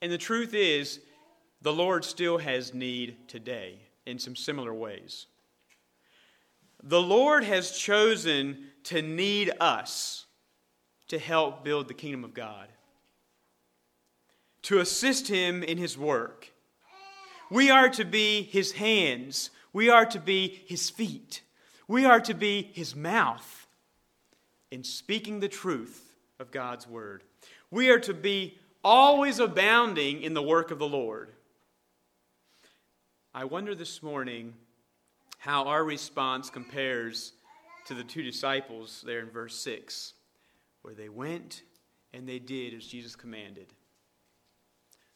And 0.00 0.12
the 0.12 0.18
truth 0.18 0.54
is, 0.54 1.00
the 1.62 1.72
Lord 1.72 2.04
still 2.04 2.38
has 2.38 2.74
need 2.74 3.28
today 3.28 3.78
in 4.04 4.18
some 4.18 4.36
similar 4.36 4.74
ways. 4.74 5.26
The 6.82 7.00
Lord 7.00 7.44
has 7.44 7.78
chosen 7.78 8.66
to 8.84 9.00
need 9.00 9.52
us 9.60 10.26
to 11.08 11.18
help 11.18 11.64
build 11.64 11.88
the 11.88 11.94
kingdom 11.94 12.24
of 12.24 12.34
God, 12.34 12.68
to 14.62 14.80
assist 14.80 15.28
Him 15.28 15.62
in 15.62 15.78
His 15.78 15.96
work 15.96 16.51
we 17.52 17.70
are 17.70 17.90
to 17.90 18.06
be 18.06 18.44
his 18.44 18.72
hands. 18.72 19.50
We 19.74 19.90
are 19.90 20.06
to 20.06 20.18
be 20.18 20.62
his 20.66 20.88
feet. 20.88 21.42
We 21.86 22.06
are 22.06 22.20
to 22.22 22.32
be 22.32 22.70
his 22.72 22.96
mouth 22.96 23.66
in 24.70 24.84
speaking 24.84 25.40
the 25.40 25.48
truth 25.48 26.14
of 26.40 26.50
God's 26.50 26.88
word. 26.88 27.24
We 27.70 27.90
are 27.90 28.00
to 28.00 28.14
be 28.14 28.58
always 28.82 29.38
abounding 29.38 30.22
in 30.22 30.32
the 30.32 30.42
work 30.42 30.70
of 30.70 30.78
the 30.78 30.88
Lord. 30.88 31.30
I 33.34 33.44
wonder 33.44 33.74
this 33.74 34.02
morning 34.02 34.54
how 35.36 35.64
our 35.64 35.84
response 35.84 36.48
compares 36.48 37.34
to 37.86 37.92
the 37.92 38.02
two 38.02 38.22
disciples 38.22 39.04
there 39.06 39.20
in 39.20 39.28
verse 39.28 39.56
6, 39.56 40.14
where 40.80 40.94
they 40.94 41.10
went 41.10 41.64
and 42.14 42.26
they 42.26 42.38
did 42.38 42.72
as 42.72 42.86
Jesus 42.86 43.14
commanded. 43.14 43.66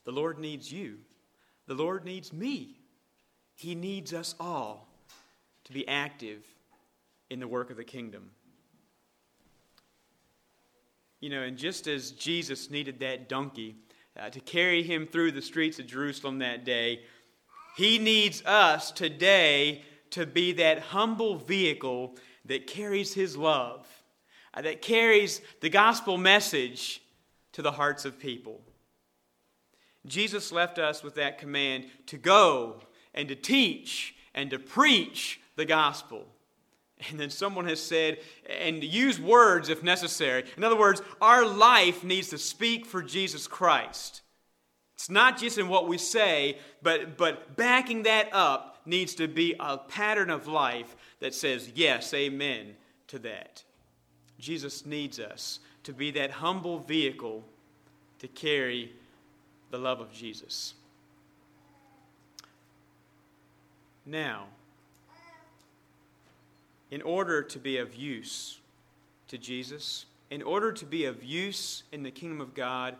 The 0.04 0.12
Lord 0.12 0.38
needs 0.38 0.70
you. 0.70 0.98
The 1.66 1.74
Lord 1.74 2.04
needs 2.04 2.32
me. 2.32 2.76
He 3.56 3.74
needs 3.74 4.12
us 4.12 4.34
all 4.38 4.88
to 5.64 5.72
be 5.72 5.86
active 5.88 6.44
in 7.30 7.40
the 7.40 7.48
work 7.48 7.70
of 7.70 7.76
the 7.76 7.84
kingdom. 7.84 8.30
You 11.20 11.30
know, 11.30 11.42
and 11.42 11.56
just 11.56 11.86
as 11.86 12.12
Jesus 12.12 12.70
needed 12.70 13.00
that 13.00 13.28
donkey 13.28 13.76
uh, 14.18 14.30
to 14.30 14.40
carry 14.40 14.82
him 14.82 15.06
through 15.06 15.32
the 15.32 15.42
streets 15.42 15.78
of 15.78 15.86
Jerusalem 15.86 16.38
that 16.38 16.64
day, 16.64 17.00
he 17.76 17.98
needs 17.98 18.44
us 18.44 18.90
today 18.90 19.82
to 20.10 20.24
be 20.24 20.52
that 20.52 20.78
humble 20.78 21.36
vehicle 21.36 22.16
that 22.44 22.66
carries 22.66 23.12
his 23.12 23.36
love, 23.36 23.86
uh, 24.54 24.62
that 24.62 24.82
carries 24.82 25.40
the 25.60 25.68
gospel 25.68 26.16
message 26.16 27.02
to 27.52 27.62
the 27.62 27.72
hearts 27.72 28.04
of 28.04 28.18
people. 28.18 28.60
Jesus 30.06 30.52
left 30.52 30.78
us 30.78 31.02
with 31.02 31.14
that 31.16 31.38
command 31.38 31.86
to 32.06 32.16
go 32.16 32.80
and 33.14 33.28
to 33.28 33.34
teach 33.34 34.14
and 34.34 34.50
to 34.50 34.58
preach 34.58 35.40
the 35.56 35.64
gospel. 35.64 36.26
And 37.10 37.20
then 37.20 37.30
someone 37.30 37.66
has 37.66 37.80
said, 37.80 38.18
and 38.48 38.82
use 38.82 39.20
words 39.20 39.68
if 39.68 39.82
necessary. 39.82 40.44
In 40.56 40.64
other 40.64 40.78
words, 40.78 41.02
our 41.20 41.46
life 41.46 42.04
needs 42.04 42.28
to 42.28 42.38
speak 42.38 42.86
for 42.86 43.02
Jesus 43.02 43.46
Christ. 43.46 44.22
It's 44.94 45.10
not 45.10 45.38
just 45.38 45.58
in 45.58 45.68
what 45.68 45.88
we 45.88 45.98
say, 45.98 46.58
but, 46.82 47.18
but 47.18 47.54
backing 47.54 48.04
that 48.04 48.30
up 48.32 48.78
needs 48.86 49.14
to 49.16 49.28
be 49.28 49.54
a 49.60 49.76
pattern 49.76 50.30
of 50.30 50.46
life 50.46 50.96
that 51.20 51.34
says, 51.34 51.70
yes, 51.74 52.14
amen, 52.14 52.76
to 53.08 53.18
that. 53.18 53.62
Jesus 54.38 54.86
needs 54.86 55.20
us 55.20 55.60
to 55.82 55.92
be 55.92 56.10
that 56.12 56.30
humble 56.30 56.78
vehicle 56.78 57.44
to 58.20 58.28
carry 58.28 58.94
the 59.70 59.78
love 59.78 60.00
of 60.00 60.12
Jesus. 60.12 60.74
Now, 64.04 64.46
in 66.90 67.02
order 67.02 67.42
to 67.42 67.58
be 67.58 67.78
of 67.78 67.94
use 67.94 68.60
to 69.28 69.38
Jesus, 69.38 70.06
in 70.30 70.42
order 70.42 70.72
to 70.72 70.84
be 70.84 71.04
of 71.04 71.24
use 71.24 71.82
in 71.92 72.02
the 72.02 72.10
kingdom 72.10 72.40
of 72.40 72.54
God, 72.54 72.94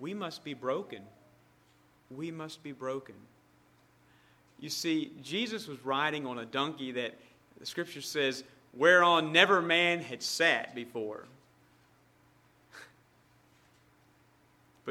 we 0.00 0.14
must 0.14 0.44
be 0.44 0.54
broken. 0.54 1.02
We 2.10 2.30
must 2.30 2.62
be 2.62 2.72
broken. 2.72 3.14
You 4.60 4.68
see, 4.68 5.12
Jesus 5.22 5.66
was 5.66 5.84
riding 5.84 6.26
on 6.26 6.38
a 6.38 6.44
donkey 6.44 6.92
that 6.92 7.18
the 7.58 7.66
scripture 7.66 8.00
says, 8.00 8.44
whereon 8.72 9.32
never 9.32 9.60
man 9.60 10.00
had 10.00 10.22
sat 10.22 10.74
before. 10.74 11.26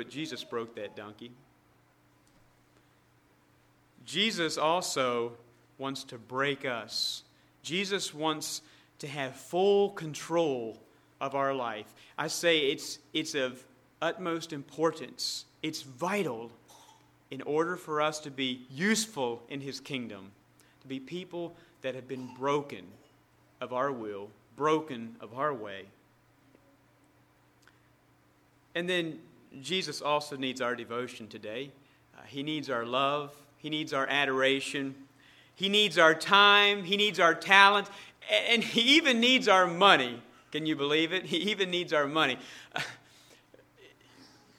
But 0.01 0.09
Jesus 0.09 0.43
broke 0.43 0.73
that 0.77 0.95
donkey. 0.95 1.29
Jesus 4.03 4.57
also 4.57 5.33
wants 5.77 6.03
to 6.05 6.17
break 6.17 6.65
us. 6.65 7.21
Jesus 7.61 8.11
wants 8.11 8.63
to 8.97 9.07
have 9.07 9.35
full 9.35 9.91
control 9.91 10.81
of 11.19 11.35
our 11.35 11.53
life. 11.53 11.85
I 12.17 12.29
say 12.29 12.71
it's, 12.71 12.97
it's 13.13 13.35
of 13.35 13.63
utmost 14.01 14.53
importance, 14.53 15.45
it's 15.61 15.83
vital 15.83 16.51
in 17.29 17.43
order 17.43 17.75
for 17.75 18.01
us 18.01 18.19
to 18.21 18.31
be 18.31 18.65
useful 18.71 19.43
in 19.49 19.61
His 19.61 19.79
kingdom, 19.79 20.31
to 20.81 20.87
be 20.87 20.99
people 20.99 21.53
that 21.83 21.93
have 21.93 22.07
been 22.07 22.27
broken 22.39 22.85
of 23.61 23.71
our 23.71 23.91
will, 23.91 24.31
broken 24.55 25.15
of 25.21 25.37
our 25.37 25.53
way. 25.53 25.83
And 28.73 28.89
then 28.89 29.19
Jesus 29.59 30.01
also 30.01 30.37
needs 30.37 30.61
our 30.61 30.75
devotion 30.75 31.27
today. 31.27 31.71
Uh, 32.17 32.21
he 32.27 32.43
needs 32.43 32.69
our 32.69 32.85
love, 32.85 33.35
He 33.57 33.69
needs 33.69 33.93
our 33.93 34.07
adoration, 34.07 34.95
He 35.55 35.67
needs 35.67 35.97
our 35.97 36.15
time, 36.15 36.83
He 36.83 36.95
needs 36.95 37.19
our 37.19 37.35
talent, 37.35 37.89
and 38.49 38.63
He 38.63 38.97
even 38.97 39.19
needs 39.19 39.47
our 39.47 39.67
money. 39.67 40.21
Can 40.51 40.65
you 40.65 40.75
believe 40.75 41.11
it? 41.13 41.25
He 41.31 41.37
even 41.51 41.69
needs 41.69 41.91
our 41.91 42.07
money. 42.07 42.37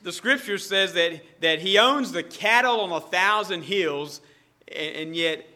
the 0.03 0.12
scripture 0.12 0.59
says 0.59 0.93
that, 0.95 1.22
that 1.40 1.61
he 1.61 1.78
owns 1.78 2.12
the 2.12 2.22
cattle 2.22 2.80
on 2.80 2.93
a 2.93 3.01
thousand 3.01 3.62
hills, 3.62 4.20
and, 4.68 4.97
and 4.97 5.16
yet 5.16 5.47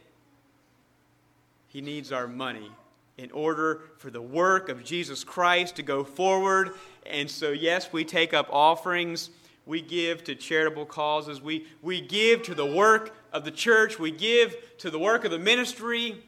he 1.69 1.81
needs 1.81 2.13
our 2.13 2.27
money 2.27 2.71
in 3.19 3.31
order 3.31 3.83
for 3.97 4.11
the 4.11 4.21
work 4.21 4.69
of 4.69 4.85
Jesus 4.85 5.25
Christ 5.25 5.77
to 5.77 5.83
go 5.83 6.05
forward. 6.05 6.73
And 7.07 7.31
so, 7.31 7.51
yes, 7.51 7.93
we 7.93 8.05
take 8.05 8.35
up 8.35 8.49
offerings, 8.53 9.31
we 9.65 9.81
give 9.81 10.25
to 10.25 10.35
charitable 10.35 10.87
causes, 10.87 11.41
we, 11.41 11.67
we 11.83 12.01
give 12.01 12.43
to 12.45 12.55
the 12.55 12.67
work 12.67 13.17
of 13.33 13.45
the 13.45 13.51
church, 13.51 13.99
we 13.99 14.11
give 14.11 14.57
to 14.79 14.91
the 14.91 14.99
work 14.99 15.25
of 15.25 15.31
the 15.31 15.39
ministry 15.39 16.23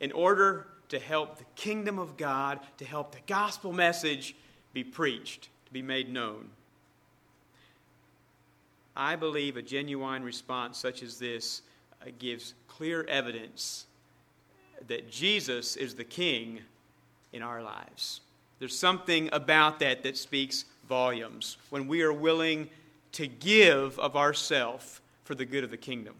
in 0.00 0.12
order 0.12 0.66
to 0.90 0.98
help 0.98 1.38
the 1.38 1.44
kingdom 1.56 1.98
of 1.98 2.16
God, 2.16 2.60
to 2.78 2.84
help 2.84 3.12
the 3.12 3.20
gospel 3.26 3.72
message 3.72 4.36
be 4.72 4.84
preached, 4.84 5.48
to 5.66 5.72
be 5.72 5.82
made 5.82 6.12
known. 6.12 6.50
I 8.96 9.16
believe 9.16 9.56
a 9.56 9.62
genuine 9.62 10.22
response 10.22 10.78
such 10.78 11.02
as 11.02 11.18
this 11.18 11.62
uh, 12.00 12.10
gives 12.18 12.54
clear 12.68 13.04
evidence 13.04 13.86
that 14.88 15.10
Jesus 15.10 15.76
is 15.76 15.94
the 15.94 16.04
King 16.04 16.60
in 17.32 17.42
our 17.42 17.62
lives. 17.62 18.20
There's 18.58 18.78
something 18.78 19.28
about 19.32 19.78
that 19.80 20.02
that 20.02 20.16
speaks 20.16 20.64
volumes 20.88 21.56
when 21.70 21.86
we 21.88 22.02
are 22.02 22.12
willing 22.12 22.68
to 23.12 23.26
give 23.26 23.98
of 23.98 24.16
ourself 24.16 25.00
for 25.24 25.34
the 25.34 25.44
good 25.44 25.64
of 25.64 25.70
the 25.70 25.76
kingdom. 25.76 26.14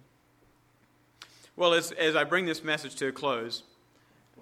Well, 1.56 1.74
as, 1.74 1.92
as 1.92 2.16
I 2.16 2.24
bring 2.24 2.46
this 2.46 2.64
message 2.64 2.96
to 2.96 3.08
a 3.08 3.12
close, 3.12 3.62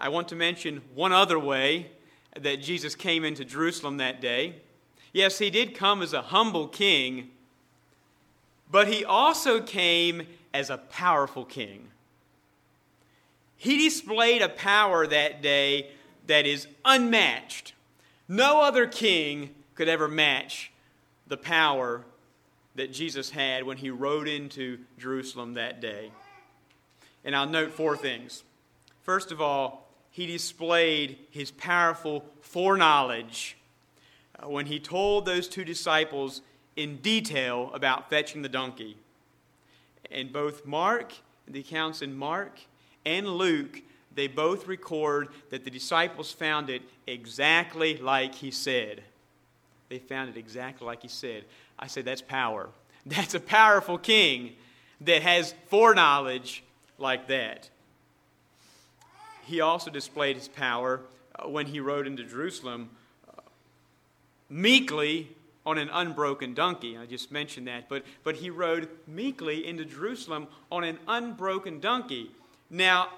I 0.01 0.09
want 0.09 0.29
to 0.29 0.37
mention 0.37 0.81
one 0.95 1.13
other 1.13 1.39
way 1.39 1.91
that 2.39 2.63
Jesus 2.63 2.95
came 2.95 3.25
into 3.25 3.45
Jerusalem 3.45 3.99
that 3.99 4.21
day. 4.21 4.57
Yes, 5.13 5.39
he 5.39 5.51
did 5.51 5.75
come 5.75 6.01
as 6.01 6.13
a 6.13 6.23
humble 6.23 6.69
king 6.69 7.31
but 8.73 8.89
he 8.89 9.05
also 9.05 9.61
came 9.61 10.27
as 10.55 10.71
a 10.71 10.79
powerful 10.79 11.45
king. 11.45 11.89
He 13.63 13.79
displayed 13.79 14.43
a 14.43 14.49
power 14.49 15.07
that 15.07 15.41
day 15.41 15.93
that 16.27 16.47
is 16.49 16.67
unmatched. 16.85 17.75
No 18.27 18.61
other 18.61 18.89
king 18.89 19.51
could 19.77 19.87
ever 19.87 20.09
match 20.09 20.73
the 21.29 21.37
power 21.37 22.05
that 22.75 22.93
Jesus 22.93 23.31
had 23.31 23.63
when 23.63 23.77
he 23.77 23.89
rode 23.89 24.27
into 24.27 24.81
Jerusalem 24.99 25.55
that 25.55 25.81
day. 25.81 26.11
And 27.25 27.37
I'll 27.37 27.49
note 27.49 27.71
four 27.71 27.97
things. 27.97 28.43
First 29.03 29.31
of 29.31 29.41
all, 29.41 29.89
he 30.11 30.27
displayed 30.27 31.19
his 31.31 31.53
powerful 31.53 32.25
foreknowledge 32.41 33.57
uh, 34.43 34.49
when 34.49 34.67
he 34.67 34.81
told 34.81 35.25
those 35.25 35.47
two 35.47 35.65
disciples 35.65 36.43
in 36.75 36.97
detail 36.97 37.71
about 37.75 38.11
fetching 38.11 38.43
the 38.43 38.49
donkey. 38.49 38.97
And 40.11 40.33
both 40.33 40.67
Mark, 40.67 41.13
the 41.47 41.61
accounts 41.61 42.03
in 42.03 42.13
Mark 42.13 42.59
and 43.05 43.27
Luke, 43.27 43.83
they 44.15 44.27
both 44.27 44.67
record 44.67 45.29
that 45.51 45.65
the 45.65 45.71
disciples 45.71 46.33
found 46.33 46.71
it 46.71 46.83
exactly 47.07 47.97
like 47.97 48.35
he 48.35 48.51
said. 48.51 49.03
They 49.89 49.99
found 49.99 50.31
it 50.31 50.37
exactly 50.37 50.87
like 50.87 51.03
he 51.03 51.09
said. 51.09 51.45
I 51.79 51.87
say 51.87 52.03
that's 52.03 52.23
power. 52.23 52.69
That's 53.05 53.35
a 53.35 53.41
powerful 53.41 53.99
king 53.99 54.53
that 55.01 55.23
has 55.23 55.57
foreknowledge 55.67 56.63
like 56.99 57.27
that. 57.27 57.69
He 59.45 59.61
also 59.61 59.91
displayed 59.91 60.37
his 60.37 60.47
power 60.47 61.01
uh, 61.37 61.49
when 61.49 61.67
he 61.67 61.81
rode 61.81 62.07
into 62.07 62.23
Jerusalem 62.23 62.91
uh, 63.29 63.41
meekly 64.49 65.31
on 65.67 65.79
an 65.79 65.91
unbroken 65.93 66.55
donkey. 66.55 66.97
I 66.97 67.07
just 67.07 67.33
mentioned 67.33 67.67
that. 67.67 67.89
But, 67.89 68.05
but 68.25 68.37
he 68.37 68.51
rode 68.51 68.89
meekly 69.07 69.67
into 69.67 69.85
Jerusalem 69.85 70.47
on 70.71 70.85
an 70.85 70.99
unbroken 71.09 71.81
donkey. 71.81 72.31
Now, 72.73 73.11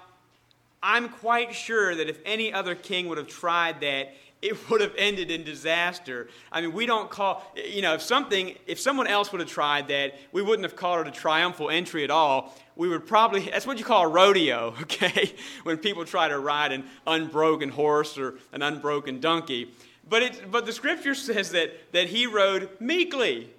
I'm 0.83 1.07
quite 1.07 1.55
sure 1.55 1.95
that 1.95 2.09
if 2.09 2.19
any 2.25 2.53
other 2.53 2.75
king 2.75 3.07
would 3.07 3.17
have 3.17 3.27
tried 3.27 3.79
that, 3.81 4.13
it 4.41 4.69
would 4.69 4.81
have 4.81 4.93
ended 4.97 5.31
in 5.31 5.43
disaster. 5.43 6.27
I 6.51 6.61
mean, 6.61 6.73
we 6.73 6.85
don't 6.85 7.09
call, 7.09 7.41
you 7.55 7.81
know, 7.81 7.93
if 7.93 8.01
something, 8.01 8.53
if 8.67 8.79
someone 8.79 9.07
else 9.07 9.31
would 9.31 9.41
have 9.41 9.49
tried 9.49 9.87
that, 9.87 10.13
we 10.33 10.41
wouldn't 10.43 10.63
have 10.65 10.75
called 10.75 11.07
it 11.07 11.07
a 11.07 11.11
triumphal 11.11 11.69
entry 11.69 12.03
at 12.03 12.11
all. 12.11 12.53
We 12.75 12.89
would 12.89 13.07
probably, 13.07 13.49
that's 13.49 13.65
what 13.65 13.79
you 13.79 13.85
call 13.85 14.03
a 14.03 14.07
rodeo, 14.09 14.75
okay? 14.81 15.33
when 15.63 15.77
people 15.77 16.03
try 16.05 16.27
to 16.27 16.37
ride 16.37 16.73
an 16.73 16.83
unbroken 17.07 17.69
horse 17.69 18.17
or 18.17 18.35
an 18.51 18.61
unbroken 18.61 19.21
donkey. 19.21 19.71
But, 20.07 20.21
it, 20.21 20.51
but 20.51 20.65
the 20.65 20.73
scripture 20.73 21.15
says 21.15 21.51
that, 21.51 21.71
that 21.93 22.09
he 22.09 22.27
rode 22.27 22.69
meekly, 22.81 23.49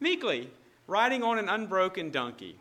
meekly, 0.00 0.50
riding 0.86 1.22
on 1.22 1.38
an 1.38 1.48
unbroken 1.50 2.10
donkey. 2.10 2.56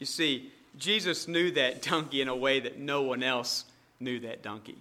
You 0.00 0.06
see, 0.06 0.52
Jesus 0.78 1.28
knew 1.28 1.50
that 1.52 1.82
donkey 1.82 2.22
in 2.22 2.28
a 2.28 2.36
way 2.36 2.60
that 2.60 2.78
no 2.78 3.02
one 3.02 3.22
else 3.22 3.64
knew 4.00 4.20
that 4.20 4.42
donkey. 4.42 4.78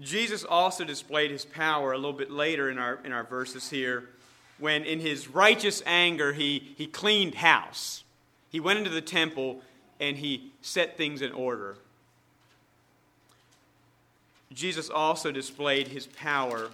Jesus 0.00 0.44
also 0.44 0.84
displayed 0.84 1.30
his 1.30 1.44
power 1.44 1.92
a 1.92 1.96
little 1.96 2.14
bit 2.14 2.30
later 2.30 2.70
in 2.70 2.78
our, 2.78 2.98
in 3.04 3.12
our 3.12 3.24
verses 3.24 3.68
here 3.68 4.08
when, 4.58 4.84
in 4.84 5.00
his 5.00 5.28
righteous 5.28 5.82
anger, 5.86 6.32
he, 6.32 6.72
he 6.76 6.86
cleaned 6.86 7.36
house. 7.36 8.04
He 8.50 8.60
went 8.60 8.78
into 8.78 8.90
the 8.90 9.00
temple 9.00 9.60
and 9.98 10.16
he 10.16 10.52
set 10.62 10.96
things 10.96 11.22
in 11.22 11.32
order. 11.32 11.76
Jesus 14.52 14.90
also 14.90 15.30
displayed 15.30 15.88
his 15.88 16.06
power 16.06 16.70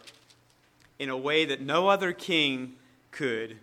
in 0.98 1.08
a 1.08 1.16
way 1.16 1.44
that 1.44 1.60
no 1.60 1.88
other 1.88 2.12
king 2.12 2.74
could 3.10 3.56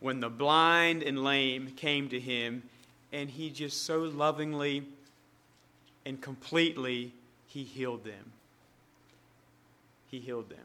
when 0.00 0.20
the 0.20 0.28
blind 0.28 1.02
and 1.02 1.24
lame 1.24 1.68
came 1.76 2.08
to 2.08 2.20
him 2.20 2.62
and 3.12 3.30
he 3.30 3.50
just 3.50 3.84
so 3.84 4.00
lovingly 4.00 4.84
and 6.04 6.20
completely 6.20 7.12
he 7.46 7.64
healed 7.64 8.04
them. 8.04 8.32
He 10.10 10.20
healed 10.20 10.48
them. 10.48 10.58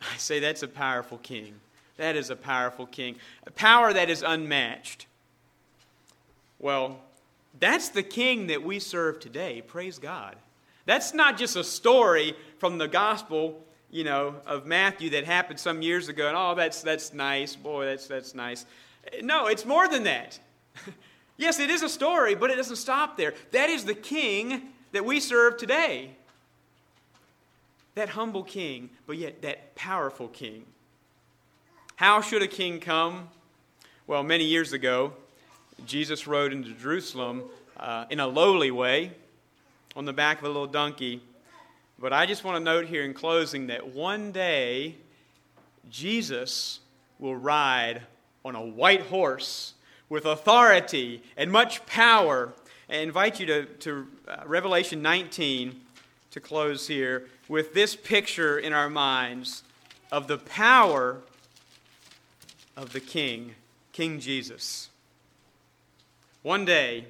I 0.00 0.16
say 0.16 0.40
that's 0.40 0.62
a 0.62 0.68
powerful 0.68 1.18
king. 1.18 1.54
That 1.96 2.16
is 2.16 2.30
a 2.30 2.36
powerful 2.36 2.86
king. 2.86 3.16
A 3.46 3.50
power 3.50 3.92
that 3.92 4.10
is 4.10 4.22
unmatched. 4.22 5.06
Well 6.58 6.98
that's 7.58 7.88
the 7.88 8.02
king 8.02 8.48
that 8.48 8.62
we 8.62 8.78
serve 8.78 9.20
today. 9.20 9.62
Praise 9.62 9.98
God. 9.98 10.36
That's 10.86 11.14
not 11.14 11.38
just 11.38 11.56
a 11.56 11.64
story 11.64 12.34
from 12.58 12.78
the 12.78 12.88
gospel, 12.88 13.64
you 13.94 14.02
know, 14.02 14.34
of 14.44 14.66
Matthew 14.66 15.10
that 15.10 15.24
happened 15.24 15.60
some 15.60 15.80
years 15.80 16.08
ago 16.08 16.26
and 16.26 16.36
oh 16.36 16.56
that's 16.56 16.82
that's 16.82 17.14
nice. 17.14 17.54
Boy, 17.54 17.86
that's 17.86 18.08
that's 18.08 18.34
nice. 18.34 18.66
No, 19.22 19.46
it's 19.46 19.64
more 19.64 19.88
than 19.88 20.02
that. 20.04 20.38
Yes, 21.36 21.58
it 21.58 21.68
is 21.68 21.82
a 21.82 21.88
story, 21.88 22.36
but 22.36 22.50
it 22.50 22.54
doesn't 22.54 22.76
stop 22.76 23.16
there. 23.16 23.34
That 23.50 23.68
is 23.68 23.84
the 23.84 23.94
king 23.94 24.68
that 24.92 25.04
we 25.04 25.18
serve 25.18 25.56
today. 25.56 26.10
That 27.96 28.10
humble 28.10 28.44
king, 28.44 28.90
but 29.08 29.18
yet 29.18 29.42
that 29.42 29.74
powerful 29.74 30.28
king. 30.28 30.64
How 31.96 32.20
should 32.20 32.42
a 32.42 32.46
king 32.46 32.78
come? 32.78 33.30
Well, 34.06 34.22
many 34.22 34.44
years 34.44 34.72
ago, 34.72 35.12
Jesus 35.86 36.28
rode 36.28 36.52
into 36.52 36.70
Jerusalem 36.70 37.42
uh, 37.80 38.04
in 38.10 38.20
a 38.20 38.28
lowly 38.28 38.70
way 38.70 39.10
on 39.96 40.04
the 40.04 40.12
back 40.12 40.38
of 40.38 40.44
a 40.44 40.48
little 40.48 40.68
donkey. 40.68 41.20
But 41.98 42.12
I 42.12 42.26
just 42.26 42.44
want 42.44 42.56
to 42.56 42.64
note 42.64 42.86
here 42.86 43.04
in 43.04 43.14
closing 43.14 43.68
that 43.68 43.94
one 43.94 44.32
day 44.32 44.96
Jesus 45.90 46.80
will 47.18 47.36
ride 47.36 48.02
on 48.44 48.56
a 48.56 48.64
white 48.64 49.02
horse 49.02 49.74
with 50.08 50.26
authority 50.26 51.22
and 51.36 51.50
much 51.50 51.86
power. 51.86 52.52
I 52.90 52.96
invite 52.96 53.40
you 53.40 53.46
to, 53.46 53.64
to 53.64 54.06
uh, 54.28 54.42
Revelation 54.46 55.02
19 55.02 55.80
to 56.32 56.40
close 56.40 56.88
here 56.88 57.28
with 57.48 57.74
this 57.74 57.94
picture 57.94 58.58
in 58.58 58.72
our 58.72 58.90
minds 58.90 59.62
of 60.10 60.26
the 60.26 60.38
power 60.38 61.18
of 62.76 62.92
the 62.92 63.00
King, 63.00 63.54
King 63.92 64.18
Jesus. 64.18 64.90
One 66.42 66.64
day, 66.64 67.06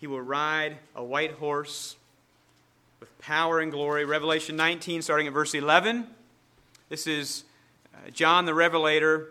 he 0.00 0.06
will 0.06 0.22
ride 0.22 0.78
a 0.94 1.02
white 1.02 1.32
horse 1.32 1.96
power 3.26 3.60
and 3.60 3.72
glory. 3.72 4.04
Revelation 4.04 4.54
19, 4.54 5.00
starting 5.00 5.26
at 5.26 5.32
verse 5.32 5.54
11. 5.54 6.06
This 6.90 7.06
is 7.06 7.44
uh, 7.94 8.10
John 8.10 8.44
the 8.44 8.52
Revelator 8.52 9.30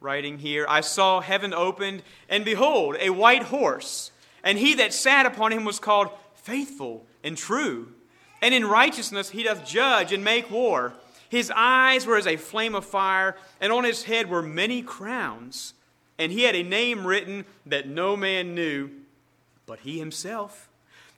writing 0.00 0.38
here 0.38 0.64
I 0.68 0.80
saw 0.80 1.20
heaven 1.20 1.52
opened, 1.52 2.02
and 2.28 2.44
behold, 2.44 2.96
a 3.00 3.10
white 3.10 3.44
horse, 3.44 4.12
and 4.44 4.56
he 4.56 4.74
that 4.74 4.94
sat 4.94 5.26
upon 5.26 5.52
him 5.52 5.64
was 5.64 5.78
called 5.78 6.08
faithful 6.34 7.04
and 7.24 7.36
true. 7.36 7.88
And 8.40 8.54
in 8.54 8.64
righteousness 8.64 9.30
he 9.30 9.42
doth 9.42 9.66
judge 9.66 10.12
and 10.12 10.22
make 10.22 10.50
war. 10.50 10.94
His 11.28 11.52
eyes 11.54 12.06
were 12.06 12.16
as 12.16 12.26
a 12.26 12.36
flame 12.36 12.74
of 12.74 12.86
fire, 12.86 13.36
and 13.60 13.72
on 13.72 13.84
his 13.84 14.04
head 14.04 14.30
were 14.30 14.42
many 14.42 14.82
crowns. 14.82 15.74
And 16.16 16.30
he 16.30 16.44
had 16.44 16.54
a 16.54 16.62
name 16.62 17.06
written 17.06 17.44
that 17.66 17.88
no 17.88 18.16
man 18.16 18.54
knew 18.54 18.90
but 19.66 19.80
he 19.80 19.98
himself. 19.98 20.69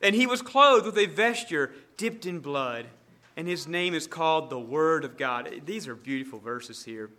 And 0.02 0.14
he 0.14 0.26
was 0.26 0.42
clothed 0.42 0.84
with 0.84 0.98
a 0.98 1.06
vesture 1.06 1.72
dipped 1.96 2.26
in 2.26 2.40
blood, 2.40 2.86
and 3.36 3.46
his 3.46 3.68
name 3.68 3.94
is 3.94 4.06
called 4.06 4.50
the 4.50 4.58
Word 4.58 5.04
of 5.04 5.16
God. 5.16 5.62
These 5.64 5.86
are 5.86 5.94
beautiful 5.94 6.40
verses 6.40 6.84
here. 6.84 7.10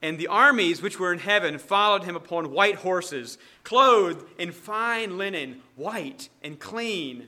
And 0.00 0.16
the 0.16 0.28
armies 0.28 0.80
which 0.80 1.00
were 1.00 1.12
in 1.12 1.18
heaven 1.18 1.58
followed 1.58 2.04
him 2.04 2.14
upon 2.14 2.52
white 2.52 2.76
horses, 2.76 3.36
clothed 3.64 4.24
in 4.38 4.52
fine 4.52 5.18
linen, 5.18 5.60
white 5.74 6.28
and 6.42 6.58
clean. 6.60 7.26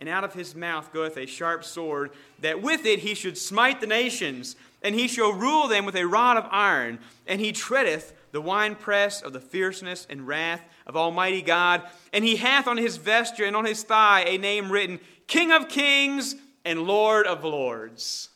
And 0.00 0.08
out 0.08 0.24
of 0.24 0.34
his 0.34 0.54
mouth 0.54 0.92
goeth 0.92 1.16
a 1.16 1.26
sharp 1.26 1.64
sword, 1.64 2.10
that 2.40 2.60
with 2.60 2.84
it 2.84 3.00
he 3.00 3.14
should 3.14 3.38
smite 3.38 3.80
the 3.80 3.86
nations, 3.86 4.56
and 4.82 4.94
he 4.94 5.06
shall 5.06 5.32
rule 5.32 5.68
them 5.68 5.84
with 5.84 5.94
a 5.94 6.06
rod 6.06 6.36
of 6.36 6.48
iron, 6.50 6.98
and 7.26 7.40
he 7.40 7.52
treadeth 7.52 8.12
the 8.32 8.40
winepress 8.40 9.22
of 9.22 9.32
the 9.32 9.40
fierceness 9.40 10.06
and 10.10 10.26
wrath 10.26 10.62
of 10.88 10.96
Almighty 10.96 11.42
God. 11.42 11.82
And 12.12 12.24
he 12.24 12.36
hath 12.36 12.66
on 12.66 12.78
his 12.78 12.96
vesture 12.96 13.44
and 13.44 13.54
on 13.54 13.66
his 13.66 13.82
thigh 13.82 14.24
a 14.26 14.38
name 14.38 14.72
written 14.72 14.98
King 15.26 15.52
of 15.52 15.68
Kings 15.68 16.34
and 16.64 16.82
Lord 16.82 17.26
of 17.26 17.44
Lords. 17.44 18.30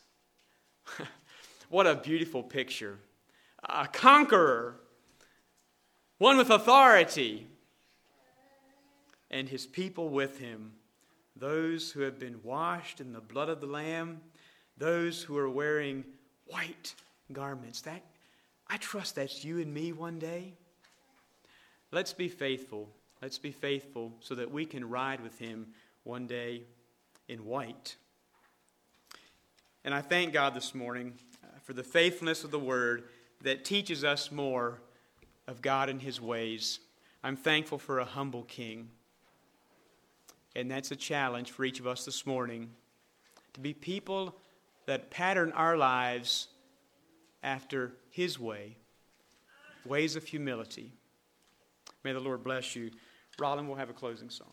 what 1.71 1.87
a 1.87 1.97
beautiful 1.97 2.43
picture 2.43 2.99
a 3.69 3.87
conqueror, 3.87 4.81
one 6.19 6.37
with 6.37 6.51
authority, 6.51 7.47
and 9.31 9.49
his 9.49 9.67
people 9.67 10.09
with 10.09 10.39
him, 10.39 10.73
those 11.37 11.93
who 11.93 12.01
have 12.01 12.19
been 12.19 12.41
washed 12.43 13.01
in 13.01 13.13
the 13.13 13.21
blood 13.21 13.49
of 13.49 13.61
the 13.61 13.67
Lamb, 13.67 14.21
those 14.77 15.23
who 15.23 15.39
are 15.39 15.49
wearing 15.49 16.05
white 16.47 16.95
garments. 17.33 17.83
That 17.83 18.03
I 18.67 18.77
trust 18.79 19.15
that's 19.15 19.45
you 19.45 19.61
and 19.61 19.73
me 19.73 19.93
one 19.93 20.19
day. 20.19 20.55
Let's 21.93 22.15
be 22.15 22.29
faithful. 22.29 22.89
Let's 23.21 23.39
be 23.39 23.53
faithful 23.53 24.15
so 24.21 24.35
that 24.35 24.51
we 24.51 24.65
can 24.65 24.89
ride 24.89 25.21
with 25.21 25.39
him 25.39 25.67
one 26.05 26.27
day 26.27 26.63
in 27.29 27.45
white. 27.45 27.97
And 29.85 29.95
I 29.95 30.01
thank 30.01 30.33
God 30.33 30.55
this 30.55 30.75
morning 30.75 31.13
uh, 31.45 31.59
for 31.63 31.75
the 31.75 31.83
faithfulness 31.83 32.45
of 32.45 32.51
the 32.51 32.59
word 32.59 33.05
that 33.43 33.67
teaches 33.67 34.05
us 34.05 34.33
more 34.33 34.81
of 35.47 35.61
God 35.61 35.89
and 35.89 36.01
His 36.01 36.21
ways. 36.21 36.81
I'm 37.23 37.37
thankful 37.37 37.79
for 37.79 37.99
a 37.99 38.05
humble 38.05 38.45
King. 38.45 38.89
And 40.57 40.71
that's 40.71 40.93
a 40.93 40.97
challenge 40.97 41.51
for 41.51 41.65
each 41.65 41.79
of 41.79 41.87
us 41.87 42.05
this 42.05 42.27
morning 42.27 42.71
to 43.53 43.61
be 43.61 43.75
people 43.75 44.35
that 44.87 45.11
pattern 45.11 45.53
our 45.53 45.77
lives 45.77 46.49
after 47.43 47.93
His 48.11 48.39
way, 48.39 48.77
ways 49.85 50.17
of 50.17 50.25
humility. 50.25 50.93
May 52.05 52.13
the 52.13 52.21
Lord 52.21 52.43
bless 52.43 52.75
you. 52.75 52.91
Rollin 53.39 53.69
will 53.69 53.77
have 53.77 53.91
a 53.91 53.95
closing 53.95 54.31
song. 54.31 54.52